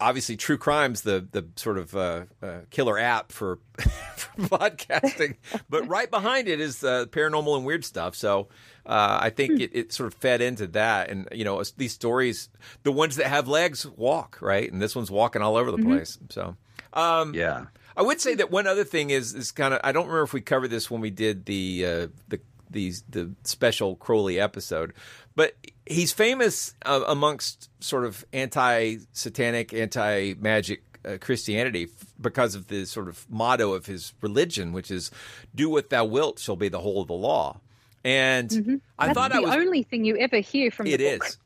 obviously 0.00 0.36
True 0.36 0.58
Crime's 0.58 1.00
the 1.02 1.26
the 1.32 1.46
sort 1.56 1.78
of 1.78 1.96
uh, 1.96 2.24
uh, 2.42 2.58
killer 2.70 2.98
app 2.98 3.32
for, 3.32 3.58
for 3.78 4.42
podcasting, 4.48 5.36
but 5.70 5.88
right 5.88 6.10
behind 6.10 6.46
it 6.48 6.60
is 6.60 6.84
uh, 6.84 7.06
paranormal 7.06 7.56
and 7.56 7.64
weird 7.64 7.84
stuff. 7.86 8.14
So 8.14 8.48
uh, 8.84 9.18
I 9.22 9.30
think 9.30 9.58
it, 9.60 9.70
it 9.72 9.92
sort 9.94 10.08
of 10.12 10.14
fed 10.20 10.42
into 10.42 10.66
that, 10.68 11.08
and 11.10 11.26
you 11.32 11.44
know, 11.44 11.62
these 11.78 11.92
stories, 11.92 12.50
the 12.82 12.92
ones 12.92 13.16
that 13.16 13.26
have 13.28 13.48
legs 13.48 13.86
walk, 13.86 14.38
right, 14.42 14.70
and 14.70 14.82
this 14.82 14.94
one's 14.94 15.10
walking 15.10 15.40
all 15.42 15.56
over 15.56 15.70
the 15.70 15.78
Mhm. 15.78 15.86
place. 15.86 16.18
So 16.28 16.54
um, 16.92 17.32
yeah. 17.34 17.66
I 17.96 18.02
would 18.02 18.20
say 18.20 18.34
that 18.34 18.50
one 18.50 18.66
other 18.66 18.84
thing 18.84 19.10
is 19.10 19.34
is 19.34 19.52
kind 19.52 19.72
of 19.74 19.80
I 19.82 19.92
don't 19.92 20.06
remember 20.06 20.24
if 20.24 20.32
we 20.32 20.40
covered 20.40 20.68
this 20.68 20.90
when 20.90 21.00
we 21.00 21.10
did 21.10 21.46
the 21.46 21.84
uh, 21.86 22.06
the 22.28 22.40
these 22.70 23.02
the 23.08 23.30
special 23.44 23.96
Crowley 23.96 24.38
episode, 24.38 24.92
but 25.34 25.54
he's 25.86 26.12
famous 26.12 26.74
uh, 26.84 27.04
amongst 27.06 27.70
sort 27.82 28.04
of 28.04 28.24
anti-satanic, 28.32 29.72
anti-magic 29.72 30.82
uh, 31.04 31.16
Christianity 31.20 31.84
f- 31.84 32.06
because 32.20 32.54
of 32.54 32.68
the 32.68 32.84
sort 32.84 33.08
of 33.08 33.24
motto 33.30 33.72
of 33.72 33.86
his 33.86 34.12
religion, 34.20 34.72
which 34.72 34.90
is 34.90 35.10
"Do 35.54 35.70
what 35.70 35.90
thou 35.90 36.04
wilt 36.04 36.38
shall 36.38 36.56
be 36.56 36.68
the 36.68 36.80
whole 36.80 37.00
of 37.02 37.08
the 37.08 37.14
law." 37.14 37.60
And 38.04 38.80
I 38.98 39.06
That's 39.06 39.18
thought 39.18 39.30
the 39.32 39.38
I 39.38 39.40
was 39.40 39.54
only 39.54 39.82
thing 39.82 40.04
you 40.04 40.16
ever 40.16 40.38
hear 40.38 40.70
from 40.70 40.86
it 40.86 41.00
is. 41.00 41.38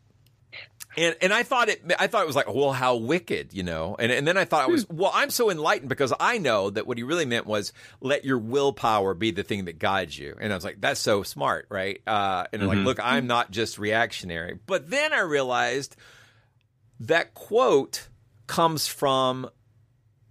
And 0.97 1.15
and 1.23 1.33
I 1.33 1.45
thought 1.45 1.69
it 1.69 1.83
I 2.01 2.09
thought 2.09 2.23
it 2.23 2.27
was 2.27 2.35
like, 2.35 2.53
well, 2.53 2.73
how 2.73 2.97
wicked, 2.97 3.53
you 3.55 3.63
know. 3.63 3.95
And 3.99 4.11
and 4.11 4.27
then 4.27 4.37
I 4.37 4.45
thought 4.45 4.65
I 4.65 4.67
was 4.67 4.89
well, 4.89 5.13
I'm 5.15 5.31
so 5.31 5.49
enlightened 5.51 5.89
because 5.89 6.13
I 6.19 6.39
know 6.39 6.69
that 6.71 6.87
what 6.87 6.99
he 6.99 7.05
really 7.05 7.27
meant 7.27 7.47
was 7.47 7.73
let 8.01 8.25
your 8.25 8.39
willpower 8.39 9.15
be 9.15 9.31
the 9.31 9.45
thing 9.45 9.67
that 9.67 9.79
guides 9.79 10.19
you. 10.19 10.37
And 10.41 10.53
I 10.53 10.57
was 10.57 10.65
like, 10.65 10.81
that's 10.81 10.99
so 11.01 11.23
smart, 11.23 11.67
right? 11.71 12.01
Uh, 12.07 12.47
and 12.53 12.67
like, 12.67 12.79
Mhm. 12.79 12.85
look, 12.87 12.99
I'm 13.01 13.29
not 13.29 13.53
just 13.53 13.79
reactionary. 13.79 14.59
But 14.67 14.91
then 14.91 15.13
I 15.13 15.21
realized 15.21 15.95
that 16.99 17.35
quote 17.35 18.09
comes 18.49 18.89
from 18.89 19.49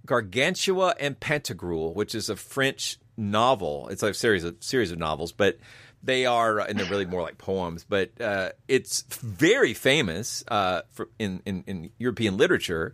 Gargantua 0.06 0.96
and 1.00 1.20
Pantagruel, 1.20 1.94
which 1.96 2.16
is 2.16 2.30
a 2.30 2.36
French 2.36 2.98
novel. 3.18 3.88
It's 3.90 4.04
a 4.04 4.14
series 4.14 4.44
of 4.44 4.58
series 4.60 4.92
of 4.92 4.98
novels, 4.98 5.32
but 5.32 5.58
they 6.04 6.26
are 6.26 6.60
and 6.60 6.80
they're 6.80 6.90
really 6.90 7.06
more 7.06 7.22
like 7.22 7.38
poems. 7.38 7.86
But 7.88 8.20
uh, 8.22 8.52
it's 8.68 9.02
very 9.22 9.74
famous 9.74 10.44
uh, 10.48 10.82
for, 10.92 11.10
in, 11.18 11.42
in 11.46 11.64
in 11.68 11.90
European 11.98 12.38
literature, 12.38 12.94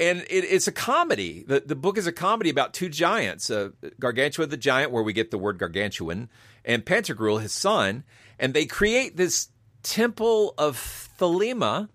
and 0.00 0.20
it, 0.20 0.44
it's 0.44 0.66
a 0.66 0.72
comedy. 0.72 1.44
the 1.46 1.60
The 1.60 1.76
book 1.76 1.98
is 1.98 2.06
a 2.06 2.12
comedy 2.12 2.50
about 2.50 2.74
two 2.74 2.88
giants: 2.88 3.50
uh, 3.50 3.70
Gargantua 4.00 4.46
the 4.46 4.56
giant, 4.56 4.90
where 4.92 5.02
we 5.02 5.12
get 5.12 5.30
the 5.30 5.38
word 5.38 5.58
gargantuan, 5.58 6.28
and 6.64 6.84
Pantagruel, 6.84 7.40
his 7.40 7.52
son, 7.52 8.04
and 8.38 8.54
they 8.54 8.66
create 8.66 9.16
this 9.16 9.48
temple 9.82 10.54
of 10.58 10.76
Thelema 11.18 11.88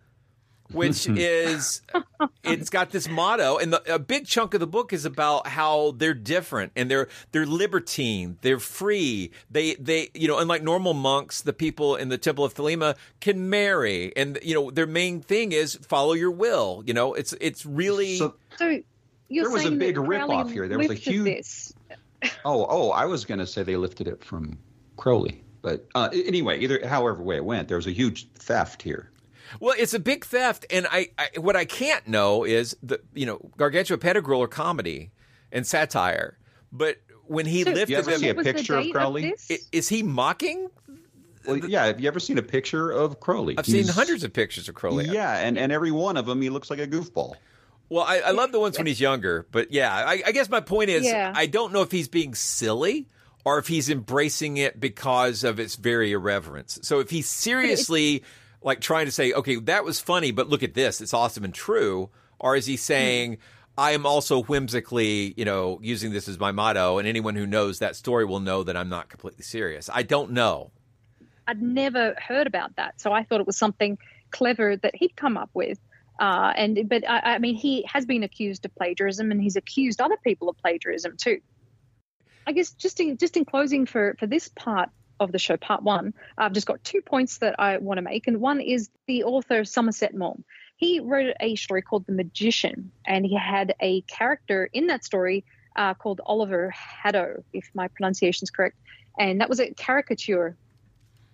which 0.72 1.08
is 1.10 1.82
it's 2.44 2.70
got 2.70 2.92
this 2.92 3.08
motto 3.10 3.58
and 3.58 3.74
the, 3.74 3.94
a 3.94 4.00
big 4.00 4.26
chunk 4.26 4.54
of 4.54 4.60
the 4.60 4.68
book 4.68 4.94
is 4.94 5.06
about 5.06 5.48
how 5.48 5.92
they're 5.98 6.14
different 6.14 6.72
and 6.76 6.90
they're 6.92 7.08
they're 7.32 7.46
libertine 7.46 8.38
they're 8.42 8.60
free 8.60 9.32
they 9.50 9.76
they 9.76 10.10
you 10.14 10.28
know 10.28 10.38
unlike 10.38 10.62
normal 10.64 10.94
monks 10.94 11.42
the 11.42 11.54
people 11.54 11.96
in 11.96 12.10
the 12.10 12.18
temple 12.18 12.44
of 12.46 12.54
thelema 12.54 12.96
can 13.20 13.50
marry 13.50 14.16
and 14.16 14.38
you 14.44 14.54
know 14.54 14.70
their 14.72 14.88
main 14.88 15.22
thing 15.22 15.52
is 15.52 15.76
follow 15.76 16.14
your 16.14 16.32
will 16.32 16.84
you 16.86 16.94
know 16.94 17.14
it's 17.14 17.34
it's 17.42 17.66
really 17.66 18.18
So- 18.18 18.36
So 18.58 18.80
you're 19.30 19.44
There 19.46 19.52
was 19.54 19.66
a 19.66 19.72
big 19.72 19.98
rip 19.98 20.24
off 20.30 20.52
here. 20.52 20.68
There 20.68 20.78
was 20.80 20.90
a 20.90 20.96
huge- 20.96 21.24
This. 21.26 21.74
Oh, 22.44 22.66
oh, 22.68 22.90
I 22.90 23.06
was 23.06 23.26
going 23.26 23.40
to 23.40 23.46
say 23.48 23.62
they 23.64 23.78
lifted 23.78 24.08
it 24.08 24.24
from 24.24 24.58
Crowley. 24.98 25.44
But 25.62 25.86
uh, 25.94 26.10
anyway, 26.12 26.60
either 26.60 26.86
however 26.88 27.22
way 27.22 27.36
it 27.36 27.46
went, 27.46 27.68
there 27.68 27.78
was 27.78 27.86
a 27.88 27.92
huge 27.92 28.28
theft 28.34 28.82
here. 28.82 29.09
Well, 29.60 29.76
it's 29.78 29.94
a 29.94 30.00
big 30.00 30.26
theft, 30.26 30.66
and 30.70 30.88
I, 30.92 31.10
I 31.18 31.30
what 31.40 31.56
I 31.56 31.66
can't 31.66 32.08
know 32.08 32.44
is 32.44 32.76
the 32.84 33.02
you 33.14 33.26
know 33.26 33.40
Gargantua 33.58 33.98
Pantagruel 33.98 34.44
are 34.44 34.48
comedy 34.48 35.12
and 35.52 35.66
satire, 35.66 36.38
but 36.72 36.98
when 37.26 37.46
he 37.46 37.64
So, 37.64 37.72
lifted 37.72 37.90
you 37.90 37.98
ever 37.98 38.12
them, 38.12 38.20
see 38.20 38.30
a 38.30 38.36
picture 38.36 38.76
of 38.78 38.90
Crowley? 38.92 39.34
I- 39.50 39.58
Is 39.72 39.88
he 39.90 40.04
mocking? 40.04 40.70
Well, 41.46 41.58
yeah. 41.58 41.86
Have 41.86 42.00
you 42.00 42.08
ever 42.08 42.20
seen 42.20 42.38
a 42.38 42.42
picture 42.44 42.92
of 42.92 43.20
Crowley? 43.20 43.56
I've 43.58 43.66
seen 43.66 43.88
hundreds 43.88 44.24
of 44.24 44.34
pictures 44.34 44.68
of 44.70 44.76
Crowley. 44.76 45.06
Yeah, 45.06 45.38
and, 45.38 45.58
and 45.58 45.72
every 45.72 45.92
one 45.92 46.18
of 46.18 46.26
them, 46.26 46.42
he 46.42 46.50
looks 46.50 46.70
like 46.70 46.80
a 46.80 46.88
goofball. 46.88 47.36
Well, 47.88 48.04
I, 48.04 48.20
I 48.20 48.32
love 48.32 48.52
the 48.52 48.60
ones 48.60 48.78
when 48.78 48.86
he's 48.86 49.00
younger, 49.00 49.48
but 49.52 49.72
yeah, 49.72 49.92
I, 49.92 50.22
I 50.28 50.32
guess 50.32 50.50
my 50.50 50.60
point 50.60 50.90
is 50.92 51.06
Yeah. 51.06 51.34
I 51.36 51.48
don't 51.48 51.74
know 51.74 51.82
if 51.82 51.92
he's 51.92 52.08
being 52.08 52.36
silly 52.36 53.08
or 53.46 53.58
if 53.58 53.68
he's 53.68 53.90
embracing 53.90 54.58
it 54.58 54.80
because 54.80 55.44
of 55.44 55.60
its 55.60 55.76
very 55.76 56.12
irreverence. 56.12 56.78
So 56.84 57.00
if 57.00 57.10
he's 57.10 57.28
seriously 57.28 58.24
like 58.62 58.82
trying 58.82 59.06
to 59.06 59.12
say, 59.12 59.34
okay, 59.34 59.56
that 59.56 59.84
was 59.84 60.00
funny, 60.00 60.32
but 60.32 60.50
look 60.50 60.64
at 60.64 60.74
this, 60.74 61.02
it's 61.02 61.14
awesome 61.14 61.44
and 61.44 61.54
true, 61.54 62.10
or 62.40 62.56
is 62.56 62.66
he 62.66 62.78
saying, 62.78 63.38
I 63.78 63.92
am 63.92 64.06
also 64.06 64.44
whimsically, 64.44 65.34
you 65.38 65.46
know, 65.46 65.80
using 65.82 66.12
this 66.12 66.28
as 66.28 66.40
my 66.40 66.52
motto, 66.52 66.98
and 66.98 67.08
anyone 67.08 67.36
who 67.36 67.48
knows 67.48 67.80
that 67.80 67.96
story 67.96 68.26
will 68.26 68.42
know 68.42 68.64
that 68.64 68.76
I'm 68.76 68.90
not 68.90 69.10
completely 69.10 69.44
serious. 69.44 69.90
I 69.94 70.04
don't 70.04 70.32
know. 70.32 70.72
I'd 71.48 71.62
never 71.62 72.16
heard 72.20 72.46
about 72.46 72.76
that, 72.76 73.00
so 73.00 73.14
I 73.14 73.24
thought 73.24 73.40
it 73.40 73.48
was 73.48 73.58
something 73.58 73.98
clever 74.32 74.76
that 74.78 74.96
he'd 74.96 75.16
come 75.16 75.38
up 75.38 75.50
with. 75.54 75.80
Uh, 76.20 76.52
and 76.56 76.90
but 76.90 77.10
I, 77.10 77.36
I 77.36 77.40
mean, 77.40 77.56
he 77.56 77.86
has 77.88 78.06
been 78.06 78.24
accused 78.24 78.66
of 78.66 78.76
plagiarism, 78.76 79.32
and 79.32 79.42
he's 79.42 79.56
accused 79.56 80.02
other 80.02 80.18
people 80.24 80.50
of 80.50 80.58
plagiarism 80.58 81.16
too. 81.16 81.40
I 82.46 82.52
guess 82.52 82.72
just 82.72 83.00
in 83.00 83.18
just 83.18 83.38
in 83.38 83.46
closing 83.46 83.86
for 83.86 84.16
for 84.20 84.28
this 84.28 84.50
part 84.50 84.90
of 85.20 85.32
the 85.32 85.40
show, 85.40 85.58
part 85.58 85.84
one, 85.84 86.14
I've 86.38 86.54
just 86.54 86.68
got 86.68 86.84
two 86.84 87.02
points 87.02 87.40
that 87.40 87.60
I 87.60 87.78
want 87.78 87.98
to 87.98 88.02
make, 88.02 88.28
and 88.28 88.40
one 88.40 88.62
is 88.62 88.90
the 89.08 89.24
author 89.24 89.66
Somerset 89.66 90.16
Maugham. 90.16 90.44
He 90.78 91.00
wrote 91.00 91.36
a 91.40 91.56
story 91.56 91.82
called 91.82 92.06
The 92.06 92.14
Magician, 92.14 92.92
and 93.06 93.26
he 93.26 93.36
had 93.36 93.76
a 93.82 94.02
character 94.02 94.70
in 94.72 94.88
that 94.88 95.04
story 95.04 95.44
uh, 95.76 95.94
called 95.94 96.22
Oliver 96.26 96.70
Haddo, 96.72 97.44
if 97.54 97.70
my 97.74 97.88
pronunciation 97.90 98.46
is 98.46 98.50
correct, 98.50 98.78
and 99.18 99.42
that 99.42 99.50
was 99.50 99.60
a 99.60 99.74
caricature 99.74 100.58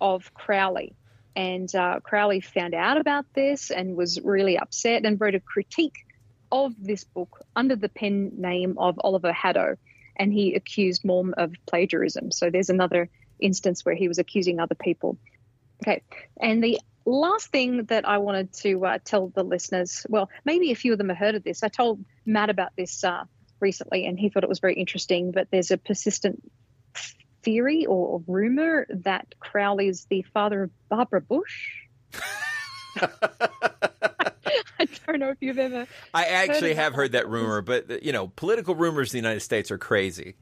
of 0.00 0.32
Crowley. 0.34 0.94
And 1.36 1.72
uh, 1.74 2.00
Crowley 2.00 2.40
found 2.40 2.74
out 2.74 2.96
about 2.96 3.26
this 3.34 3.70
and 3.70 3.94
was 3.94 4.20
really 4.20 4.58
upset 4.58 5.04
and 5.04 5.20
wrote 5.20 5.34
a 5.34 5.40
critique 5.40 6.06
of 6.50 6.72
this 6.78 7.04
book 7.04 7.40
under 7.54 7.76
the 7.76 7.90
pen 7.90 8.32
name 8.38 8.78
of 8.78 8.98
Oliver 9.02 9.32
Haddo. 9.32 9.76
And 10.16 10.32
he 10.32 10.54
accused 10.54 11.04
Maugham 11.04 11.34
of 11.36 11.52
plagiarism. 11.66 12.32
So 12.32 12.48
there's 12.48 12.70
another 12.70 13.10
instance 13.40 13.84
where 13.84 13.94
he 13.94 14.08
was 14.08 14.18
accusing 14.18 14.60
other 14.60 14.74
people. 14.74 15.16
Okay. 15.82 16.02
And 16.40 16.62
the 16.62 16.80
last 17.04 17.48
thing 17.48 17.84
that 17.84 18.08
I 18.08 18.18
wanted 18.18 18.52
to 18.54 18.84
uh, 18.84 18.98
tell 19.04 19.28
the 19.28 19.42
listeners 19.42 20.06
well, 20.08 20.30
maybe 20.44 20.72
a 20.72 20.74
few 20.74 20.92
of 20.92 20.98
them 20.98 21.08
have 21.08 21.18
heard 21.18 21.34
of 21.34 21.44
this. 21.44 21.62
I 21.62 21.68
told 21.68 22.04
Matt 22.24 22.50
about 22.50 22.72
this 22.76 23.04
uh, 23.04 23.24
recently 23.60 24.06
and 24.06 24.18
he 24.18 24.28
thought 24.28 24.42
it 24.42 24.48
was 24.48 24.60
very 24.60 24.74
interesting, 24.74 25.32
but 25.32 25.48
there's 25.50 25.70
a 25.70 25.78
persistent 25.78 26.42
theory 27.42 27.86
or 27.86 28.22
rumor 28.26 28.86
that 28.90 29.34
Crowley 29.38 29.88
is 29.88 30.06
the 30.06 30.22
father 30.34 30.64
of 30.64 30.70
Barbara 30.88 31.20
Bush. 31.20 31.86
I 34.78 34.86
don't 35.06 35.18
know 35.20 35.30
if 35.30 35.38
you've 35.40 35.58
ever. 35.58 35.86
I 36.12 36.24
actually 36.24 36.74
heard 36.74 36.82
have 36.82 36.94
heard 36.94 37.12
that 37.12 37.28
rumor, 37.28 37.62
but 37.62 38.02
you 38.02 38.12
know, 38.12 38.28
political 38.28 38.74
rumors 38.74 39.14
in 39.14 39.18
the 39.18 39.28
United 39.28 39.40
States 39.40 39.70
are 39.70 39.78
crazy. 39.78 40.34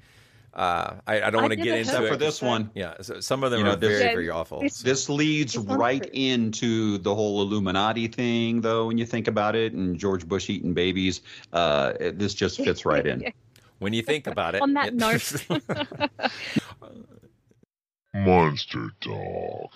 Uh, 0.54 0.94
I, 1.06 1.20
I 1.22 1.30
don't 1.30 1.42
want 1.42 1.50
to 1.50 1.56
get 1.56 1.78
into 1.78 1.90
heard 1.92 2.04
it. 2.04 2.08
For 2.10 2.16
this 2.16 2.40
one. 2.40 2.70
Yeah, 2.74 2.94
so 3.00 3.18
some 3.20 3.42
of 3.42 3.50
them 3.50 3.58
You 3.58 3.64
know, 3.64 3.72
are 3.72 3.76
this- 3.76 3.98
very, 3.98 4.14
very 4.14 4.30
awful. 4.30 4.60
this- 4.60 4.82
This 4.82 5.08
leads 5.08 5.56
right 5.58 6.00
untrue. 6.04 6.20
into 6.20 6.98
the 6.98 7.12
whole 7.14 7.42
Illuminati 7.42 8.06
thing, 8.06 8.60
though, 8.60 8.86
when 8.86 8.96
you 8.96 9.04
think 9.06 9.26
about 9.26 9.56
it, 9.56 9.72
and 9.72 9.98
George 9.98 10.26
Bush 10.28 10.48
eating 10.48 10.72
babies. 10.72 11.22
Uh, 11.52 11.92
this 12.14 12.34
just 12.34 12.62
fits 12.62 12.84
right 12.86 13.06
in. 13.06 13.32
When 13.80 13.92
you 13.92 14.02
think 14.02 14.28
about 14.28 14.54
it. 14.54 14.62
On 14.62 14.72
that 14.74 14.88
it- 14.88 14.94
note, 14.94 15.44
Monster 18.14 18.90
Talk. 19.00 19.72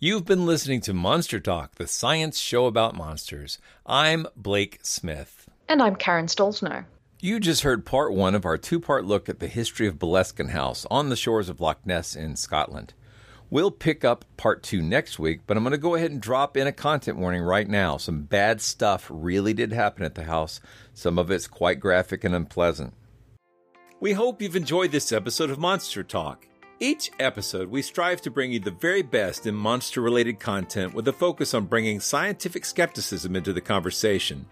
You've 0.00 0.24
been 0.24 0.46
listening 0.46 0.80
to 0.82 0.94
Monster 0.94 1.38
Talk, 1.38 1.74
the 1.76 1.86
science 1.86 2.38
show 2.38 2.66
about 2.66 2.96
monsters. 2.96 3.58
I'm 3.86 4.26
Blake 4.34 4.80
Smith. 4.82 5.48
And 5.68 5.82
I'm 5.82 5.94
Karen 5.94 6.26
Stollznow. 6.26 6.84
You 7.24 7.38
just 7.38 7.62
heard 7.62 7.86
part 7.86 8.12
one 8.12 8.34
of 8.34 8.44
our 8.44 8.58
two 8.58 8.80
part 8.80 9.04
look 9.04 9.28
at 9.28 9.38
the 9.38 9.46
history 9.46 9.86
of 9.86 9.96
Boleskine 9.96 10.50
House 10.50 10.84
on 10.90 11.08
the 11.08 11.14
shores 11.14 11.48
of 11.48 11.60
Loch 11.60 11.86
Ness 11.86 12.16
in 12.16 12.34
Scotland. 12.34 12.94
We'll 13.48 13.70
pick 13.70 14.04
up 14.04 14.24
part 14.36 14.64
two 14.64 14.82
next 14.82 15.20
week, 15.20 15.42
but 15.46 15.56
I'm 15.56 15.62
going 15.62 15.70
to 15.70 15.78
go 15.78 15.94
ahead 15.94 16.10
and 16.10 16.20
drop 16.20 16.56
in 16.56 16.66
a 16.66 16.72
content 16.72 17.18
warning 17.18 17.42
right 17.42 17.68
now. 17.68 17.96
Some 17.96 18.22
bad 18.22 18.60
stuff 18.60 19.06
really 19.08 19.54
did 19.54 19.72
happen 19.72 20.04
at 20.04 20.16
the 20.16 20.24
house, 20.24 20.60
some 20.94 21.16
of 21.16 21.30
it's 21.30 21.46
quite 21.46 21.78
graphic 21.78 22.24
and 22.24 22.34
unpleasant. 22.34 22.92
We 24.00 24.14
hope 24.14 24.42
you've 24.42 24.56
enjoyed 24.56 24.90
this 24.90 25.12
episode 25.12 25.50
of 25.50 25.60
Monster 25.60 26.02
Talk. 26.02 26.48
Each 26.80 27.08
episode, 27.20 27.70
we 27.70 27.82
strive 27.82 28.20
to 28.22 28.32
bring 28.32 28.50
you 28.50 28.58
the 28.58 28.72
very 28.72 29.02
best 29.02 29.46
in 29.46 29.54
monster 29.54 30.00
related 30.00 30.40
content 30.40 30.92
with 30.92 31.06
a 31.06 31.12
focus 31.12 31.54
on 31.54 31.66
bringing 31.66 32.00
scientific 32.00 32.64
skepticism 32.64 33.36
into 33.36 33.52
the 33.52 33.60
conversation. 33.60 34.44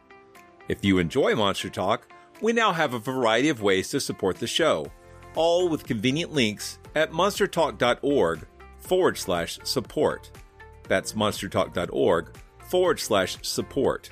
If 0.68 0.84
you 0.84 0.98
enjoy 0.98 1.34
Monster 1.34 1.68
Talk, 1.68 2.06
we 2.42 2.52
now 2.52 2.72
have 2.72 2.94
a 2.94 2.98
variety 2.98 3.48
of 3.48 3.62
ways 3.62 3.88
to 3.90 4.00
support 4.00 4.38
the 4.38 4.46
show, 4.46 4.86
all 5.34 5.68
with 5.68 5.84
convenient 5.84 6.32
links 6.32 6.78
at 6.94 7.12
monstertalk.org 7.12 8.46
forward 8.78 9.18
slash 9.18 9.58
support. 9.62 10.30
That's 10.88 11.12
monstertalk.org 11.12 12.36
forward 12.68 13.00
slash 13.00 13.36
support. 13.42 14.10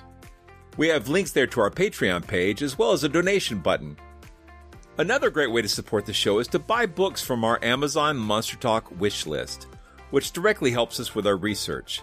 We 0.76 0.88
have 0.88 1.08
links 1.08 1.32
there 1.32 1.46
to 1.48 1.60
our 1.60 1.70
Patreon 1.70 2.26
page 2.26 2.62
as 2.62 2.78
well 2.78 2.92
as 2.92 3.02
a 3.02 3.08
donation 3.08 3.58
button. 3.58 3.96
Another 4.96 5.30
great 5.30 5.50
way 5.50 5.62
to 5.62 5.68
support 5.68 6.06
the 6.06 6.12
show 6.12 6.38
is 6.38 6.48
to 6.48 6.58
buy 6.58 6.86
books 6.86 7.22
from 7.22 7.44
our 7.44 7.58
Amazon 7.62 8.16
Monster 8.16 8.56
Talk 8.56 8.90
wish 9.00 9.26
list, 9.26 9.66
which 10.10 10.32
directly 10.32 10.70
helps 10.70 10.98
us 10.98 11.14
with 11.14 11.26
our 11.26 11.36
research. 11.36 12.02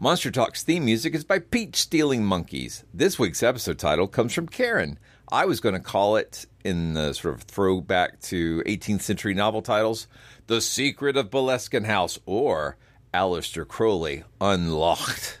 Monster 0.00 0.30
Talk's 0.30 0.62
theme 0.62 0.84
music 0.84 1.12
is 1.12 1.24
by 1.24 1.40
Peach 1.40 1.74
Stealing 1.74 2.24
Monkeys. 2.24 2.84
This 2.94 3.18
week's 3.18 3.42
episode 3.42 3.80
title 3.80 4.06
comes 4.06 4.32
from 4.32 4.46
Karen. 4.46 4.96
I 5.32 5.44
was 5.44 5.58
going 5.58 5.72
to 5.74 5.80
call 5.80 6.14
it, 6.14 6.46
in 6.64 6.94
the 6.94 7.12
sort 7.14 7.34
of 7.34 7.42
throwback 7.42 8.20
to 8.20 8.62
18th 8.64 9.00
century 9.00 9.34
novel 9.34 9.60
titles, 9.60 10.06
The 10.46 10.60
Secret 10.60 11.16
of 11.16 11.30
Boleskine 11.30 11.86
House 11.86 12.16
or 12.26 12.76
Aleister 13.12 13.66
Crowley 13.66 14.22
Unlocked. 14.40 15.40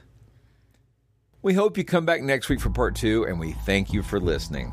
We 1.40 1.54
hope 1.54 1.78
you 1.78 1.84
come 1.84 2.04
back 2.04 2.22
next 2.22 2.48
week 2.48 2.60
for 2.60 2.70
part 2.70 2.96
two, 2.96 3.24
and 3.28 3.38
we 3.38 3.52
thank 3.52 3.92
you 3.92 4.02
for 4.02 4.18
listening. 4.18 4.72